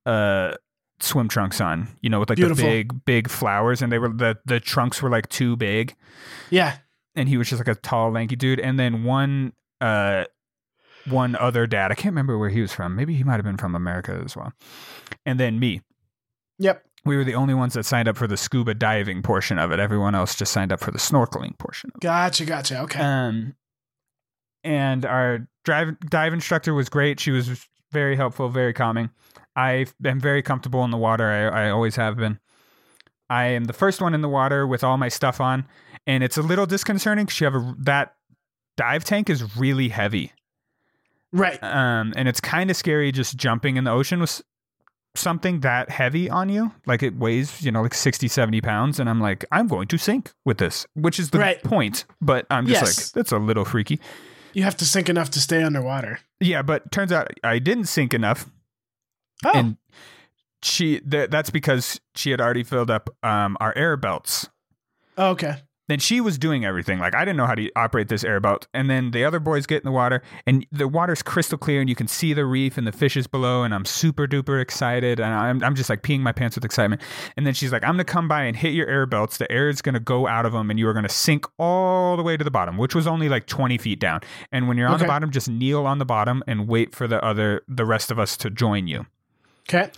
uh, 0.07 0.55
swim 1.01 1.29
trunks 1.29 1.61
on. 1.61 1.89
You 2.01 2.11
know, 2.11 2.19
with 2.21 2.29
like 2.31 2.37
Beautiful. 2.37 2.65
the 2.65 2.71
big 2.71 3.05
big 3.05 3.29
flowers, 3.29 3.83
and 3.83 3.93
they 3.93 3.99
were 3.99 4.09
the 4.09 4.37
the 4.47 4.59
trunks 4.59 5.01
were 5.03 5.11
like 5.11 5.29
too 5.29 5.57
big 5.57 5.95
Yeah. 6.51 6.77
And 7.17 7.29
he 7.29 7.37
was 7.37 7.49
just 7.49 7.61
like 7.61 7.69
a 7.69 7.81
tall, 7.81 8.11
lanky 8.11 8.37
dude. 8.37 8.61
And 8.61 8.79
then 8.79 9.05
one, 9.05 9.53
uh, 9.81 10.25
one 11.07 11.37
other 11.37 11.67
dad. 11.67 11.93
I 11.93 11.95
can't 11.95 12.13
remember 12.13 12.39
where 12.39 12.49
he 12.49 12.61
was 12.61 12.73
from. 12.73 12.97
Maybe 12.97 13.15
he 13.15 13.25
might 13.25 13.37
have 13.37 13.45
been 13.45 13.57
from 13.57 13.75
America 13.75 14.21
as 14.25 14.37
well. 14.37 14.53
And 15.27 15.39
then 15.39 15.59
me. 15.59 15.83
Yep. 16.59 16.85
We 17.05 17.17
were 17.17 17.25
the 17.25 17.35
only 17.35 17.53
ones 17.53 17.75
that 17.75 17.85
signed 17.85 18.09
up 18.09 18.17
for 18.17 18.27
the 18.27 18.37
scuba 18.37 18.73
diving 18.75 19.23
portion 19.23 19.59
of 19.59 19.71
it. 19.71 19.79
Everyone 19.79 20.15
else 20.15 20.35
just 20.35 20.53
signed 20.53 20.73
up 20.73 20.81
for 20.81 20.91
the 20.91 20.99
snorkeling 20.99 21.59
portion 21.59 21.91
of 21.91 21.99
it. 21.99 22.01
Gotcha. 22.01 22.47
Gotcha. 22.47 22.81
Okay. 22.83 23.01
Um, 23.01 23.55
and 24.63 25.05
our 25.05 25.47
drive 25.65 26.01
dive 26.01 26.33
instructor 26.33 26.73
was 26.73 26.89
great. 26.89 27.21
She 27.21 27.31
was 27.31 27.67
very 27.93 28.17
helpful, 28.17 28.49
very 28.49 28.73
calming. 28.73 29.11
I 29.55 29.87
am 30.05 30.19
very 30.19 30.43
comfortable 30.43 30.85
in 30.85 30.91
the 30.91 30.97
water. 30.97 31.31
I, 31.31 31.67
I 31.67 31.71
always 31.71 31.97
have 31.97 32.17
been. 32.17 32.41
I 33.31 33.45
am 33.47 33.65
the 33.65 33.73
first 33.73 34.01
one 34.01 34.15
in 34.15 34.23
the 34.23 34.29
water 34.29 34.67
with 34.67 34.83
all 34.83 34.97
my 34.97 35.09
stuff 35.09 35.41
on, 35.41 35.67
and 36.07 36.23
it's 36.25 36.37
a 36.37 36.43
little 36.43 36.67
disconcerting 36.67 37.27
because 37.27 37.41
you 37.41 37.45
have 37.47 37.55
a 37.55 37.75
that 37.81 38.15
dive 38.77 39.05
tank 39.05 39.31
is 39.31 39.57
really 39.57 39.89
heavy, 39.89 40.33
right. 41.33 41.63
um, 41.63 42.13
and 42.17 42.29
it's 42.29 42.41
kind 42.41 42.71
of 42.71 42.77
scary 42.77 43.13
just 43.13 43.37
jumping 43.37 43.77
in 43.77 43.85
the 43.85 43.91
ocean 43.91 44.21
with 44.21 44.43
something 45.17 45.61
that 45.61 45.91
heavy 45.91 46.29
on 46.29 46.49
you. 46.49 46.73
Like 46.87 47.03
it 47.05 47.17
weighs, 47.17 47.63
you 47.63 47.71
know, 47.71 47.83
like 47.83 47.95
60, 47.95 48.27
70 48.27 48.61
pounds. 48.63 48.99
And 48.99 49.09
I'm 49.09 49.21
like, 49.21 49.45
I'm 49.53 49.69
going 49.69 49.87
to 49.89 49.97
sink 49.99 50.33
with 50.45 50.59
this, 50.59 50.87
which 50.95 51.21
is 51.21 51.31
the 51.31 51.39
Right. 51.39 51.63
point. 51.63 52.05
But 52.21 52.47
I'm 52.51 52.67
just 52.67 52.83
Yes. 52.83 52.99
like, 52.99 53.13
that's 53.13 53.31
a 53.31 53.39
little 53.39 53.65
freaky. 53.65 54.01
You 54.55 54.65
have 54.65 54.77
to 54.79 54.85
sink 54.85 55.09
enough 55.09 55.31
to 55.31 55.41
stay 55.41 55.63
underwater. 55.63 56.19
Yeah, 56.41 56.63
but 56.63 56.91
turns 56.91 57.13
out 57.13 57.29
I 57.45 57.61
didn't 57.61 57.85
sink 57.87 58.13
enough. 58.13 58.51
Oh, 59.45 59.53
And 59.55 59.77
she, 60.65 60.99
th- 60.99 61.31
that's 61.31 61.51
because 61.51 62.01
she 62.17 62.31
had 62.33 62.41
already 62.41 62.65
filled 62.65 62.91
up 62.91 63.09
um, 63.23 63.57
our 63.61 63.73
air 63.77 63.97
belts. 63.97 64.49
oh, 65.17 65.29
okay. 65.31 65.59
Then 65.89 65.99
she 65.99 66.21
was 66.21 66.39
doing 66.39 66.65
everything. 66.65 66.99
Like 66.99 67.15
I 67.15 67.25
didn't 67.25 67.37
know 67.37 67.47
how 67.47 67.55
to 67.55 67.71
operate 67.77 68.09
this 68.09 68.25
airboat. 68.25 68.67
And 68.73 68.89
then 68.89 69.11
the 69.11 69.25
other 69.25 69.39
boys 69.39 69.67
get 69.67 69.79
in 69.79 69.85
the 69.85 69.93
water, 69.93 70.23
and 70.47 70.67
the 70.73 70.89
water's 70.89 71.23
crystal 71.23 71.59
clear, 71.59 71.81
and 71.81 71.89
you 71.89 71.95
can 71.95 72.09
see 72.09 72.33
the 72.33 72.45
reef 72.47 72.79
and 72.79 72.87
the 72.87 72.93
fishes 72.93 73.27
below. 73.27 73.63
And 73.63 73.75
I'm 73.75 73.85
super 73.85 74.27
duper 74.27 74.61
excited, 74.61 75.21
and 75.21 75.33
I'm 75.33 75.63
I'm 75.63 75.75
just 75.75 75.91
like 75.91 76.03
peeing 76.03 76.21
my 76.21 76.33
pants 76.33 76.57
with 76.57 76.65
excitement. 76.65 77.03
And 77.37 77.47
then 77.47 77.55
she's 77.55 77.73
like, 77.73 77.83
"I'm 77.85 77.95
gonna 77.95 78.05
come 78.05 78.29
by 78.29 78.45
and 78.45 78.57
hit 78.57 78.73
your 78.73 78.89
air 78.89 79.07
belts. 79.07 79.37
The 79.37 79.51
air 79.53 79.69
is 79.69 79.83
gonna 79.83 80.01
go 80.01 80.27
out 80.27 80.47
of 80.47 80.53
them, 80.53 80.71
and 80.71 80.79
you 80.79 80.89
are 80.89 80.95
gonna 80.95 81.09
sink 81.09 81.47
all 81.59 82.17
the 82.17 82.23
way 82.23 82.37
to 82.37 82.45
the 82.45 82.51
bottom, 82.51 82.77
which 82.79 82.95
was 82.95 83.07
only 83.07 83.29
like 83.29 83.47
20 83.47 83.79
feet 83.79 84.01
down. 84.01 84.21
And 84.53 84.69
when 84.69 84.77
you're 84.77 84.89
on 84.89 84.99
the 84.99 85.07
bottom, 85.07 85.31
just 85.31 85.49
kneel 85.49 85.87
on 85.87 85.99
the 85.99 86.05
bottom 86.05 86.43
and 86.47 86.67
wait 86.69 86.95
for 86.95 87.07
the 87.07 87.23
other 87.25 87.63
the 87.69 87.85
rest 87.85 88.11
of 88.11 88.19
us 88.19 88.37
to 88.39 88.51
join 88.51 88.87
you." 88.87 89.07
Okay. 89.69 89.91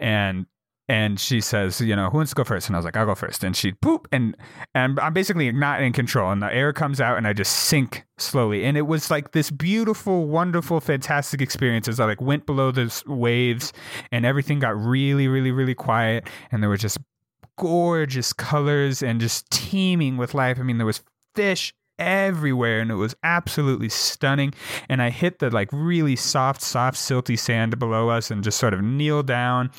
and 0.00 0.46
and 0.88 1.18
she 1.18 1.40
says, 1.40 1.80
you 1.80 1.96
know, 1.96 2.10
who 2.10 2.18
wants 2.18 2.30
to 2.30 2.36
go 2.36 2.44
first? 2.44 2.68
And 2.68 2.76
I 2.76 2.78
was 2.78 2.84
like, 2.84 2.96
I'll 2.96 3.06
go 3.06 3.14
first. 3.14 3.42
And 3.42 3.56
she 3.56 3.72
poop, 3.72 4.06
and 4.12 4.36
and 4.74 4.98
I'm 5.00 5.12
basically 5.12 5.50
not 5.52 5.82
in 5.82 5.92
control. 5.92 6.30
And 6.30 6.40
the 6.40 6.52
air 6.52 6.72
comes 6.72 7.00
out, 7.00 7.18
and 7.18 7.26
I 7.26 7.32
just 7.32 7.52
sink 7.52 8.04
slowly. 8.18 8.64
And 8.64 8.76
it 8.76 8.82
was 8.82 9.10
like 9.10 9.32
this 9.32 9.50
beautiful, 9.50 10.26
wonderful, 10.26 10.80
fantastic 10.80 11.40
experience 11.40 11.88
as 11.88 11.98
I 11.98 12.04
like 12.04 12.20
went 12.20 12.46
below 12.46 12.70
the 12.70 13.02
waves, 13.06 13.72
and 14.12 14.24
everything 14.24 14.60
got 14.60 14.76
really, 14.76 15.28
really, 15.28 15.50
really 15.50 15.74
quiet, 15.74 16.28
and 16.52 16.62
there 16.62 16.70
were 16.70 16.76
just 16.76 16.98
gorgeous 17.58 18.32
colors 18.32 19.02
and 19.02 19.20
just 19.20 19.50
teeming 19.50 20.16
with 20.16 20.34
life. 20.34 20.58
I 20.60 20.62
mean, 20.62 20.78
there 20.78 20.86
was 20.86 21.02
fish 21.34 21.72
everywhere 21.98 22.80
and 22.80 22.90
it 22.90 22.94
was 22.94 23.14
absolutely 23.22 23.88
stunning 23.88 24.52
and 24.88 25.00
i 25.00 25.10
hit 25.10 25.38
the 25.38 25.50
like 25.50 25.68
really 25.72 26.16
soft 26.16 26.60
soft 26.60 26.96
silty 26.96 27.38
sand 27.38 27.78
below 27.78 28.08
us 28.08 28.30
and 28.30 28.44
just 28.44 28.58
sort 28.58 28.74
of 28.74 28.82
kneel 28.82 29.22
down 29.22 29.70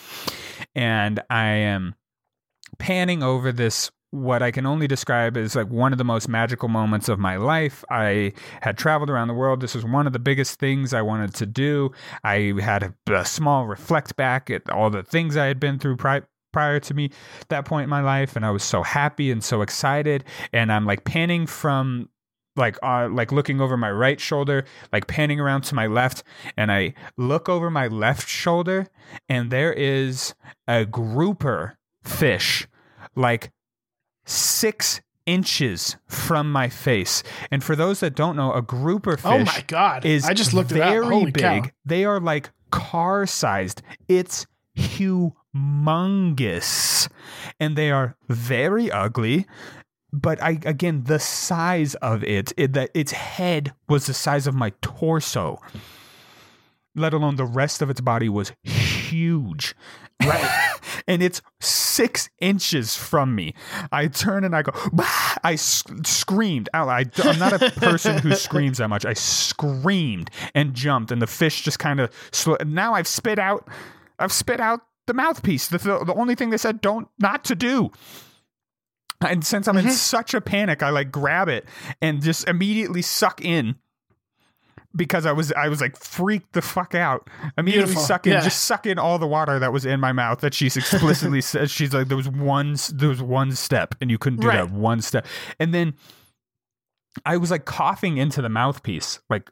and 0.75 1.21
i 1.29 1.45
am 1.45 1.95
panning 2.79 3.23
over 3.23 3.51
this 3.51 3.91
what 4.11 4.41
I 4.41 4.51
can 4.51 4.65
only 4.65 4.87
describe 4.87 5.35
as 5.35 5.55
like 5.55 5.69
one 5.69 5.91
of 5.91 5.97
the 5.97 6.05
most 6.05 6.29
magical 6.29 6.69
moments 6.69 7.09
of 7.09 7.19
my 7.19 7.35
life. 7.35 7.83
I 7.89 8.33
had 8.61 8.77
traveled 8.77 9.09
around 9.09 9.27
the 9.27 9.33
world. 9.33 9.59
This 9.59 9.75
was 9.75 9.83
one 9.83 10.07
of 10.07 10.13
the 10.13 10.19
biggest 10.19 10.59
things 10.59 10.93
I 10.93 11.01
wanted 11.01 11.33
to 11.35 11.45
do. 11.45 11.91
I 12.23 12.53
had 12.59 12.83
a, 12.83 13.13
a 13.13 13.25
small 13.25 13.67
reflect 13.67 14.15
back 14.15 14.49
at 14.49 14.69
all 14.69 14.89
the 14.89 15.03
things 15.03 15.35
I 15.35 15.45
had 15.45 15.59
been 15.59 15.77
through 15.77 15.97
pri- 15.97 16.21
prior 16.57 16.79
to 16.79 16.95
me 16.95 17.11
that 17.49 17.65
point 17.65 17.83
in 17.83 17.89
my 17.89 18.01
life 18.01 18.35
and 18.35 18.43
I 18.43 18.49
was 18.49 18.63
so 18.63 18.81
happy 18.81 19.29
and 19.29 19.43
so 19.43 19.61
excited 19.61 20.23
and 20.51 20.71
I'm 20.71 20.87
like 20.87 21.03
panning 21.03 21.45
from 21.45 22.09
like 22.55 22.79
uh, 22.81 23.07
like 23.09 23.31
looking 23.31 23.61
over 23.61 23.77
my 23.77 23.91
right 23.91 24.19
shoulder, 24.19 24.65
like 24.91 25.05
panning 25.05 25.39
around 25.39 25.61
to 25.65 25.75
my 25.75 25.85
left, 25.85 26.23
and 26.57 26.71
I 26.71 26.95
look 27.15 27.47
over 27.47 27.69
my 27.69 27.85
left 27.85 28.27
shoulder, 28.27 28.87
and 29.29 29.51
there 29.51 29.71
is 29.71 30.33
a 30.67 30.83
grouper 30.83 31.77
fish, 32.03 32.67
like 33.15 33.51
six 34.25 35.01
inches 35.27 35.97
from 36.07 36.51
my 36.51 36.67
face. 36.69 37.21
And 37.51 37.63
for 37.63 37.75
those 37.75 37.99
that 37.99 38.15
don't 38.15 38.35
know, 38.35 38.51
a 38.53 38.63
grouper 38.63 39.17
fish 39.17 39.25
Oh 39.25 39.43
my 39.45 39.63
god! 39.67 40.03
is 40.05 40.25
I 40.25 40.33
just 40.33 40.55
looked 40.55 40.71
very 40.71 41.25
big. 41.25 41.35
cow! 41.35 41.69
They 41.85 42.05
are 42.05 42.19
like 42.19 42.49
car 42.71 43.27
sized. 43.27 43.83
It's 44.07 44.47
humongous, 45.57 47.09
and 47.59 47.75
they 47.75 47.91
are 47.91 48.15
very 48.27 48.91
ugly. 48.91 49.45
But 50.13 50.41
I 50.41 50.59
again, 50.63 51.03
the 51.03 51.19
size 51.19 51.95
of 51.95 52.23
it, 52.23 52.53
it 52.57 52.73
that 52.73 52.91
its 52.93 53.11
head 53.11 53.73
was 53.89 54.05
the 54.05 54.13
size 54.13 54.47
of 54.47 54.55
my 54.55 54.71
torso. 54.81 55.59
Let 56.95 57.13
alone 57.13 57.35
the 57.35 57.45
rest 57.45 57.81
of 57.81 57.89
its 57.89 58.01
body 58.01 58.27
was 58.29 58.53
huge. 58.63 59.75
Right. 60.23 60.79
and 61.07 61.21
it's 61.21 61.43
six 61.59 62.29
inches 62.39 62.95
from 62.95 63.35
me. 63.35 63.53
I 63.91 64.07
turn 64.07 64.43
and 64.43 64.55
I 64.55 64.63
go, 64.63 64.71
"Bah!" 64.91 65.35
I 65.43 65.53
s- 65.53 65.83
screamed 66.05 66.69
out. 66.73 66.89
I, 66.89 67.05
am 67.23 67.37
not 67.37 67.61
a 67.61 67.71
person 67.71 68.17
who 68.17 68.33
screams 68.35 68.79
that 68.79 68.87
much. 68.87 69.05
I 69.05 69.13
screamed 69.13 70.31
and 70.55 70.73
jumped, 70.73 71.11
and 71.11 71.21
the 71.21 71.27
fish 71.27 71.61
just 71.61 71.77
kind 71.79 71.99
of. 71.99 72.11
Sl- 72.31 72.55
now 72.65 72.93
I've 72.93 73.07
spit 73.07 73.37
out. 73.37 73.67
I've 74.17 74.31
spit 74.31 74.59
out 74.59 74.81
the 75.07 75.13
mouthpiece. 75.13 75.67
The, 75.67 75.77
the, 75.77 76.13
only 76.13 76.35
thing 76.35 76.51
they 76.51 76.57
said 76.57 76.81
don't 76.81 77.07
not 77.19 77.43
to 77.45 77.55
do. 77.55 77.91
And 79.21 79.43
since 79.43 79.67
I'm 79.67 79.77
in 79.77 79.85
mm-hmm. 79.85 79.93
such 79.93 80.33
a 80.33 80.41
panic, 80.41 80.83
I 80.83 80.91
like 80.91 81.11
grab 81.11 81.49
it 81.49 81.65
and 82.01 82.21
just 82.21 82.47
immediately 82.47 83.01
suck 83.01 83.43
in 83.43 83.75
because 84.95 85.25
I 85.25 85.31
was 85.31 85.51
I 85.53 85.69
was 85.69 85.81
like 85.81 85.97
freaked 85.97 86.53
the 86.53 86.61
fuck 86.61 86.93
out. 86.93 87.27
Immediately 87.57 87.93
Beautiful. 87.93 88.03
suck 88.03 88.27
in, 88.27 88.33
Yeah. 88.33 88.41
just 88.41 88.65
suck 88.65 88.85
in 88.85 88.99
all 88.99 89.17
the 89.17 89.27
water 89.27 89.57
that 89.57 89.73
was 89.73 89.85
in 89.85 89.99
my 89.99 90.11
mouth. 90.11 90.41
That 90.41 90.53
she's 90.53 90.77
explicitly 90.77 91.41
says 91.41 91.71
she's 91.71 91.93
like 91.93 92.09
there 92.09 92.17
was 92.17 92.29
one 92.29 92.75
there 92.93 93.09
was 93.09 93.21
one 93.21 93.53
step 93.53 93.95
and 94.01 94.11
you 94.11 94.17
couldn't 94.17 94.41
do 94.41 94.47
Right. 94.47 94.67
that 94.67 94.71
one 94.71 95.01
step. 95.01 95.25
And 95.59 95.73
then 95.73 95.95
I 97.25 97.37
was 97.37 97.49
like 97.49 97.65
coughing 97.65 98.17
into 98.17 98.41
the 98.41 98.49
mouthpiece, 98.49 99.19
like 99.29 99.49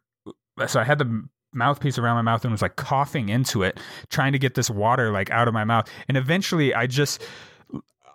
so 0.68 0.80
I 0.80 0.84
had 0.84 1.00
the 1.00 1.28
mouthpiece 1.56 1.98
around 1.98 2.16
my 2.16 2.22
mouth 2.22 2.44
and 2.44 2.52
was 2.52 2.62
like 2.62 2.76
coughing 2.76 3.30
into 3.30 3.64
it, 3.64 3.80
trying 4.10 4.34
to 4.34 4.40
get 4.40 4.56
this 4.56 4.70
water 4.70 5.12
like 5.12 5.30
out 5.32 5.48
of 5.48 5.54
my 5.54 5.64
mouth. 5.64 5.90
And 6.08 6.18
eventually, 6.18 6.74
I 6.74 6.88
just 6.88 7.24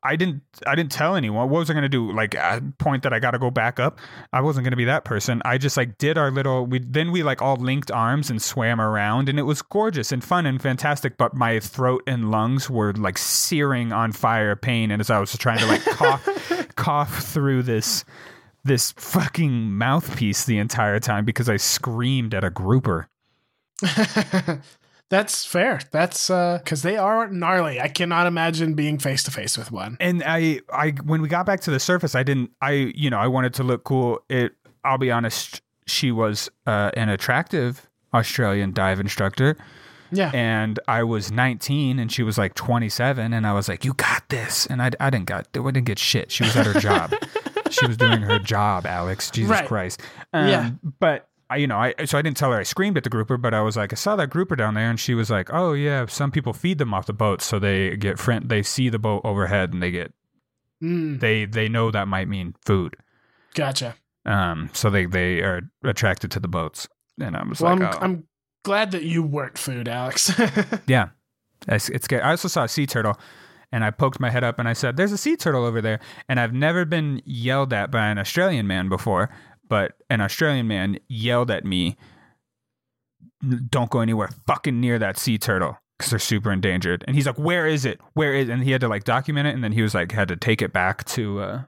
I 0.02 0.16
didn't 0.16 0.42
I 0.66 0.74
didn't 0.74 0.92
tell 0.92 1.14
anyone. 1.14 1.50
What 1.50 1.58
was 1.58 1.70
I 1.70 1.74
going 1.74 1.82
to 1.82 1.88
do? 1.88 2.10
Like 2.12 2.34
point 2.78 3.02
that 3.02 3.12
I 3.12 3.18
got 3.18 3.32
to 3.32 3.38
go 3.38 3.50
back 3.50 3.78
up. 3.78 3.98
I 4.32 4.40
wasn't 4.40 4.64
going 4.64 4.72
to 4.72 4.76
be 4.76 4.86
that 4.86 5.04
person. 5.04 5.42
I 5.44 5.58
just 5.58 5.76
like 5.76 5.98
did 5.98 6.16
our 6.16 6.30
little 6.30 6.64
we 6.64 6.78
then 6.78 7.12
we 7.12 7.22
like 7.22 7.42
all 7.42 7.56
linked 7.56 7.90
arms 7.90 8.30
and 8.30 8.40
swam 8.40 8.80
around 8.80 9.28
and 9.28 9.38
it 9.38 9.42
was 9.42 9.60
gorgeous 9.60 10.10
and 10.10 10.24
fun 10.24 10.46
and 10.46 10.60
fantastic, 10.60 11.18
but 11.18 11.34
my 11.34 11.60
throat 11.60 12.02
and 12.06 12.30
lungs 12.30 12.70
were 12.70 12.94
like 12.94 13.18
searing 13.18 13.92
on 13.92 14.12
fire 14.12 14.56
pain 14.56 14.90
and 14.90 15.00
as 15.00 15.10
I 15.10 15.18
was 15.18 15.36
trying 15.36 15.58
to 15.58 15.66
like 15.66 15.84
cough 15.84 16.28
cough 16.76 17.22
through 17.22 17.64
this 17.64 18.04
this 18.64 18.92
fucking 18.92 19.76
mouthpiece 19.76 20.44
the 20.44 20.58
entire 20.58 21.00
time 21.00 21.24
because 21.24 21.48
I 21.48 21.56
screamed 21.56 22.34
at 22.34 22.44
a 22.44 22.50
grouper. 22.50 23.08
That's 25.08 25.44
fair. 25.44 25.80
That's 25.90 26.30
uh 26.30 26.58
because 26.62 26.82
they 26.82 26.96
are 26.96 27.28
gnarly. 27.28 27.80
I 27.80 27.88
cannot 27.88 28.28
imagine 28.28 28.74
being 28.74 28.98
face 28.98 29.24
to 29.24 29.32
face 29.32 29.58
with 29.58 29.72
one. 29.72 29.96
and 29.98 30.22
I, 30.24 30.60
I, 30.72 30.90
when 31.04 31.20
we 31.20 31.28
got 31.28 31.46
back 31.46 31.60
to 31.62 31.70
the 31.72 31.80
surface, 31.80 32.14
I 32.14 32.22
didn't, 32.22 32.52
I, 32.62 32.92
you 32.94 33.10
know, 33.10 33.18
I 33.18 33.26
wanted 33.26 33.52
to 33.54 33.64
look 33.64 33.82
cool. 33.82 34.20
It, 34.28 34.52
I'll 34.84 34.98
be 34.98 35.10
honest, 35.10 35.62
she 35.86 36.12
was 36.12 36.48
uh, 36.66 36.92
an 36.94 37.08
attractive 37.08 37.88
Australian 38.14 38.72
dive 38.72 39.00
instructor, 39.00 39.56
Yeah. 40.12 40.30
and 40.32 40.78
I 40.86 41.02
was 41.02 41.32
19, 41.32 41.98
and 41.98 42.10
she 42.12 42.22
was 42.22 42.38
like 42.38 42.54
27, 42.54 43.32
and 43.32 43.46
I 43.46 43.52
was 43.52 43.68
like, 43.68 43.84
"You 43.84 43.94
got 43.94 44.28
this," 44.28 44.66
and 44.66 44.80
I, 44.80 44.90
I 45.00 45.10
didn't 45.10 45.26
got, 45.26 45.48
I 45.56 45.60
didn't 45.60 45.84
get 45.86 45.98
shit. 45.98 46.30
She 46.30 46.44
was 46.44 46.56
at 46.56 46.66
her 46.66 46.78
job. 46.80 47.12
she 47.70 47.84
was 47.86 47.96
doing 47.96 48.22
her 48.22 48.38
job, 48.38 48.86
Alex. 48.86 49.28
Jesus 49.30 49.50
Right. 49.50 49.66
Christ. 49.66 50.00
Um, 50.32 50.48
Yeah. 50.48 50.70
but. 51.00 51.26
I, 51.50 51.56
you 51.56 51.66
know, 51.66 51.76
I 51.78 51.94
so 52.06 52.16
I 52.16 52.22
didn't 52.22 52.36
tell 52.36 52.52
her 52.52 52.58
I 52.58 52.62
screamed 52.62 52.96
at 52.96 53.04
the 53.04 53.10
grouper, 53.10 53.36
but 53.36 53.52
I 53.52 53.60
was 53.60 53.76
like, 53.76 53.92
I 53.92 53.96
saw 53.96 54.16
that 54.16 54.30
grouper 54.30 54.56
down 54.56 54.74
there, 54.74 54.88
and 54.88 54.98
she 54.98 55.14
was 55.14 55.30
like, 55.30 55.52
"Oh 55.52 55.72
yeah, 55.74 56.06
some 56.06 56.30
people 56.30 56.52
feed 56.52 56.78
them 56.78 56.94
off 56.94 57.06
the 57.06 57.12
boat, 57.12 57.42
so 57.42 57.58
they 57.58 57.96
get 57.96 58.18
friend, 58.18 58.48
they 58.48 58.62
see 58.62 58.88
the 58.88 58.98
boat 58.98 59.20
overhead, 59.24 59.72
and 59.72 59.82
they 59.82 59.90
get 59.90 60.12
Mm, 60.82 61.20
they 61.20 61.44
they 61.44 61.68
know 61.68 61.90
that 61.90 62.08
might 62.08 62.26
mean 62.28 62.54
food. 62.64 62.96
gotcha. 63.54 63.96
Um, 64.24 64.70
so 64.72 64.88
they 64.90 65.04
they 65.06 65.40
are 65.40 65.60
attracted 65.84 66.30
to 66.32 66.40
the 66.40 66.48
boats. 66.48 66.88
And 67.20 67.36
I 67.36 67.44
was 67.44 67.60
Well, 67.60 67.76
like, 67.76 67.82
I'm, 67.82 67.94
oh. 67.94 67.98
I'm 68.00 68.24
glad 68.64 68.92
that 68.92 69.02
you 69.02 69.22
weren't 69.22 69.58
food, 69.58 69.88
Alex. 69.88 70.32
yeah, 70.86 71.08
it's, 71.68 71.90
it's 71.90 72.04
scary. 72.06 72.22
I 72.22 72.30
also 72.30 72.48
saw 72.48 72.64
a 72.64 72.68
sea 72.68 72.86
turtle, 72.86 73.18
and 73.72 73.84
I 73.84 73.90
poked 73.90 74.20
my 74.20 74.30
head 74.30 74.42
up 74.42 74.58
and 74.58 74.66
I 74.68 74.72
said, 74.72 74.96
"There's 74.96 75.12
a 75.12 75.18
sea 75.18 75.36
turtle 75.36 75.64
over 75.66 75.82
there." 75.82 76.00
And 76.28 76.40
I've 76.40 76.54
never 76.54 76.86
been 76.86 77.20
yelled 77.26 77.72
at 77.74 77.90
by 77.90 78.06
an 78.08 78.18
Australian 78.18 78.66
man 78.66 78.88
before, 78.88 79.28
but 79.70 79.92
an 80.10 80.20
Australian 80.20 80.68
man 80.68 80.98
yelled 81.08 81.50
at 81.50 81.64
me, 81.64 81.96
"Don't 83.70 83.88
go 83.88 84.00
anywhere 84.00 84.28
fucking 84.46 84.78
near 84.78 84.98
that 84.98 85.16
sea 85.18 85.38
turtle." 85.38 85.78
Because 85.96 86.10
they're 86.10 86.18
super 86.18 86.50
endangered, 86.50 87.04
and 87.06 87.14
he's 87.14 87.26
like, 87.26 87.38
"Where 87.38 87.66
is 87.66 87.84
it? 87.84 88.00
Where 88.14 88.34
is?" 88.34 88.48
And 88.48 88.62
he 88.64 88.70
had 88.72 88.80
to 88.82 88.88
like 88.88 89.04
document 89.04 89.46
it, 89.48 89.54
and 89.54 89.62
then 89.62 89.72
he 89.72 89.82
was 89.82 89.94
like, 89.94 90.12
had 90.12 90.28
to 90.28 90.36
take 90.36 90.62
it 90.62 90.72
back 90.72 91.04
to, 91.04 91.40
uh, 91.40 91.62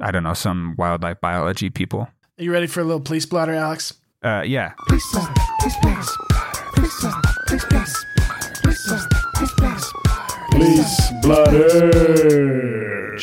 I 0.00 0.10
don't 0.10 0.22
know, 0.22 0.32
some 0.34 0.74
wildlife 0.78 1.20
biology 1.20 1.68
people. 1.70 2.08
Are 2.38 2.42
you 2.44 2.52
ready 2.52 2.66
for 2.66 2.80
a 2.80 2.84
little 2.84 3.00
police 3.00 3.26
blotter, 3.26 3.52
Alex? 3.52 3.92
Uh, 4.22 4.42
yeah, 4.46 4.72
Police 4.88 5.04
stop. 5.10 5.36
Police 5.60 5.76
please. 5.82 6.10
Police 6.74 6.94
stop. 6.98 7.22
Please 7.46 7.64
please. 7.64 8.04
Please 8.62 8.80
stop. 8.84 9.10
Please 9.34 9.52
please. 9.58 9.92
Police 10.50 11.12
blotter. 11.22 13.18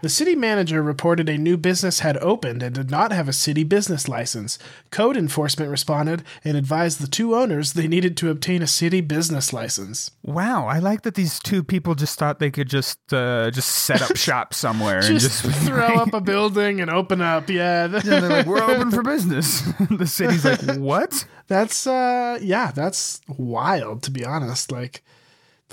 The 0.00 0.08
city 0.08 0.36
manager 0.36 0.82
reported 0.82 1.28
a 1.28 1.36
new 1.36 1.56
business 1.56 2.00
had 2.00 2.16
opened 2.18 2.62
and 2.62 2.74
did 2.74 2.90
not 2.90 3.10
have 3.10 3.28
a 3.28 3.32
city 3.32 3.64
business 3.64 4.08
license. 4.08 4.58
Code 4.90 5.16
enforcement 5.16 5.70
responded 5.70 6.22
and 6.44 6.56
advised 6.56 7.00
the 7.00 7.08
two 7.08 7.34
owners 7.34 7.72
they 7.72 7.88
needed 7.88 8.16
to 8.18 8.30
obtain 8.30 8.62
a 8.62 8.66
city 8.66 9.00
business 9.00 9.52
license. 9.52 10.12
Wow, 10.22 10.68
I 10.68 10.78
like 10.78 11.02
that 11.02 11.16
these 11.16 11.40
two 11.40 11.64
people 11.64 11.96
just 11.96 12.18
thought 12.18 12.38
they 12.38 12.50
could 12.50 12.68
just 12.68 13.12
uh, 13.12 13.50
just 13.50 13.68
set 13.68 14.02
up 14.02 14.16
shop 14.28 14.54
somewhere 14.54 14.98
and 14.98 15.18
Just 15.18 15.42
just 15.42 15.58
throw 15.66 15.96
up 15.96 16.12
a 16.14 16.20
building 16.20 16.80
and 16.80 16.90
open 16.90 17.20
up. 17.20 17.50
Yeah. 17.50 17.86
And 17.86 17.94
they're 17.94 18.28
like, 18.28 18.46
"We're 18.46 18.62
open 18.70 18.90
for 18.90 19.02
business." 19.02 19.62
the 19.90 20.06
city's 20.06 20.44
like, 20.44 20.60
"What?" 20.76 21.26
That's 21.48 21.86
uh 21.86 22.38
yeah, 22.40 22.70
that's 22.70 23.20
wild 23.26 24.02
to 24.04 24.10
be 24.10 24.24
honest. 24.24 24.70
Like 24.70 25.02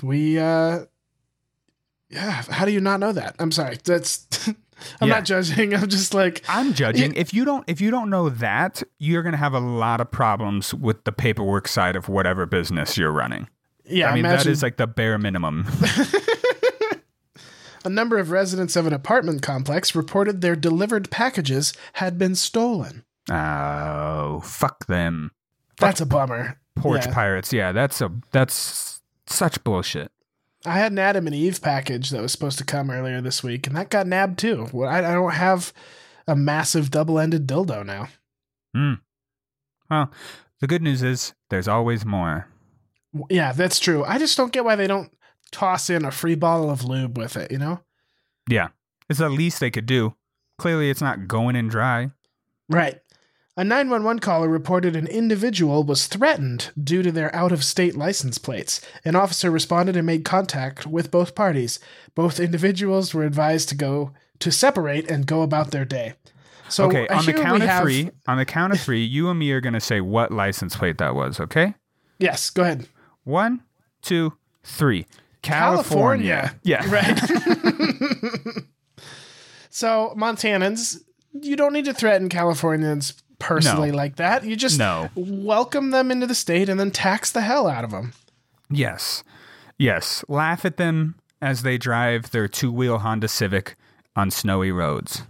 we 0.02 0.38
uh 0.38 0.86
yeah, 2.10 2.42
how 2.50 2.64
do 2.64 2.72
you 2.72 2.80
not 2.80 3.00
know 3.00 3.12
that? 3.12 3.36
I'm 3.38 3.52
sorry. 3.52 3.78
That's 3.84 4.26
I'm 5.00 5.08
Yeah. 5.08 5.14
not 5.16 5.24
judging. 5.24 5.74
I'm 5.74 5.88
just 5.88 6.14
like 6.14 6.42
I'm 6.48 6.74
judging. 6.74 7.14
If 7.14 7.32
you 7.34 7.44
don't, 7.44 7.64
if 7.66 7.80
you 7.80 7.90
don't 7.90 8.10
know 8.10 8.28
that, 8.28 8.82
you're 8.98 9.22
gonna 9.22 9.36
have 9.38 9.54
a 9.54 9.60
lot 9.60 10.00
of 10.00 10.10
problems 10.10 10.74
with 10.74 11.04
the 11.04 11.12
paperwork 11.12 11.66
side 11.68 11.96
of 11.96 12.08
whatever 12.08 12.46
business 12.46 12.96
you're 12.98 13.12
running. 13.12 13.48
yeah, 13.84 14.10
I 14.10 14.14
mean, 14.14 14.24
imagine 14.24 14.46
that 14.46 14.50
is 14.52 14.62
like 14.62 14.76
the 14.76 14.86
bare 14.86 15.18
minimum. 15.18 15.66
a 17.84 17.88
number 17.88 18.18
of 18.18 18.30
residents 18.30 18.76
of 18.76 18.86
an 18.86 18.92
apartment 18.92 19.42
complex 19.42 19.94
reported 19.94 20.40
their 20.40 20.56
delivered 20.56 21.10
packages 21.10 21.72
had 21.94 22.18
been 22.18 22.34
stolen. 22.34 23.04
oh, 23.30 24.40
fuck 24.44 24.86
them, 24.86 25.30
That's 25.78 26.00
a 26.00 26.06
bummer. 26.06 26.58
porch 26.76 27.06
Yeah. 27.06 27.14
pirates. 27.14 27.52
Yeah, 27.52 27.72
that's 27.72 28.00
a 28.00 28.10
that's 28.32 29.00
such 29.26 29.62
bullshit. 29.64 30.10
I 30.66 30.78
had 30.78 30.92
an 30.92 30.98
Adam 30.98 31.26
and 31.26 31.34
Eve 31.34 31.62
package 31.62 32.10
that 32.10 32.20
was 32.20 32.32
supposed 32.32 32.58
to 32.58 32.64
come 32.64 32.90
earlier 32.90 33.20
this 33.20 33.42
week, 33.42 33.66
and 33.66 33.76
that 33.76 33.88
got 33.88 34.06
nabbed 34.06 34.38
too. 34.38 34.68
Well, 34.72 34.88
I, 34.88 34.98
I 34.98 35.12
don't 35.12 35.32
have 35.32 35.72
a 36.26 36.34
massive 36.34 36.90
double-ended 36.90 37.46
dildo 37.46 37.86
now. 37.86 38.08
Hmm. 38.74 38.94
Well, 39.88 40.10
the 40.60 40.66
good 40.66 40.82
news 40.82 41.02
is 41.02 41.34
there's 41.50 41.68
always 41.68 42.04
more. 42.04 42.48
Yeah, 43.30 43.52
that's 43.52 43.78
true. 43.78 44.04
I 44.04 44.18
just 44.18 44.36
don't 44.36 44.52
get 44.52 44.64
why 44.64 44.76
they 44.76 44.88
don't 44.88 45.10
toss 45.52 45.88
in 45.88 46.04
a 46.04 46.10
free 46.10 46.34
bottle 46.34 46.68
of 46.70 46.84
lube 46.84 47.16
with 47.16 47.36
it. 47.36 47.52
You 47.52 47.58
know? 47.58 47.80
Yeah, 48.48 48.68
it's 49.08 49.20
the 49.20 49.28
least 49.28 49.60
they 49.60 49.70
could 49.70 49.86
do. 49.86 50.14
Clearly, 50.58 50.90
it's 50.90 51.00
not 51.00 51.28
going 51.28 51.54
in 51.54 51.68
dry. 51.68 52.10
Right. 52.68 53.00
A 53.58 53.64
911 53.64 54.18
caller 54.18 54.48
reported 54.48 54.94
an 54.94 55.06
individual 55.06 55.82
was 55.82 56.06
threatened 56.08 56.70
due 56.82 57.02
to 57.02 57.10
their 57.10 57.34
out 57.34 57.52
of 57.52 57.64
state 57.64 57.96
license 57.96 58.36
plates. 58.36 58.82
An 59.02 59.16
officer 59.16 59.50
responded 59.50 59.96
and 59.96 60.04
made 60.06 60.26
contact 60.26 60.86
with 60.86 61.10
both 61.10 61.34
parties. 61.34 61.80
Both 62.14 62.38
individuals 62.38 63.14
were 63.14 63.24
advised 63.24 63.70
to 63.70 63.74
go 63.74 64.12
to 64.40 64.52
separate 64.52 65.10
and 65.10 65.26
go 65.26 65.40
about 65.40 65.70
their 65.70 65.86
day. 65.86 66.12
So 66.68 66.84
okay, 66.86 67.08
on 67.08 67.24
the 67.24 67.32
count 67.32 67.62
of 67.62 67.68
have- 67.68 67.82
three, 67.82 68.10
on 68.26 68.36
the 68.36 68.44
count 68.44 68.74
of 68.74 68.80
three, 68.80 69.02
you 69.02 69.30
and 69.30 69.38
me 69.38 69.50
are 69.52 69.60
gonna 69.62 69.80
say 69.80 70.02
what 70.02 70.30
license 70.32 70.76
plate 70.76 70.98
that 70.98 71.14
was. 71.14 71.40
Okay, 71.40 71.74
Yes, 72.18 72.50
go 72.50 72.62
ahead. 72.62 72.88
one, 73.24 73.62
two, 74.02 74.34
three. 74.64 75.06
California. 75.42 76.56
Yeah. 76.62 76.84
Right. 76.90 77.18
so, 79.70 80.12
Montanans, 80.16 81.02
you 81.32 81.54
don't 81.56 81.72
need 81.72 81.84
to 81.84 81.94
threaten 81.94 82.28
Californians 82.28 83.14
personally 83.38 83.90
No. 83.90 83.96
like 83.96 84.16
that. 84.16 84.44
You 84.44 84.56
just 84.56 84.78
No. 84.78 85.10
welcome 85.14 85.90
them 85.90 86.10
into 86.10 86.26
the 86.26 86.34
state 86.34 86.68
and 86.68 86.78
then 86.80 86.90
tax 86.90 87.30
the 87.30 87.42
hell 87.42 87.66
out 87.68 87.84
of 87.84 87.90
them. 87.90 88.12
Yes. 88.70 89.22
Yes. 89.78 90.24
Laugh 90.28 90.64
at 90.64 90.76
them 90.76 91.16
as 91.42 91.62
they 91.62 91.78
drive 91.78 92.30
their 92.30 92.48
two 92.48 92.72
wheel 92.72 92.98
Honda 92.98 93.28
Civic 93.28 93.76
on 94.14 94.30
snowy 94.30 94.72
roads. 94.72 95.22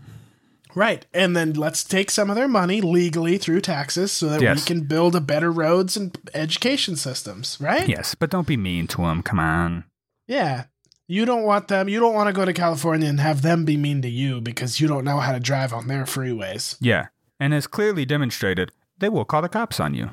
Right. 0.74 1.06
And 1.14 1.34
then 1.34 1.54
let's 1.54 1.82
take 1.82 2.10
some 2.10 2.28
of 2.28 2.36
their 2.36 2.48
money 2.48 2.80
legally 2.82 3.38
through 3.38 3.62
taxes 3.62 4.12
so 4.12 4.28
that 4.28 4.42
Yes. 4.42 4.58
we 4.58 4.62
can 4.66 4.84
build 4.86 5.16
a 5.16 5.20
better 5.20 5.50
roads 5.50 5.96
and 5.96 6.16
education 6.34 6.96
systems, 6.96 7.56
right? 7.60 7.88
Yes, 7.88 8.14
but 8.14 8.28
don't 8.30 8.46
be 8.46 8.58
mean 8.58 8.86
to 8.88 8.98
them. 8.98 9.22
Come 9.22 9.40
on. 9.40 9.84
Yeah. 10.28 10.64
You 11.08 11.24
don't 11.24 11.44
want 11.44 11.68
them, 11.68 11.88
you 11.88 11.98
don't 12.00 12.14
want 12.14 12.26
to 12.26 12.32
go 12.32 12.44
to 12.44 12.52
California 12.52 13.08
and 13.08 13.20
have 13.20 13.40
them 13.42 13.64
be 13.64 13.76
mean 13.76 14.02
to 14.02 14.08
you 14.10 14.40
because 14.40 14.80
you 14.80 14.86
don't 14.88 15.04
know 15.04 15.18
how 15.18 15.32
to 15.32 15.40
drive 15.40 15.72
on 15.72 15.86
their 15.86 16.04
freeways. 16.04 16.76
Yeah. 16.80 17.06
And 17.38 17.52
as 17.52 17.66
clearly 17.66 18.04
demonstrated, 18.04 18.72
they 18.98 19.08
will 19.08 19.24
call 19.24 19.42
the 19.42 19.48
cops 19.48 19.78
on 19.78 19.94
you. 19.94 20.10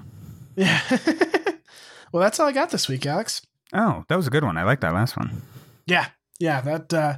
Yeah. 0.56 0.82
well, 2.12 2.22
that's 2.22 2.40
all 2.40 2.48
I 2.48 2.52
got 2.52 2.72
this 2.72 2.88
week, 2.88 3.06
Alex. 3.06 3.42
Oh, 3.74 4.04
that 4.08 4.16
was 4.16 4.28
a 4.28 4.32
good 4.32 4.44
one. 4.44 4.58
I 4.58 4.64
like 4.64 4.82
that 4.82 4.94
last 4.94 5.18
one. 5.18 5.42
Yeah, 5.86 6.08
yeah. 6.40 6.62
That 6.62 6.94
uh, 6.94 7.18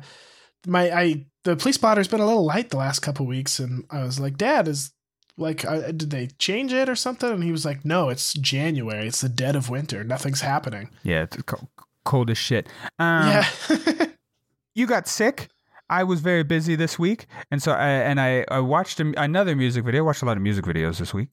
my 0.65 0.91
I 0.91 1.25
the 1.43 1.55
police 1.55 1.75
spotter's 1.75 2.07
been 2.07 2.21
a 2.21 2.25
little 2.25 2.45
light 2.45 2.69
the 2.69 2.77
last 2.77 2.99
couple 2.99 3.25
weeks, 3.25 3.59
and 3.59 3.85
I 3.91 4.03
was 4.03 4.19
like, 4.19 4.37
Dad, 4.37 4.67
is 4.67 4.91
like, 5.37 5.65
uh, 5.65 5.91
did 5.91 6.09
they 6.11 6.27
change 6.39 6.71
it 6.71 6.87
or 6.87 6.95
something? 6.95 7.29
And 7.29 7.43
he 7.43 7.51
was 7.51 7.65
like, 7.65 7.83
No, 7.83 8.09
it's 8.09 8.33
January. 8.33 9.07
It's 9.07 9.21
the 9.21 9.29
dead 9.29 9.55
of 9.55 9.69
winter. 9.69 10.03
Nothing's 10.03 10.41
happening. 10.41 10.89
Yeah, 11.03 11.23
it's 11.23 11.41
co- 11.43 11.67
cold 12.05 12.29
as 12.29 12.37
shit. 12.37 12.67
Um, 12.97 13.27
yeah, 13.27 13.45
you 14.75 14.87
got 14.87 15.07
sick. 15.07 15.49
I 15.89 16.03
was 16.03 16.19
very 16.21 16.43
busy 16.43 16.75
this 16.75 16.97
week, 16.97 17.27
and 17.51 17.61
so 17.61 17.71
I 17.71 17.87
and 17.89 18.19
I, 18.19 18.45
I 18.49 18.59
watched 18.59 18.99
a, 18.99 19.13
another 19.21 19.55
music 19.55 19.85
video. 19.85 20.03
I 20.03 20.05
watched 20.05 20.21
a 20.23 20.25
lot 20.25 20.37
of 20.37 20.43
music 20.43 20.65
videos 20.65 20.97
this 20.97 21.13
week, 21.13 21.29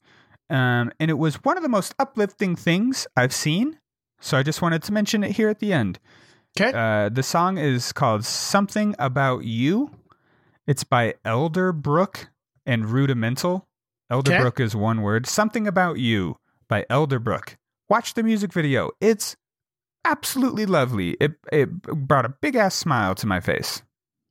um, 0.50 0.92
and 1.00 1.10
it 1.10 1.18
was 1.18 1.36
one 1.36 1.56
of 1.56 1.62
the 1.62 1.68
most 1.68 1.94
uplifting 1.98 2.56
things 2.56 3.06
I've 3.16 3.32
seen. 3.32 3.78
So 4.20 4.36
I 4.36 4.42
just 4.42 4.62
wanted 4.62 4.82
to 4.84 4.92
mention 4.92 5.24
it 5.24 5.32
here 5.32 5.48
at 5.48 5.58
the 5.58 5.72
end. 5.72 5.98
okay. 6.60 6.72
Uh, 6.76 7.08
the 7.08 7.22
song 7.22 7.58
is 7.58 7.92
called 7.92 8.24
"Something 8.24 8.94
About 8.98 9.44
You." 9.44 9.90
It's 10.66 10.84
by 10.84 11.14
Elderbrook 11.24 12.26
and 12.66 12.86
Rudimental. 12.86 13.66
Elderbrook 14.12 14.60
is 14.60 14.76
one 14.76 15.02
word. 15.02 15.26
"Something 15.26 15.66
About 15.66 15.98
You" 15.98 16.36
by 16.68 16.84
Elderbrook. 16.90 17.56
Watch 17.88 18.14
the 18.14 18.22
music 18.22 18.52
video. 18.52 18.90
It's 19.00 19.34
absolutely 20.04 20.66
lovely. 20.66 21.12
It 21.20 21.32
it 21.50 21.82
brought 21.82 22.26
a 22.26 22.34
big 22.40 22.54
ass 22.54 22.74
smile 22.74 23.14
to 23.16 23.26
my 23.26 23.40
face. 23.40 23.82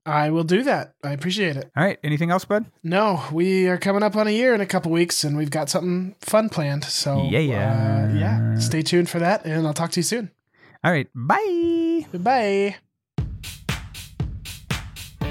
I 0.06 0.32
will 0.32 0.44
do 0.44 0.64
that. 0.64 0.96
I 1.04 1.12
appreciate 1.12 1.58
it. 1.58 1.70
All 1.78 1.84
right. 1.84 2.00
Anything 2.04 2.32
else, 2.32 2.44
bud? 2.46 2.66
No, 2.84 3.24
we 3.32 3.68
are 3.68 3.78
coming 3.78 4.02
up 4.02 4.16
on 4.16 4.28
a 4.28 4.32
year 4.32 4.56
in 4.56 4.62
a 4.62 4.66
couple 4.66 4.92
weeks, 4.92 5.24
and 5.24 5.38
we've 5.38 5.52
got 5.52 5.70
something 5.70 6.16
fun 6.22 6.50
planned. 6.50 6.86
So 6.86 7.28
Yeah, 7.30 7.40
yeah. 7.40 8.10
uh, 8.12 8.18
yeah. 8.18 8.56
Stay 8.60 8.82
tuned 8.82 9.10
for 9.10 9.20
that, 9.20 9.46
and 9.46 9.68
I'll 9.68 9.74
talk 9.74 9.92
to 9.92 10.00
you 10.00 10.04
soon. 10.04 10.32
All 10.84 10.92
right. 10.92 11.08
Bye. 11.14 12.08
Bye. 12.14 12.76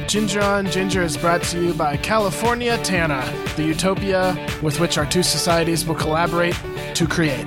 Ginger 0.07 0.43
on 0.43 0.67
Ginger 0.71 1.03
is 1.03 1.17
brought 1.17 1.43
to 1.45 1.63
you 1.65 1.75
by 1.75 1.97
California 1.97 2.77
Tana, 2.83 3.23
the 3.57 3.65
utopia 3.65 4.35
with 4.63 4.81
which 4.81 4.99
our 4.99 5.07
two 5.07 5.23
societies 5.23 5.85
will 5.87 5.95
collaborate 5.95 6.57
to 6.95 7.07
create. 7.07 7.47